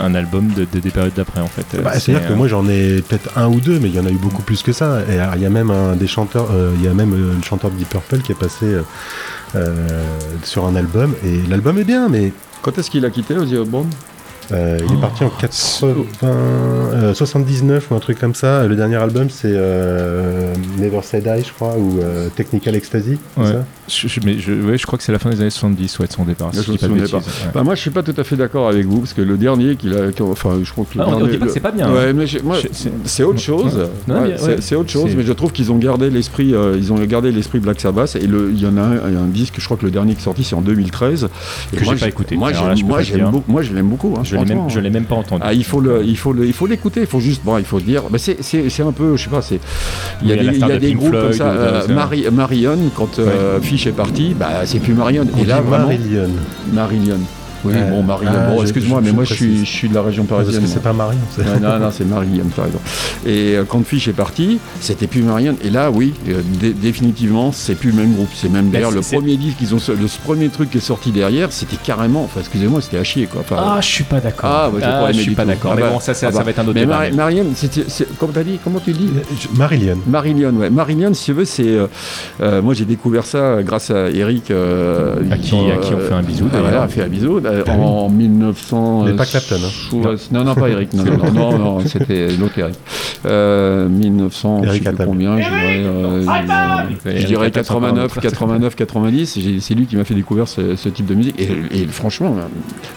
[0.00, 1.40] un album de, de- des périodes d'après.
[1.40, 3.94] En fait, Bah, C'est, C'est-à-dire que moi j'en ai peut-être un ou deux, mais il
[3.96, 5.00] y en a eu beaucoup plus que ça.
[5.10, 7.42] Et il y a même un des chanteurs, euh, il y a même euh, le
[7.42, 8.66] chanteur de Deep Purple qui est passé
[10.44, 11.14] sur un album.
[11.24, 13.90] Et l'album est bien, mais Quand est-ce qu'il a quitté Ozzy Osbourne?
[14.52, 18.66] Euh, il est parti en 80, euh, 79 ou un truc comme ça.
[18.66, 23.18] Le dernier album, c'est euh, Never Say Die, je crois, ou euh, Technical Ecstasy.
[23.36, 23.46] c'est ouais.
[23.52, 23.64] ça?
[23.88, 26.06] Je, je- mais je, ouais, je crois que c'est la fin des années 70, ouais,
[26.06, 26.50] de son départ.
[26.54, 27.20] si Je pas de ouais.
[27.54, 29.76] Bah, moi, je suis pas tout à fait d'accord avec vous parce que le dernier
[29.76, 31.90] qu'il a, enfin, je crois que Ah, on- on dit pas que c'est pas bien,
[31.92, 32.24] Ouais, hein.
[33.06, 33.78] c'est- autre chose.
[34.60, 37.58] C'est autre chose, mais je trouve qu'ils ont gardé l'esprit, euh, ils ont gardé l'esprit
[37.58, 38.16] Black Sabbath.
[38.16, 39.90] Et il y en a un, il y a un disque, je crois que le
[39.90, 41.28] dernier qui est sorti, c'est en 2013.
[41.72, 42.36] Et Que moi, j'ai pas écouté.
[42.36, 42.84] Moi, j'aime- je
[43.30, 43.50] beaucoup.
[43.52, 44.14] Moi, l'aime beaucoup.
[44.18, 44.68] hein, Je l'ai même, franchement.
[44.74, 45.42] je l'ai même pas entendu.
[45.44, 47.00] Ah, il faut le, il faut le, il faut l'écouter.
[47.00, 48.02] Il faut juste, bon, il faut dire.
[48.10, 49.60] bah, c'est, c'est, c'est un peu, je sais pas, c'est.
[50.22, 51.32] Il y a Oui, des, la il y star a de des Pink groupes comme
[51.32, 51.50] ça.
[51.50, 51.88] euh.
[51.88, 55.26] Mari- Marion, quand euh, Fish est parti, bah, c'est plus Marion.
[55.34, 56.28] On Et là, vraiment, Marillion.
[56.72, 57.18] Marillion.
[57.64, 58.32] Oui, Euh, bon, Marianne.
[58.36, 60.62] ah, bon, excuse-moi, mais moi, je suis, je suis de la région Parce parisienne.
[60.64, 60.92] que c'est pas
[61.34, 62.78] c'est- Ouais, non, non, c'est Marianne, t'as raison.
[63.26, 65.56] Et euh, quand Fish est parti, c'était plus Marianne.
[65.64, 68.30] Et là, oui, euh, dé- définitivement, c'est plus le même groupe.
[68.34, 71.52] C'est même d'ailleurs le premier disque qu'ils ont, le premier truc qui est sorti derrière,
[71.52, 73.42] c'était carrément, enfin, excusez-moi, c'était à chier, quoi.
[73.42, 74.50] Enfin, Ah, je suis pas d'accord.
[74.52, 75.70] Ah, j'ai Ah, je suis pas d'accord.
[75.72, 76.44] Ah Mais bah, bon, ça, ça- ah ça bah.
[76.44, 77.52] va être un autre Mais débat, Marianne,
[78.18, 79.08] comment t'as dit, comment tu dis
[79.54, 79.98] Marillion.
[80.06, 80.70] Marillion, ouais.
[80.70, 81.76] Marillion, si tu veux, c'est.
[82.62, 84.50] moi, j'ai découvert ça grâce à Eric.
[84.50, 86.70] À qui- on fait un bisou, ah, d'ailleurs.
[86.70, 87.40] Voilà, fait un bisou.
[87.52, 87.84] Euh, Ah oui.
[87.84, 89.04] en 1900.
[89.04, 89.68] Mais pas Clapton, hein.
[89.90, 90.02] sous-
[90.34, 90.92] Non, non, pas Eric.
[90.94, 92.74] Non, non, non, non, non, c'était l'autre Eric.
[93.26, 96.22] Euh, 1900, je sais Eric plus combien, je dirais, euh,
[97.04, 98.20] je Eric dirais Attal, 89, sympa.
[98.20, 99.38] 89, 90.
[99.40, 101.38] J'ai- C'est lui qui m'a fait découvrir ce, ce type de musique.
[101.40, 101.48] Et,
[101.82, 102.34] et franchement,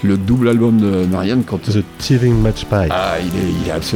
[0.04, 1.62] le double album de Marianne, quand.
[1.62, 2.88] The Teething Match Pie.
[2.90, 3.96] Ah, il est, il est abs-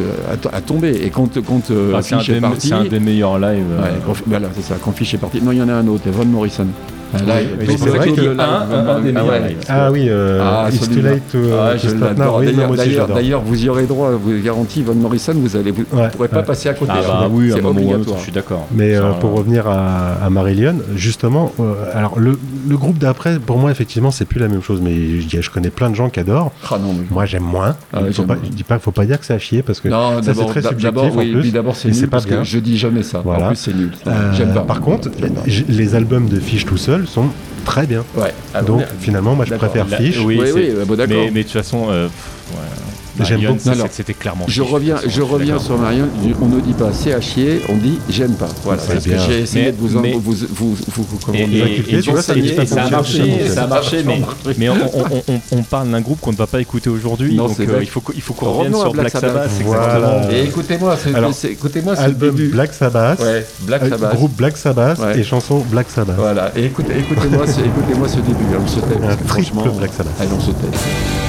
[0.53, 0.91] à, à tomber.
[1.03, 2.67] Et quand, quand euh, Ah, c'est un, Fish est des- parti.
[2.67, 3.63] c'est un des meilleurs lives.
[3.71, 4.75] euh, Ouais, quand, voilà, c'est ça.
[4.83, 5.41] Quand Fish est parti.
[5.41, 6.67] Non, il y en a un autre, Von Morrison.
[7.13, 7.17] Ah,
[7.59, 9.41] oui, c'est vrai que live, un- un- un des ah meilleurs.
[9.67, 11.01] Ah oui, euh, Ah, It's Too.
[11.01, 15.55] Late to, uh, Ah, non, D'ailleurs, vous y aurez droit, vous garantis, Von Morrison, vous
[15.55, 16.91] allez, vous Ouais, pourrez pas passer à côté.
[16.95, 18.17] Ah bah oui, c'est obligatoire.
[18.17, 18.67] je suis d'accord.
[18.71, 22.37] Mais euh, pour revenir à, à Marillion, justement, euh, alors le,
[22.67, 24.79] le groupe d'après, pour moi, effectivement, c'est plus la même chose.
[24.81, 26.51] Mais je, je connais plein de gens qui adorent.
[26.69, 27.75] Ah non, mais- Moi, j'aime moins.
[27.93, 30.33] Ah je dis pas, faut pas dire que c'est à chier parce que Non, ça
[30.33, 33.21] c'est très subjectif d'abord, oui, c'est nul parce que je dis jamais ça.
[33.23, 33.45] Voilà.
[33.45, 33.91] En plus, c'est nul.
[34.07, 34.61] Euh, J'aime pas.
[34.61, 35.09] Par contre,
[35.67, 37.29] les albums de Fish tout seul sont
[37.65, 38.03] très bien.
[38.15, 38.33] Ouais.
[38.53, 40.17] Ah, Donc finalement, moi, je préfère La- Fish.
[40.19, 41.15] Oui, Oui, c'est- oui, bon, d'accord.
[41.17, 42.65] Mais, mais de toute façon, euh, pff, ouais.
[43.23, 43.59] J'aime beaucoup.
[43.91, 44.45] C'était clairement.
[44.47, 46.07] Je reviens, je reviens sur Marion.
[46.41, 48.47] On ne dit pas c'est à chier, on dit j'aime pas.
[48.63, 48.81] Voilà.
[48.81, 51.65] C'est Parce que j'ai essayé Mais- de vous, en- mais- vous, vous, vous, Et, dire,
[51.65, 54.03] et- Inculquer, et tu vois, ça- a marché, ça a marché,
[54.57, 57.47] mais, on, on- on- on parle d'un groupe qu'on ne va pas écouter aujourd'hui, Non,
[57.47, 59.49] donc euh, il faut, il faut qu'on revienne sur Black Sabbath.
[60.31, 60.95] Et écoutez-moi,
[61.51, 62.49] écoutez-moi, Album le début.
[62.49, 64.15] Black Sabbath, Ouais, Black Sabbath.
[64.15, 66.15] groupe Black Sabbath et chanson Black Sabbath.
[66.17, 66.51] Voilà.
[66.55, 68.45] Et écoutez, écoutez-moi, ce, écoutez-moi ce début.
[68.55, 69.25] hein, On se tait.
[69.25, 70.13] franchement, Black Sabbath.
[70.19, 71.28] Allez, on se tait.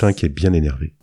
[0.00, 0.94] Fin qui est bien énervée.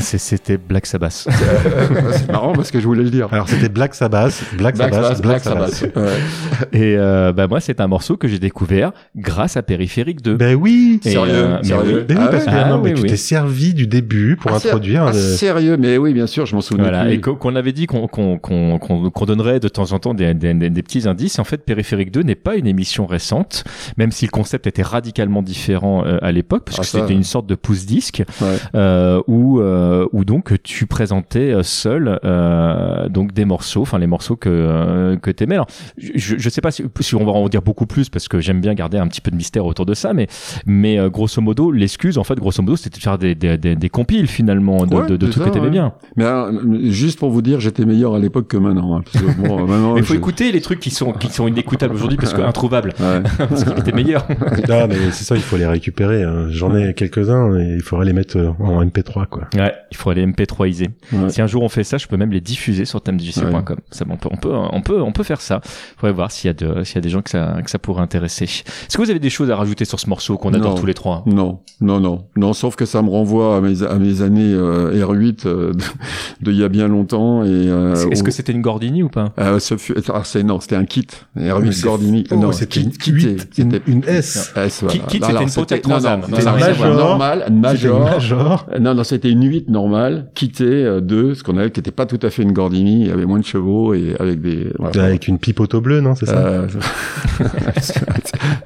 [0.00, 1.26] C'est- C'était Black Sabbath.
[2.12, 3.28] c'est marrant parce que je voulais le dire.
[3.30, 5.74] Alors c'était Black Sabbath, Black, Black Sabbath, Sabbath, Black Black Sabbath.
[5.74, 6.14] Sabbath.
[6.72, 10.36] Et euh, bah moi, c'est un morceau que j'ai découvert grâce à Périphérique 2.
[10.36, 11.98] Ben oui, Et, Sérieux, euh, mais sérieux.
[12.00, 12.04] oui.
[12.08, 13.08] Ben oui, Ah parce que non, Ah mais oui, tu oui.
[13.10, 15.04] t'es servi du début pour Ah, introduire.
[15.04, 17.14] ah, le- sérieux, mais oui, bien sûr, je m'en souvenais Voilà, plus.
[17.14, 20.54] et qu'on avait dit qu'on qu'on qu'on qu'on donnerait de temps en temps des, des,
[20.54, 21.38] des- des petits indices.
[21.38, 23.64] En fait, Périphérique 2 n'est pas une émission récente,
[23.96, 27.12] même si le concept était radicalement différent euh, à l'époque, parce Ah, que c'était ouais.
[27.12, 28.46] une sorte de pouce-disque, Ouais.
[28.74, 34.36] euh, où, euh, où donc tu présentais seul euh, donc des morceaux, enfin les morceaux
[34.36, 35.54] que, euh, que t'aimais.
[35.54, 35.66] Alors,
[35.98, 38.60] je, je sais pas si, si on va en dire beaucoup plus, parce que j'aime
[38.60, 40.26] bien garder un petit peu de mystère autour de ça, mais,
[40.66, 43.76] mais euh, grosso modo, l'excuse, en fait, grosso modo, c'était de faire des, des, des,
[43.76, 45.70] des compiles finalement de, Ouais, de, de trucs ça, que t'aimais ouais.
[45.70, 45.92] bien.
[46.16, 46.50] Mais alors,
[46.84, 48.96] juste pour vous dire, j'étais meilleur à l'époque que maintenant.
[48.96, 51.28] hein, parce que, bon, maintenant, Mais il faut je- écouter les trucs qui sont qui
[51.28, 52.94] sont inécoutables aujourd'hui parce que introuvables.
[53.00, 53.22] Ouais.
[53.48, 54.26] parce qu'il était meilleur.
[54.68, 56.22] Non, mais c'est ça, il faut les récupérer.
[56.24, 56.46] hein.
[56.50, 59.48] J'en ai quelques-uns et il faudrait les mettre euh, en MP3, quoi.
[59.54, 60.88] Ouais, il faut les MP3iser.
[61.12, 61.28] Ouais.
[61.30, 63.76] Si un jour on fait ça, je peux même les diffuser sur thèmedjc.com.
[63.90, 65.60] Ça, on peut, on peut, on peut, on peut faire ça.
[65.96, 67.78] Faudrait voir s'il y a de, s'il y a des gens que ça, que ça
[67.78, 68.44] pourrait intéresser.
[68.44, 70.80] Est-ce que vous avez des choses à rajouter sur ce morceau qu'on adore Non.
[70.80, 71.22] tous les trois?
[71.26, 72.52] Non, non, non, non.
[72.52, 75.78] Sauf que ça me renvoie à mes, à mes années euh, R8 euh, de,
[76.42, 77.44] de il y a bien longtemps.
[77.44, 79.32] Et euh, Est-ce que c'était une Gordini ou pas?
[79.38, 81.06] Euh, ce fut, ah, c'est non, c'était un kit.
[81.34, 82.24] Mais R8 c'est- Gordini.
[82.30, 84.52] oh, non, c'était une kit- une- C'était une S.
[84.56, 84.98] S, voilà.
[84.98, 86.96] Kit- c'était une voir.
[86.96, 88.00] normal, major.
[88.00, 88.66] major.
[88.72, 91.90] Euh, Non, non, c'était une 8 normale, quittée euh, 2, ce qu'on avait, qui n'était
[91.90, 94.68] pas tout à fait une Gordini, il y avait moins de chevaux et avec des...
[94.78, 95.04] voilà.
[95.04, 96.66] Avec une pipe auto bleue, non, c'est ça Euh,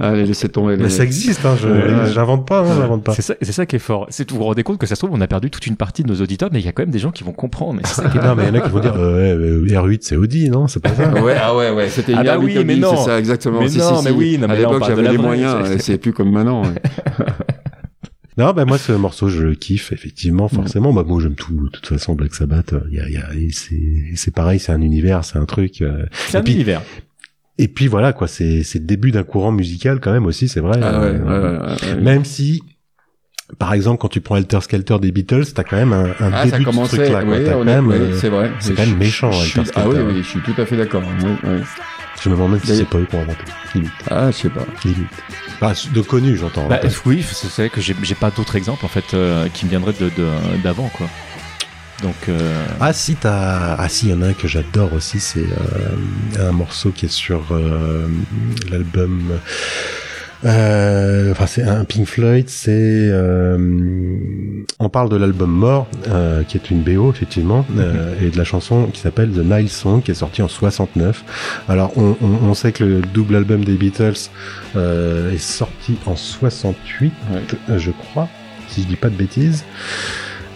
[0.00, 0.76] Allez, laissez tomber.
[0.76, 2.12] les- Mais ça existe, hein, je, Ouais.
[2.12, 3.14] j'invente pas, hein, j'invente pas.
[3.14, 4.08] C'est ça, qui est fort.
[4.30, 6.08] Vous vous rendez compte que ça se trouve on a perdu toute une partie de
[6.08, 7.74] nos auditeurs, mais il y a quand même des gens qui vont comprendre.
[7.74, 9.62] Mais c'est ça qui est Non, mais il y en a qui vont dire, euh,
[9.66, 11.10] ouais, euh, R8, c'est Audi, non, c'est pas ça.
[11.22, 12.96] Ouais, ah ouais, ouais, c'était Ah bah oui, mais non.
[12.96, 13.60] c'est ça, exactement.
[13.60, 14.16] Mais Si, non, si, mais si.
[14.16, 16.62] oui, non, à mais on l'époque, j'avais les moyens, c'est- plus comme maintenant.
[16.64, 16.70] ouais.
[18.38, 20.94] Non, bah moi ce morceau je le kiffe effectivement forcément.
[20.94, 21.64] Bah moi j'aime tout.
[21.64, 23.76] De toute façon Black Sabbath, euh, il y a, y a, c'est
[24.14, 25.82] c'est pareil, c'est un univers, c'est un truc.
[25.82, 26.80] euh, C'est un puis- univers.
[27.62, 30.60] Et puis voilà quoi, c'est c'est le début d'un courant musical quand même aussi, c'est
[30.60, 30.80] vrai.
[30.82, 31.58] Ah ouais, euh, ouais,
[31.88, 32.00] ouais, ouais.
[32.02, 32.62] Même si
[33.58, 36.44] par exemple, quand tu prends Helter Skelter des Beatles, t'as quand même un, un Ah,
[36.44, 37.22] début ça de truc-là.
[37.22, 37.34] quoi.
[37.36, 38.50] oui, T'as quand on même, oui, euh, c'est vrai.
[38.58, 39.72] C'est quand même méchant, je Helter Skelter.
[39.76, 41.02] Ah oui, oui, je suis tout à fait d'accord.
[41.22, 41.58] Oui, oui.
[42.22, 43.44] Je me demande même si c'est pas eux qui ont inventé.
[43.74, 43.92] Limite.
[44.10, 44.66] Ah, je sais pas.
[44.84, 45.06] Limite.
[45.60, 46.66] Bah, de connu, j'entends.
[46.68, 49.66] Bah, oui, c'est c'est vrai que j'ai j'ai pas d'autres exemples en fait euh, qui
[49.66, 51.08] me viendraient de de- d'avant quoi.
[52.02, 55.20] Donc euh, Ah si t'as ah si il y en a un que j'adore aussi
[55.20, 58.08] c'est euh, un morceau qui est sur euh,
[58.70, 59.38] l'album
[60.44, 63.56] euh, enfin c'est un Pink Floyd c'est euh,
[64.80, 68.42] on parle de l'album Mort euh, qui est une BO effectivement euh, et de la
[68.42, 71.22] chanson qui s'appelle The Nile Song qui est sortie en 69
[71.68, 74.28] alors on, on, on sait que le double album des Beatles
[74.74, 77.12] euh, est sorti en 68
[77.70, 78.28] euh, je crois
[78.68, 79.64] si je dis pas de bêtises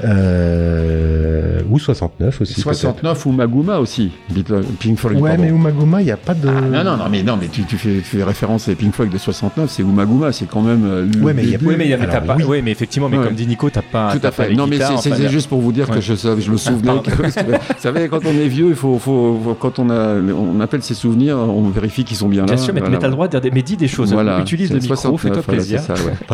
[0.04, 2.60] euh, ou 69 aussi.
[2.60, 4.10] 69 ou Maguma aussi.
[4.32, 5.18] Beatles- Pink Floyd.
[5.20, 5.42] Ouais, pardon.
[5.44, 6.48] mais Umaguma, il n'y a pas de.
[6.48, 8.94] Ah, non, non, non, mais non, mais tu, tu fais, tu fais référence à Pink
[8.94, 10.84] Floyd de 69, c'est Umaguma, c'est quand même.
[10.86, 12.44] euh, le Ouais, mais il y a- mais, Alors, pas, oui.
[12.44, 13.24] ouais, mais effectivement, mais Ouais.
[13.26, 14.16] comme dit Nico, t'as pas.
[14.16, 14.52] Tout à fait.
[14.54, 15.96] Non, mais c'est enfin, juste pour vous dire Ouais.
[15.96, 16.12] que je,
[16.50, 16.86] me souvenais.
[16.86, 17.02] Pardon.
[17.02, 20.60] que, vous savez, quand on est vieux, il faut, faut, faut- quand on a, on
[20.60, 22.46] appelle ses souvenirs, on vérifie qu'ils sont bien là.
[22.46, 22.94] Bien sûr, mais, Voilà.
[22.96, 24.12] mais t'as le droit de dire des, mais dis des choses.
[24.12, 24.40] Voilà.
[24.40, 25.80] Utilise le micro, 69, fais-toi plaisir.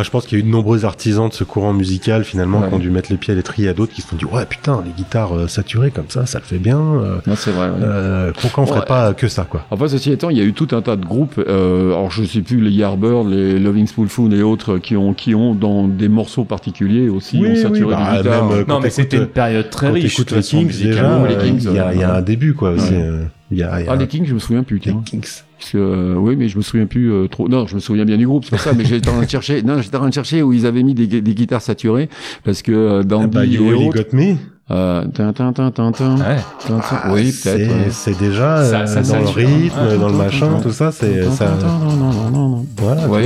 [0.03, 2.75] je pense qu'il y a eu de nombreux artisans de ce courant musical finalement qui
[2.75, 4.83] ont dû mettre les pieds à l'étrier à d'autres qui se sont dit ouais putain
[4.85, 7.67] les guitares euh, saturées comme ça ça le fait bien euh, Non, c'est vrai.
[7.69, 7.77] ouais.
[7.83, 9.67] euh, pourquoi on ferait pas que ça quoi?
[9.71, 12.25] Enfin, ceci étant, il y a eu tout un tas de groupes, euh, alors je
[12.25, 16.09] sais plus, les Yardbirds, les Loving Spoonful et autres, qui ont, qui ont dans des
[16.09, 18.49] morceaux particuliers aussi, Oui, ont oui, saturé bah, les guitares.
[18.49, 20.19] même, euh, Non, mais c'était une période très quand riche.
[20.19, 23.81] les Kings les il y a, il y un début quoi euh, il y a,
[23.81, 25.03] il y a Ah, les Kings, je me souviens plus, tiens.
[25.05, 27.49] Kings Parce que, euh, oui, mais je me souviens plus euh, trop.
[27.49, 28.73] Non, je me souviens bien du groupe, c'est pour ça.
[28.73, 29.63] Mais j'étais en train de chercher.
[29.63, 32.09] Non, j'étais en train de chercher où ils avaient mis des, gu- des guitares saturées,
[32.43, 33.97] parce que euh, dans Ah bah, et autres.
[34.11, 34.35] Got Me
[34.71, 36.37] Euh, Ouais.
[36.71, 37.69] Ah, oui, peut-être.
[37.69, 37.89] ouais.
[37.91, 41.25] c'est déjà Ça- euh, ça dans le rythme Ah, dans le machin tout ça c'est
[41.31, 42.67] ça non, non, non, non, non.
[42.79, 43.23] voilà Oui,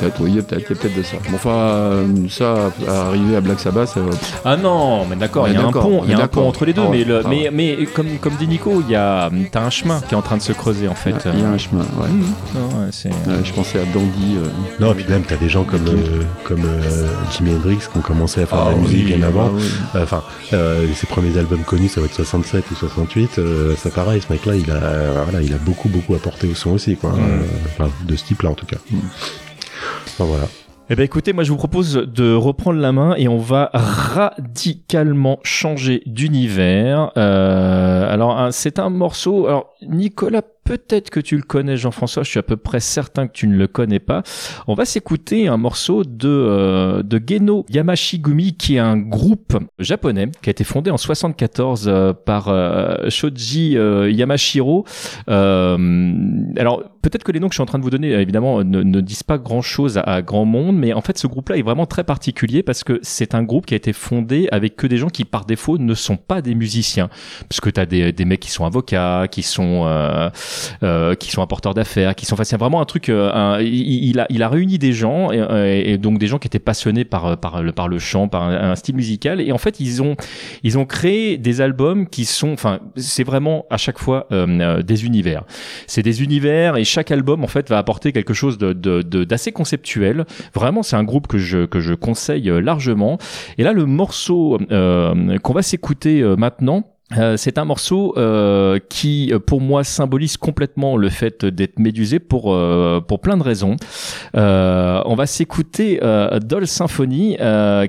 [0.00, 1.16] peut-être, oui, peut-être, il y a peut-être de ça.
[1.30, 2.54] Bon, enfin, euh, ça,
[3.06, 4.10] arriver à Black Sabbath, va.
[4.44, 6.64] Ah non, mais d'accord, il y a un pont, il y a un pont entre
[6.64, 9.30] les deux, Ah ouais, mais, le, ah mais, comme, comme dit Nico, il y a,
[9.52, 11.14] t'as un chemin qui est en train de se creuser en fait.
[11.32, 12.08] Il y a un chemin, ouais.
[12.08, 13.44] Mmh.
[13.44, 14.36] Je pensais à Dandy.
[14.36, 14.48] euh,
[14.80, 18.00] non et puis même t'as des gens comme euh, comme euh, Jimi Hendrix qui ont
[18.00, 19.50] commencé à faire Ah de la musique oui, bien avant ah
[19.94, 20.00] oui.
[20.02, 20.22] Enfin,
[20.52, 23.38] euh, ses premiers albums connus, ça va être 67 ou 68.
[23.38, 26.54] Euh, c'est pareil, ce mec-là, il a, euh, voilà, il a beaucoup, beaucoup apporté au
[26.54, 27.12] son aussi, quoi.
[27.12, 28.78] Euh, enfin, de ce type-là, en tout cas.
[30.06, 30.46] Enfin, voilà.
[30.92, 35.38] Eh ben écoutez, moi je vous propose de reprendre la main et on va radicalement
[35.44, 39.46] changer d'univers euh, Euh, alors c'est un morceau.
[39.46, 42.22] Alors Nicolas, peut-être que tu le connais, Jean-François.
[42.22, 44.22] Je suis à peu près certain que tu ne le connais pas.
[44.68, 50.28] On va s'écouter un morceau de euh, de Geno Yamashigumi, qui est un groupe japonais
[50.42, 54.84] qui a été fondé en 74 euh, par euh, Shoji euh, Yamashiro.
[55.28, 55.76] Euh,
[56.56, 58.62] alors peut-être que les noms que je suis en train de vous donner, euh, évidemment,
[58.62, 61.62] ne, ne disent pas grand-chose à, à grand monde, mais en fait ce groupe-là est
[61.62, 64.96] vraiment très particulier parce que c'est un groupe qui a été fondé avec que des
[64.98, 67.08] gens qui par défaut ne sont pas des musiciens,
[67.48, 69.84] parce que t'as des, des mecs qui sont avocats, qui sont
[70.82, 73.60] euh, euh, qui sont apporteurs d'affaires, qui sont, enfin c'est vraiment un truc, euh, un-
[73.60, 77.04] il, a il a réuni des gens et, et donc des gens qui étaient passionnés
[77.04, 80.02] par par le par le chant, par un, un style musical et en fait ils
[80.02, 80.16] ont
[80.62, 84.82] ils ont créé des albums qui sont, enfin c'est vraiment à chaque fois euh, euh,
[84.82, 85.44] des univers.
[85.86, 89.52] C'est des univers et chaque album en fait va apporter quelque chose de de- d'assez
[89.52, 90.24] conceptuel.
[90.54, 93.18] Vraiment c'est un groupe que je que je conseille euh, largement.
[93.58, 96.84] Et là le morceau euh, qu'on va s'écouter euh, maintenant.
[97.18, 102.54] Euh, c'est un morceau euh, qui, pour moi, symbolise complètement le fait d'être médusé pour
[102.54, 103.76] euh, pour plein de raisons.
[104.36, 106.00] Euh, on va s'écouter
[106.42, 107.36] Doll Symphony,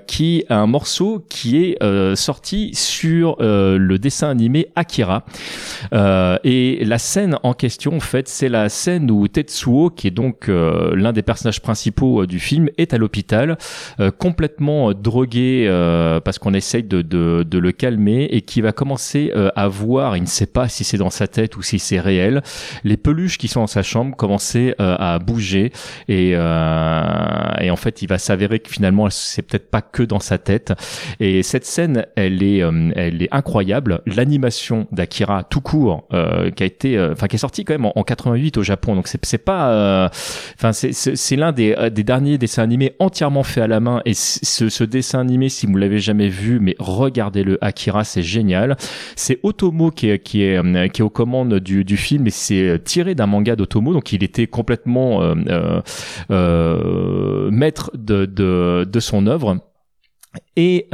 [0.07, 5.23] qui est un morceau qui est sorti sur le dessin animé Akira.
[6.43, 10.47] Et la scène en question, en fait, c'est la scène où Tetsuo, qui est donc
[10.47, 13.57] l'un des personnages principaux du film, est à l'hôpital,
[14.17, 15.67] complètement drogué
[16.23, 20.17] parce qu'on essaye de, de, de le calmer et qui va commencer euh, à voir,
[20.17, 22.41] il ne sait pas si c'est dans sa tête ou si c'est réel,
[22.83, 25.71] les peluches qui sont dans sa chambre commencer euh, à bouger
[26.07, 27.01] et, euh,
[27.59, 30.73] et en fait il va s'avérer que finalement c'est peut-être pas que dans sa tête.
[31.19, 34.01] Et cette scène elle est euh, elle est incroyable.
[34.05, 38.03] L'animation d'Akira tout court qui a été enfin qui est sorti quand même en, en
[38.03, 38.95] 88 au Japon.
[38.95, 40.09] Donc c'est pas
[40.55, 44.01] enfin c'est l'un des des derniers dessins animés entièrement fait à la main.
[44.05, 48.77] Et ce, ce dessin animé si vous l'avez jamais vu mais regardez-le Akira c'est génial
[49.15, 52.31] c'est Otomo qui est qui est euh, qui est aux commandes du du film et
[52.31, 55.81] c'est tiré d'un manga d'Otomo donc il était complètement euh,
[56.31, 59.57] euh, maître de de de son œuvre
[60.55, 60.87] et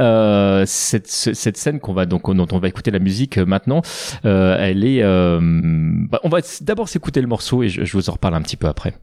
[0.66, 3.82] cette, ce- cette scène qu'on va donc dont on va écouter la musique maintenant,
[4.24, 5.00] elle est.
[5.02, 8.56] bah, on va d'abord s'écouter le morceau et je, je vous en reparle un petit
[8.56, 8.94] peu après.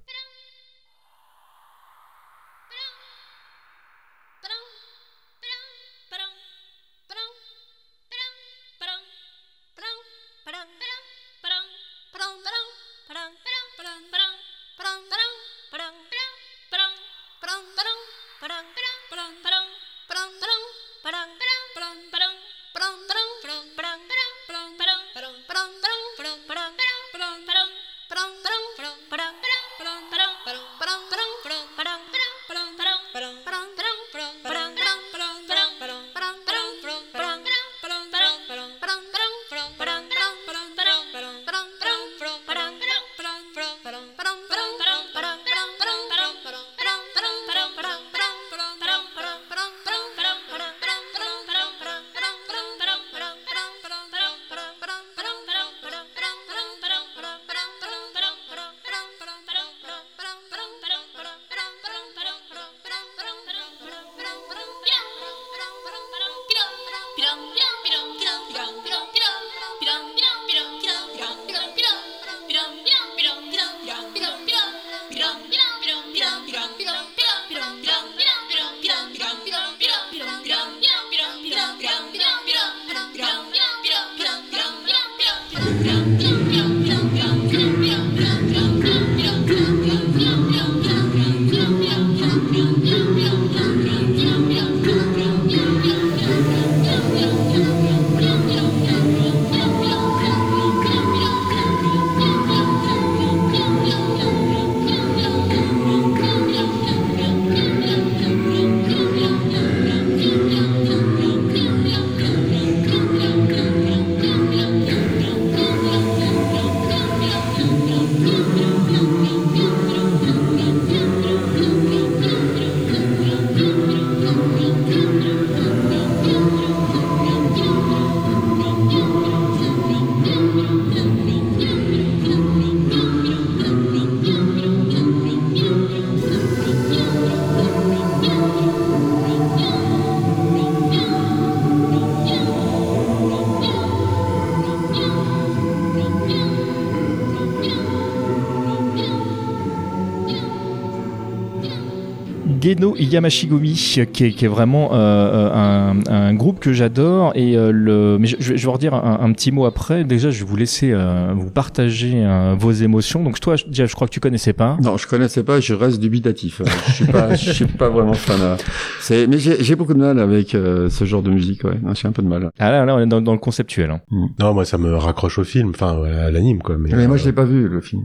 [152.98, 153.74] Geno Yamashigumi,
[154.14, 157.32] qui est, qui est vraiment euh, un, un groupe que j'adore.
[157.36, 159.66] Et euh, le, mais je, je vais je vais en redire un, un petit mot
[159.66, 160.04] après.
[160.04, 163.24] Déjà, je vais vous laisser euh, vous partager euh, vos émotions.
[163.24, 164.78] Donc toi, Jeff, je crois que tu connaissais pas.
[164.82, 166.62] Non, je connaissais pas, je reste dubitatif.
[166.62, 168.40] Euh, Je suis pas, je suis pas vraiment fan.
[168.42, 168.56] euh.
[169.02, 171.78] C'est, mais j'ai j'ai beaucoup de mal avec euh, ce genre de musique, ouais.
[171.94, 172.50] J'ai un peu de mal.
[172.60, 173.92] Ah là, là, on est dans, dans le conceptuel.
[173.92, 174.02] hein.
[174.40, 176.78] Non, moi ça me raccroche au film, enfin à l'anime quoi.
[176.78, 178.04] Mais, Mais moi, euh, je l'ai pas vu le film.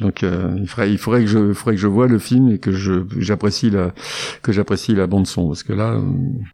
[0.00, 2.58] Donc, euh, il faudrait, il faudrait que je, faudrait que je vois le film et
[2.58, 3.92] que je, j'apprécie la,
[4.42, 6.00] que j'apprécie la bande son, parce que là, euh,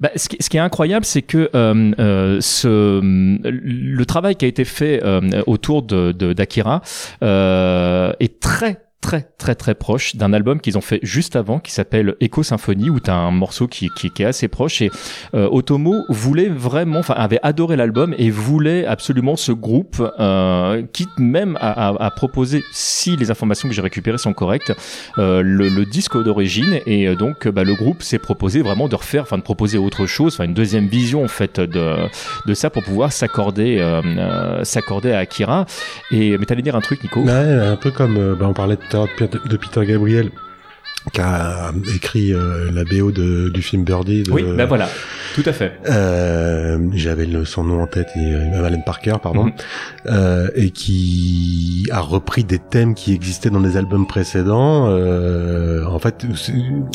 [0.01, 4.45] Bah, ce, qui, ce qui est incroyable, c'est que euh, euh, ce, le travail qui
[4.45, 6.83] a été fait euh, autour de de- d'Akira
[7.23, 11.73] euh, est très très très très proche d'un album qu'ils ont fait juste avant qui
[11.73, 14.83] s'appelle Echo Symphony où tu as un morceau qui, qui, qui est assez proche.
[14.83, 14.91] Et
[15.35, 21.19] euh, Otomo voulait vraiment enfin avait adoré l'album et voulait absolument ce groupe euh, quitte
[21.19, 24.75] même à, à, à proposer si les informations que j'ai récupérées sont correctes
[25.17, 26.81] euh, le, le disque d'origine.
[26.85, 30.05] Et euh, donc bah, le groupe s'est proposé vraiment de refaire enfin de proposer autre
[30.05, 31.97] chose enfin une deuxième vision en fait de
[32.47, 35.65] de ça pour pouvoir s'accorder euh, euh, s'accorder à Akira.
[36.11, 37.23] Et mais t'allais dire un truc Nico?
[37.23, 40.33] Ouais, un peu comme bah, on parlait tout de Peter Gabriel
[41.13, 44.23] qui a écrit euh, la BO de, du film Birdie.
[44.23, 44.89] De, oui ben voilà
[45.35, 49.51] tout à fait Euh, J'avais son nom en tête, et, euh, Alan Parker, pardon,
[50.07, 54.87] euh, et qui a repris des thèmes qui existaient dans des albums précédents.
[54.89, 56.25] Euh, en fait,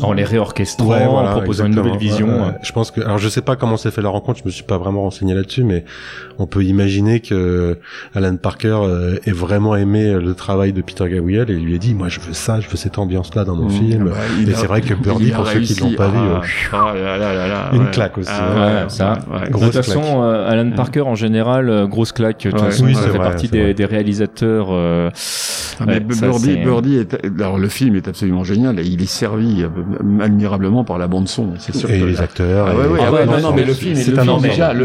[0.02, 2.54] en les réorchestrant Ouais, en proposant une nouvelle vision Ouais.
[2.64, 4.64] Je pense que, alors je sais pas comment s'est fait la rencontre, je me suis
[4.64, 5.86] pas vraiment renseigné là-dessus, mais
[6.40, 7.78] on peut imaginer que
[8.16, 8.80] Alan Parker
[9.26, 12.34] ait vraiment aimé le travail de Peter Gabriel et lui a dit, moi je veux
[12.34, 14.03] ça, je veux cette ambiance-là dans mon Mmh, film.
[14.12, 15.80] Bah, il et a- c'est vrai que Birdie, pour ceux qui réussi.
[15.82, 16.42] l'ont pas vu, Ah, euh,
[16.74, 17.92] ah là là là là, une ouais.
[17.92, 18.30] claque aussi.
[18.32, 18.62] Ah, ouais.
[18.84, 19.14] Ouais, ça.
[19.32, 19.46] ouais, ouais.
[19.48, 20.16] de Grosse toute façon, claque.
[20.24, 22.48] euh, Alan Parker en général, euh, grosse claque.
[22.52, 24.68] Ouais, façon, oui, ça c'est fait vrai, partie des, réalisateurs.
[24.72, 25.10] euh,
[25.80, 29.02] Ah, mais ouais, ça, Birdie, Birdie est, alors le film est absolument génial et il
[29.02, 29.66] est servi
[30.22, 31.90] admirablement par la bande son, c'est sûr.
[31.90, 32.68] Et que les acteurs.
[32.70, 34.16] Ah ouais, ouais, Ah ah non, non, mais le film, film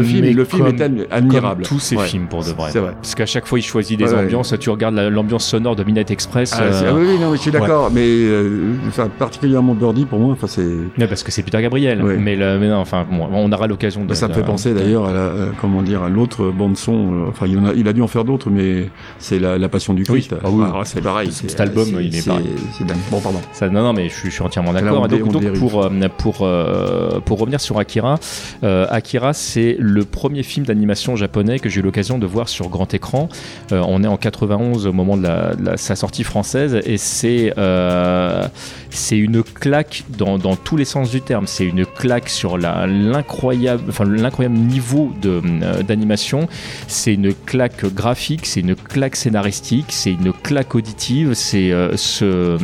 [0.03, 1.63] film, film est admi- admirable.
[1.63, 2.71] Tous ces films pour de vrai.
[3.01, 4.53] Parce qu'à chaque fois, il choisit des ambiances.
[4.59, 6.53] Tu regardes la- l'ambiance sonore de Midnight Express.
[6.57, 10.05] Ah, euh, ah oui, oui, non, mais je suis d'accord, mais euh, enfin, particulièrement Birdie
[10.05, 10.61] pour moi, enfin c'est.
[10.63, 12.01] ouais, parce que c'est Peter Gabriel.
[12.03, 12.17] Ouais.
[12.17, 14.13] Mais, le- mais non, enfin, bon, on aura l'occasion de.
[14.13, 17.13] Ça me fait penser d'ailleurs à la, euh, comment dire, à l'autre bande son.
[17.13, 19.69] euh, Enfin, il, en a, il a dû en faire d'autres, mais c'est la, la
[19.69, 20.35] Passion du Christ.
[20.43, 20.63] Ah oui.
[20.73, 21.31] Ah, c'est pareil.
[21.31, 22.45] Cet album, il est c'est- pareil.
[22.77, 22.97] C'est dingue.
[23.11, 23.39] Bon, pardon.
[23.53, 25.07] Ça, non, non, mais je, suis- je suis entièrement d'accord.
[25.07, 26.47] dé- Donc, on donc pour, euh, pour,
[27.25, 28.19] pour revenir sur Akira,
[28.63, 32.69] euh, Akira, c'est le premier film d'animation japonais que j'ai eu l'occasion de voir sur
[32.69, 33.29] grand écran.
[33.71, 36.97] Euh, on est en 91 au moment de, la- de la- sa sortie française et
[36.97, 38.45] c'est euh,
[38.89, 41.47] c'est une claque dans, dans tous les sens du terme.
[41.47, 46.47] C'est une claque sur l'incroyable enfin, niveau euh, d'animation.
[46.87, 51.33] C'est une claque graphique, c'est une claque scénaristique, c'est une claque auditive.
[51.53, 52.57] Euh, ce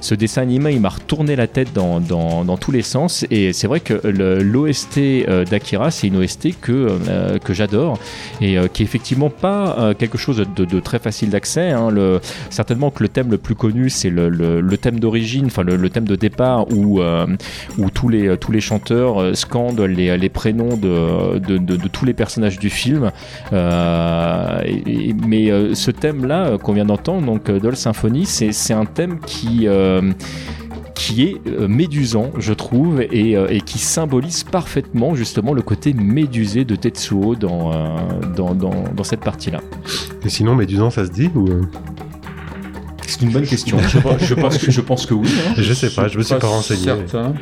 [0.00, 3.26] ce dessin animé, il m'a retourné la tête dans, dans, dans tous les sens.
[3.32, 6.98] Et c'est vrai que l'OST euh, d'Akira, c'est une OST que,
[7.42, 7.98] que j'adore
[8.40, 11.70] et qui est effectivement pas quelque chose de, très facile d'accès.
[11.70, 11.90] hein.
[12.50, 16.16] Certainement que le thème le plus connu, c'est le thème d'origine, enfin le, thème de
[16.16, 17.26] départ où, euh,
[17.78, 22.14] où tous, les, tous les chanteurs euh, scandent les, les prénoms de, de, tous les
[22.14, 23.10] personnages du film.
[23.52, 24.62] Euh,
[25.26, 29.66] mais ce thème-là qu'on vient d'entendre, donc Doll Symphony, c'est un thème qui
[30.94, 36.74] qui est médusant, je trouve, et, et qui symbolise parfaitement justement le côté médusé de
[36.74, 37.70] Tetsuo dans,
[38.36, 39.60] dans, dans, dans cette partie-là.
[40.24, 41.46] Et sinon, Médusan, ça se dit ou
[43.10, 43.78] C'est une bonne question.
[43.78, 45.28] Je, pense- je pense, que, je pense que oui.
[45.48, 45.54] hein.
[45.56, 46.84] Je sais pas, je me suis pas renseigné.
[46.84, 47.32] certain.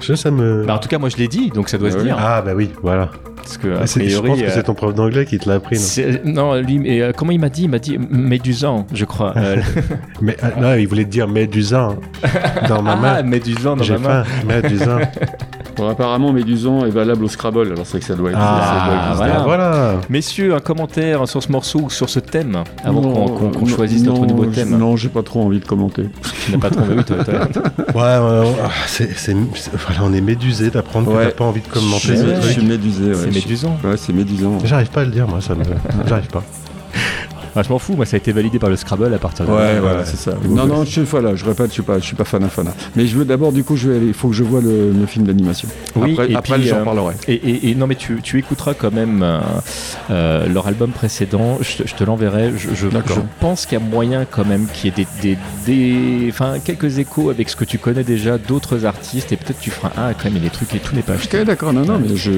[0.00, 0.64] Je, ça me.
[0.66, 2.16] Bah, en tout cas, moi je l'ai dit, donc ça doit se dire.
[2.18, 3.10] Ah bah oui, voilà.
[3.36, 5.48] Parce que, a C'est- je priori, pense que euh, c'est ton prof d'anglais qui te
[5.48, 5.76] l'a appris.
[6.24, 7.62] non Non, lui, mais, euh, comment il m'a dit?
[7.64, 9.32] Il m'a dit médusant, je crois.
[9.36, 9.56] Euh,
[10.20, 11.96] Mais ah, non, il voulait te dire Médusan
[12.68, 13.14] dans ma main.
[13.18, 14.24] ah, médusant dans J'ai ma main.
[14.24, 14.98] faim, Médusan.
[15.76, 18.38] Bon, apparemment, Médusan est valable au Scrabble, alors c'est que ça doit être.
[18.38, 19.38] ça doit Ah, voilà.
[19.40, 19.94] voilà.
[20.10, 24.26] Messieurs, un commentaire sur ce morceau ou sur ce thème avant qu'on non, choisisse notre
[24.26, 24.76] nouveau je- thème.
[24.78, 26.08] Non, j'ai pas trop envie de commenter.
[26.44, 27.34] Tu n'as pas trouvé oui, toi, toi.
[27.94, 28.54] Ouais, ouais, ouais.
[28.64, 28.68] Ah,
[29.86, 31.24] voilà, on est médusé d'apprendre que Ouais.
[31.26, 32.52] t'as pas envie de Je commenter suis, ce je truc.
[32.52, 33.04] suis médusé.
[33.10, 33.14] Ouais.
[33.14, 33.76] C'est Je- médusant.
[33.84, 34.58] Ouais, c'est médusant.
[34.64, 35.62] J'arrive pas à le dire, moi, ça me...
[36.08, 36.42] J'arrive pas.
[37.54, 39.50] Ah, je m'en fous, moi ça a été validé par le Scrabble à partir de
[39.52, 39.80] Ouais, là.
[39.80, 40.32] voilà, c'est ça.
[40.48, 42.68] Non, non, je suis, voilà, je répète, je suis pas, je suis pas fan fan.
[42.96, 44.90] Mais je veux d'abord, du coup, je vais aller, il faut que je vois le,
[44.92, 45.68] le film d'animation.
[45.96, 47.14] Oui, après, et après puis, j'en euh, parlerai.
[47.28, 49.40] Et, et- et non, mais tu, tu écouteras quand même euh,
[50.10, 51.58] euh, leur album précédent.
[51.60, 52.52] Je, te- je te l'enverrai.
[52.56, 53.16] Je, je, D'accord.
[53.16, 56.54] je pense qu'il y a moyen quand même qu'il y ait des, des, des- enfin,
[56.64, 59.32] quelques échos avec ce que tu connais déjà d'autres artistes.
[59.32, 61.02] Et peut-être tu feras ah quand même il y a des trucs et tout n'est
[61.02, 61.40] pas acheté.
[61.40, 62.30] Ok, d'accord, non, non, mais je,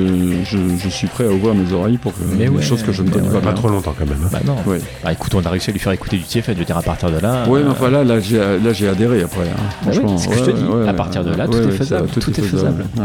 [0.45, 2.93] je, je suis prêt à ouvrir mes oreilles pour que Mais des ouais, choses que
[2.93, 3.41] je ne connais ouais.
[3.41, 3.53] pas.
[3.53, 4.19] Pas trop longtemps quand même.
[4.25, 4.29] hein.
[4.33, 4.57] Bah non.
[4.67, 4.79] Oui.
[5.05, 6.83] Bah, écoute, on a réussi à lui faire écouter du TFN, je veux dire, à
[6.83, 7.47] partir de là.
[7.47, 9.43] Ouais, euh, mais enfin là, là, j'ai, adhéré après.
[9.43, 9.99] Hein, Bah oui,
[10.29, 10.65] que je te dis.
[10.65, 12.85] ouais, À partir de là, tout ouais, est faisable, ça, tout est faisable.
[12.97, 13.05] Ouais.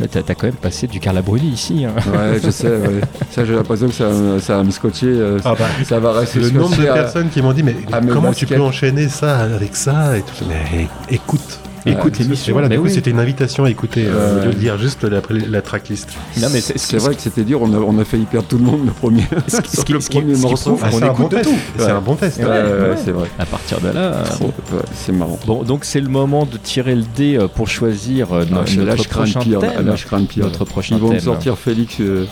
[0.00, 1.84] là, T'as quand même passé du Carla Bruni ici.
[1.84, 1.92] hein.
[2.12, 2.68] Ouais, je sais.
[2.68, 3.00] ouais.
[3.30, 4.08] Ça, j'ai l'impression que ça,
[4.40, 5.06] ça va me scotcher.
[5.08, 7.74] euh, Ah bah, ça va rester le nombre de à- personnes qui m'ont dit mais
[8.12, 12.52] comment tu peux enchaîner ça avec ça et tout mais écoute Écoute Ouais, l'émission, et
[12.52, 12.92] voilà mais du coup oui.
[12.94, 16.48] c'était une invitation à écouter euh, au lieu de dire juste la, la tracklist Non,
[16.52, 18.64] mais c'est- C'est vrai que c'était dur, on a, on a failli perdre tout le
[18.64, 20.70] monde le premier, Ce qui- sur ce qui- le ce qui- premier ce qui morceau.
[20.72, 21.48] prouve Ah, qu'on c'est un écoute bon de test.
[21.50, 21.56] tout.
[21.78, 21.90] c'est Ouais.
[21.90, 23.28] un bon test Ouais, ouais, ouais, c'est vrai.
[23.38, 24.22] À partir de là.
[24.30, 25.38] Trop, ouais, c'est marrant.
[25.46, 29.08] Bon, donc c'est le moment de tirer le dé euh, pour choisir euh, Ah, notre,
[29.08, 29.58] prochain le pire.
[29.60, 29.86] thème.
[29.86, 30.44] Là, je crains le pire.
[30.44, 32.26] Notre prochain Ils vont me sortir Félix, euh,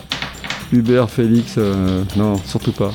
[0.72, 1.54] Hubert, Félix.
[1.56, 2.92] euh, non, surtout pas.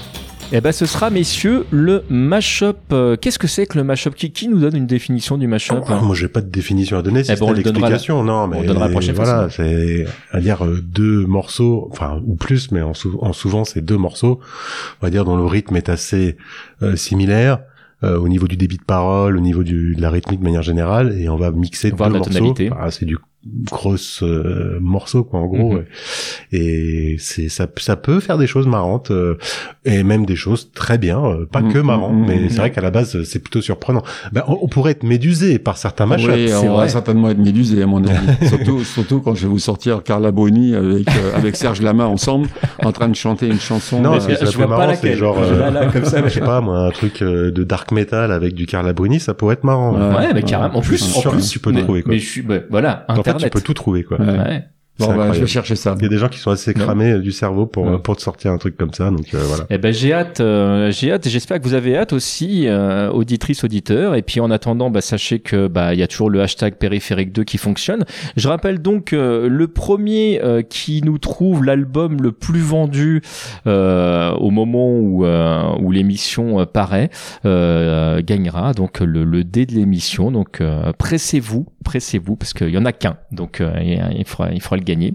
[0.55, 2.77] Eh ben, ce sera, messieurs, le mashup.
[2.91, 4.13] Euh, Qu'est-ce que c'est que le mashup?
[4.13, 5.77] Qui, qui nous donne une définition du mashup?
[5.87, 8.57] Ah, moi j'ai pas de définition à donner si Eh ben, on l'explication non mais
[8.57, 12.71] on donnera la prochaine fois, voilà c'est à dire euh, deux morceaux enfin ou plus
[12.71, 14.39] mais en, sou- en souvent c'est deux morceaux
[15.01, 16.37] on va dire dont le rythme est assez
[16.83, 17.59] euh, similaire
[18.03, 20.61] euh, au niveau du débit de parole, au niveau du, de la rythmique de manière
[20.61, 22.31] générale, et on va mixer Voir deux morceaux.
[22.33, 22.69] tonalité.
[22.77, 25.85] Ah, c'est du gros euh, morceau quoi en gros ouais.
[26.51, 29.37] et c'est ça ça peut faire des choses marrantes euh,
[29.85, 32.49] et même des choses très bien euh, pas Mhm, que marrantes mhm, mais mhm.
[32.49, 35.77] c'est vrai qu'à la base c'est plutôt surprenant ben, on, on pourrait être médusé par
[35.77, 38.47] certains matchs oui, on va certainement être médusé à mon avis.
[38.47, 42.47] surtout, surtout quand je vais vous sortir Carla Bruni avec, euh, avec Serge Lama ensemble,
[42.83, 44.01] en train de chanter une chanson.
[44.01, 45.17] Non, euh, ce je vois pas marrant, c'est laquelle.
[45.17, 47.63] genre, Je- euh, là, là, comme ça, je sais pas, moi, un truc euh, de
[47.63, 49.93] dark metal avec du Carla Bruni, ça pourrait être marrant.
[49.93, 50.15] Ouais.
[50.17, 50.77] Ouais, mais carrément.
[50.77, 52.13] En plus, en plus, tu peux trouver, quoi.
[52.13, 53.05] mais je suis, bah, voilà,
[53.35, 53.51] Internet.
[53.53, 54.19] tu peux tout trouver, quoi.
[54.19, 54.65] Ouais.
[54.99, 55.95] Bon, bah, je vais chercher ça.
[55.97, 57.93] Il y a des gens qui sont assez cramés euh, du cerveau pour, Ouais.
[57.93, 59.65] euh, pour te sortir un truc comme ça, donc euh, voilà.
[59.71, 63.09] Eh ben j'ai hâte, euh, j'ai hâte, et j'espère que vous avez hâte aussi, euh,
[63.09, 64.13] auditrices, auditeurs.
[64.13, 67.31] Et puis en attendant, bah, sachez que bah il y a toujours le hashtag périphérique
[67.33, 68.05] 2 qui fonctionne.
[68.37, 73.21] Je rappelle donc euh, le premier euh, qui nous trouve l'album le plus vendu
[73.65, 77.09] euh, au moment où euh, où l'émission euh, paraît
[77.45, 80.29] euh, gagnera donc le, le dé de l'émission.
[80.31, 84.61] Donc euh, pressez-vous, pressez-vous parce qu'il y en a qu'un, donc euh, il fera il
[84.61, 85.13] fera le gagner.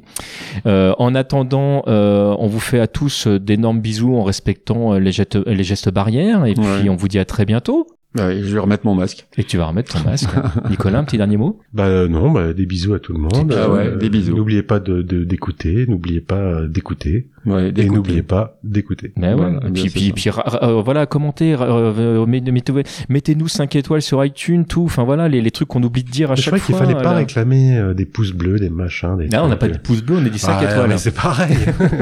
[0.67, 5.13] Euh, en attendant, euh, on vous fait à tous d'énormes bisous en respectant euh, les,
[5.13, 6.45] gestes, les gestes barrières.
[6.47, 7.87] Et puis on vous dit à très bientôt.
[8.19, 9.27] Ouais, je vais remettre mon masque.
[9.37, 10.29] Et tu vas remettre ton masque.
[10.71, 11.61] Nicolas, un petit dernier mot?
[11.73, 13.55] Bah euh, non, bah, des bisous à tout le monde.
[13.57, 14.37] Ah ouais, des bisous.
[14.37, 19.13] N'oubliez pas de de- d'écouter, n'oubliez pas euh, d'écouter, Ouais, et n'oubliez pas d'écouter.
[19.17, 19.33] Ouais.
[19.35, 20.31] Voilà, et bien, puis, puis, puis
[20.63, 22.27] euh, voilà, commentez, euh,
[23.09, 24.85] mettez-nous 5 étoiles sur iTunes, tout.
[24.85, 26.85] Enfin voilà, les, les trucs qu'on oublie de dire à Je chaque crois qu'il fois.
[26.85, 27.17] fallait pas là.
[27.19, 29.29] réclamer euh, des pouces bleus, des machins, des.
[29.29, 29.71] Non, on n'a pas euh.
[29.71, 30.89] dit pouce bleu, on a dit 5 Ouais, étoiles.
[30.89, 31.57] mais c'est pareil.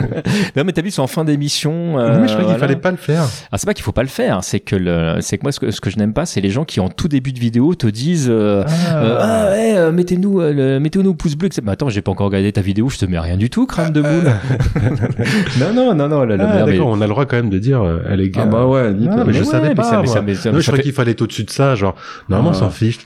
[0.56, 1.98] non, mais t'as vu, c'est en fin d'émission.
[1.98, 3.24] euh, Oui, mais je crois qu'il fallait pas le faire.
[3.52, 5.60] Ah, c'est pas qu'il faut pas le faire, c'est que le, c'est que moi ce
[5.60, 7.74] que, ce que je n'aime pas, c'est les gens qui en tout début de vidéo
[7.74, 8.96] te disent euh, Ah.
[8.96, 11.48] euh, ah ouais, euh, mettez-nous le- mettez-nous pouce bleu.
[11.62, 13.92] Mais attends, j'ai pas encore regardé ta vidéo, je te mets rien du tout, crâne
[13.92, 14.32] de boule.
[15.60, 17.58] non non non non, la, la- Ah, mais- on a le droit quand même de
[17.58, 18.42] dire, les gars.
[18.44, 19.82] Ah bah ouais, dites, mais je ouais, savais mais pas.
[19.84, 21.94] ça- ça- mais ça- Non, je crois fait- qu'il fallait être au-dessus de ça, genre.
[22.28, 22.98] Normalement, on s'en fiche.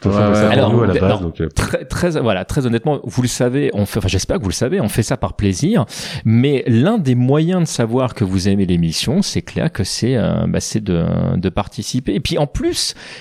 [0.51, 1.21] Alors, nous à la non, base.
[1.21, 4.49] Donc, très, très, voilà, très honnêtement, vous le savez, on fait, enfin, j'espère que vous
[4.51, 5.85] le savez, on fait ça par plaisir.
[6.25, 10.17] Mais l'un des moyens de savoir que vous aimez l'émission, c'est clair que c'est,
[10.49, 11.05] bah, c'est de,
[11.37, 12.15] de participer.
[12.15, 12.75] Et puis, en plus,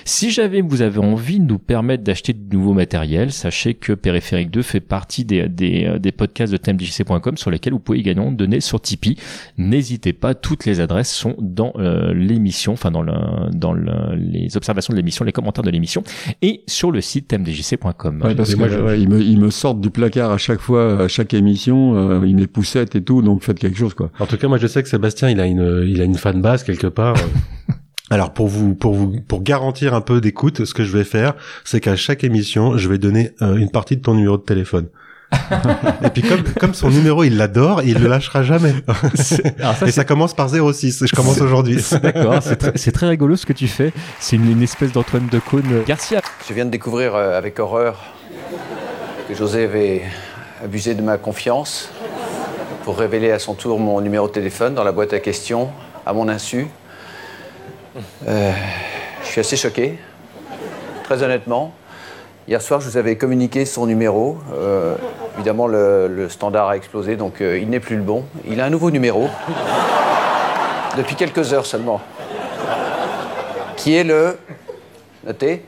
[0.04, 4.50] si jamais vous avez envie de nous permettre d'acheter de nouveaux matériels, sachez que Périphérique
[4.50, 8.30] 2 fait partie des, des, euh, des podcasts de thèmedjc.com sur lesquels vous pouvez également
[8.32, 9.16] donner sur Tipeee.
[9.58, 13.12] N'hésitez pas, toutes les adresses sont dans euh, l'émission, enfin, dans le,
[13.52, 16.02] dans le, les observations de l'émission, les commentaires de l'émission
[16.42, 18.22] et sur le site thèmedjc.com.
[18.24, 20.60] Ouais, parce que moi, je- ouais, ils, me, ils me sortent du placard à chaque
[20.60, 23.94] fois, à chaque émission, euh, ils me les poussettent et tout, donc faites quelque chose
[23.94, 24.10] quoi.
[24.18, 26.40] En tout cas, moi, je sais que Sébastien, il a une, il a une fan
[26.40, 27.14] base quelque part.
[28.12, 31.34] Alors pour vous, pour vous, pour garantir un peu d'écoute, ce que je vais faire,
[31.64, 34.88] c'est qu'à chaque émission, je vais donner euh, une partie de ton numéro de téléphone.
[36.04, 38.74] et puis comme, comme son numéro, il l'adore, il le lâchera jamais.
[39.60, 41.04] Alors ça, et ça commence par 06.
[41.06, 41.78] Je commence aujourd'hui.
[42.02, 43.92] D'accord, c'est très, rigolo ce que tu fais.
[44.18, 46.20] C'est une, une espèce d'Antoine de Caunes Garcia.
[46.48, 47.96] Je viens de découvrir euh, avec horreur
[49.28, 50.02] que José avait
[50.64, 51.90] abusé de ma confiance
[52.82, 55.68] pour révéler à son tour mon numéro de téléphone dans la boîte à questions
[56.04, 56.66] à mon insu.
[58.26, 58.52] Euh,
[59.22, 59.98] je suis assez choqué,
[61.04, 61.74] très honnêtement.
[62.48, 64.38] Hier soir, je vous avais communiqué son numéro.
[64.52, 64.96] Euh,
[65.36, 68.24] évidemment, le, standard a explosé, donc euh, il n'est plus le bon.
[68.48, 69.28] Il a un nouveau numéro,
[70.96, 72.00] depuis quelques heures seulement,
[73.76, 74.38] qui est le...
[75.24, 75.62] Notez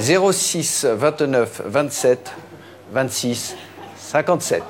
[0.00, 2.32] 06 29 27
[2.92, 3.56] 26
[3.96, 4.62] 57.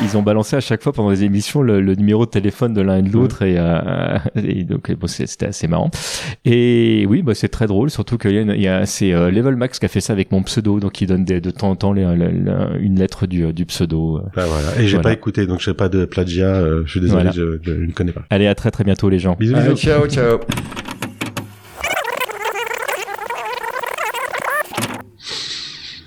[0.00, 2.80] Ils ont balancé à chaque fois pendant les émissions le, le numéro de téléphone de
[2.80, 5.90] l'un et de l'autre et, euh, et donc bon, c'était assez marrant.
[6.44, 9.12] Et oui, bah, c'est très drôle, surtout qu'il y a, une- il y a c'est
[9.12, 11.50] euh, Level Max qui a fait ça avec mon pseudo, donc il donne des- de
[11.50, 14.20] temps en temps les- les- les- une lettre du, du pseudo.
[14.36, 14.68] Ah, voilà.
[14.80, 15.02] Et j'ai Voilà.
[15.02, 16.46] pas écouté, donc j'ai pas de plagiat.
[16.46, 17.30] euh, je suis désolé, Voilà.
[17.32, 18.22] je, je ne connais pas.
[18.30, 19.36] Allez, à très très bientôt les gens.
[19.38, 19.76] Bisous, Allez, bisous.
[19.86, 20.38] ciao, ciao.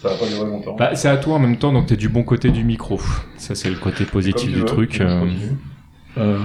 [0.02, 0.76] Ça va pas durer longtemps.
[0.76, 3.00] Bah, c'est à toi en même temps, donc t'es du bon côté du micro.
[3.38, 5.00] Ça, c'est le côté positif du veux, truc.
[5.02, 5.26] euh.
[6.18, 6.40] Euh,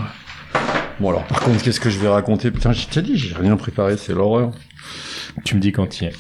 [1.01, 2.51] Bon alors, par contre, qu'est-ce que je vais raconter?
[2.51, 4.51] Putain, je t'ai dit, j'ai rien préparé, c'est l'horreur.
[5.45, 6.13] Tu me dis quand il y est.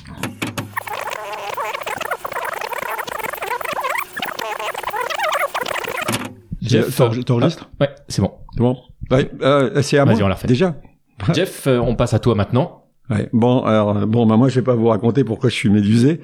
[6.62, 7.70] Jeff, T'en- T'enregistres?
[7.80, 8.32] Ouais, c'est bon.
[8.54, 8.76] C'est bon?
[9.10, 10.48] Ouais, euh, C'est à moi Vas-y, on la refait.
[10.48, 10.74] Déjà
[11.34, 12.84] Jeff, euh, on passe à toi maintenant.
[13.08, 13.28] Ouais.
[13.32, 16.20] Bon, alors euh, bon, bah moi je vais pas vous raconter pourquoi je suis médusé.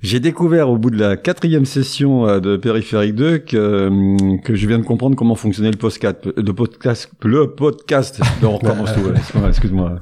[0.00, 4.54] J'ai découvert au bout de la quatrième session euh, de Périphérique 2 que, hum, que
[4.54, 8.20] je viens de comprendre comment fonctionnait le podcast, le podcast, le podcast.
[8.40, 9.00] Non, on recommence tout.
[9.00, 9.96] ouais, excuse-moi.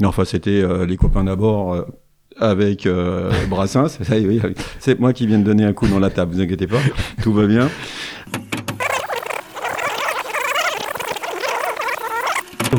[0.00, 1.74] Non, enfin c'était euh, les copains d'abord.
[1.74, 1.82] euh,
[2.38, 3.98] avec euh, Brassens,
[4.80, 6.78] c'est moi qui viens de donner un coup dans la table, vous inquiétez pas,
[7.22, 7.68] tout va bien.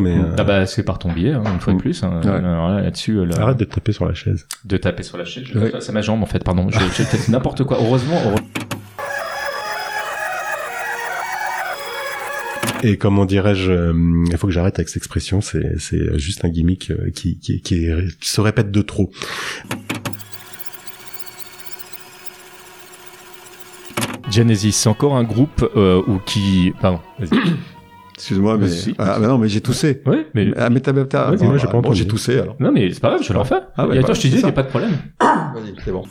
[0.01, 2.03] Mais, euh, Ah bah c'est par ton biais, hein, une fois de plus.
[2.03, 2.19] hein.
[2.23, 2.41] Ouais.
[2.41, 4.47] Là, là-dessus, euh, là- Arrête de taper sur la chaise.
[4.65, 5.43] de taper sur la chaise.
[5.45, 5.71] Je- Ouais.
[5.79, 6.67] C'est ma jambe en fait, pardon.
[6.69, 7.77] Je, je fais n'importe quoi.
[7.79, 8.35] Heureusement, heure-
[12.85, 13.93] Et comment dirais-je, euh,
[14.29, 17.61] il faut que j'arrête avec cette expression, c'est c'est juste un gimmick euh, qui, qui,
[17.61, 19.09] qui, est- qui se répète de trop.
[24.31, 26.99] Genesis, c'est encore un groupe euh, ou qui, pardon.
[27.19, 27.39] vas-y.
[28.15, 28.93] Excuse-moi, mais Si.
[28.99, 30.01] ah bah non, mais j'ai toussé.
[30.05, 31.95] Ouais, mais Ah mais t'as t'as- Vas-y, bon, moi, j'ai pas bon, entendu.
[31.97, 32.55] j'ai toussé alors.
[32.59, 33.55] non mais c'est pas grave, je le refais.
[33.75, 34.47] Ah ouais, Et bah, attends, je te disais, il ça.
[34.47, 34.91] n'y a pas de problème.
[35.19, 36.03] Vas-y, c'est bon.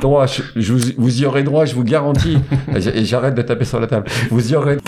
[0.00, 2.38] Droit, je, je vous, vous y aurez droit, je vous garantis.
[2.74, 4.06] Et j'arrête de taper sur la table.
[4.30, 4.78] Vous y aurez.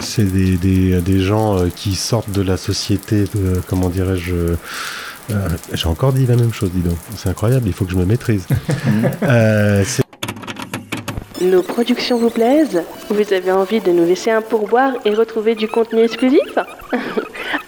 [0.00, 4.32] C'est des, des, des gens euh, qui sortent de la société, euh, comment dirais-je,
[5.30, 6.96] euh, j'ai encore dit la même chose, dis donc.
[7.16, 8.46] C'est incroyable, il faut que je me maîtrise.
[9.22, 10.02] euh, c'est
[11.40, 15.68] Nos productions vous plaisent Vous avez envie de nous laisser un pourboire et retrouver du
[15.68, 16.40] contenu exclusif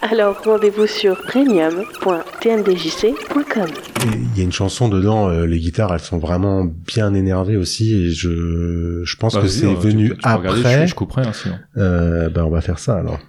[0.01, 3.67] Alors rendez-vous sur premium.tmdjc.com.
[3.67, 7.57] Et Il y a une chanson dedans, euh, les guitares, elles sont vraiment bien énervées
[7.57, 10.81] aussi, et je, je pense Bah, que c'est tu venu tu peux regarder, après.
[10.83, 11.55] je, je couperai hein, sinon.
[11.77, 13.19] Euh, ben on va faire ça alors.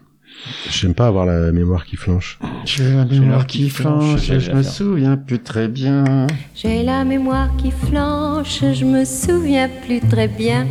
[0.70, 2.38] J'aime pas avoir la mémoire qui flanche.
[2.64, 6.26] J'ai la mémoire qui flanche, et je me souviens plus très bien.
[6.54, 10.66] J'ai la mémoire qui flanche, je me souviens plus très bien.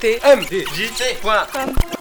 [0.00, 1.93] tmdjc.com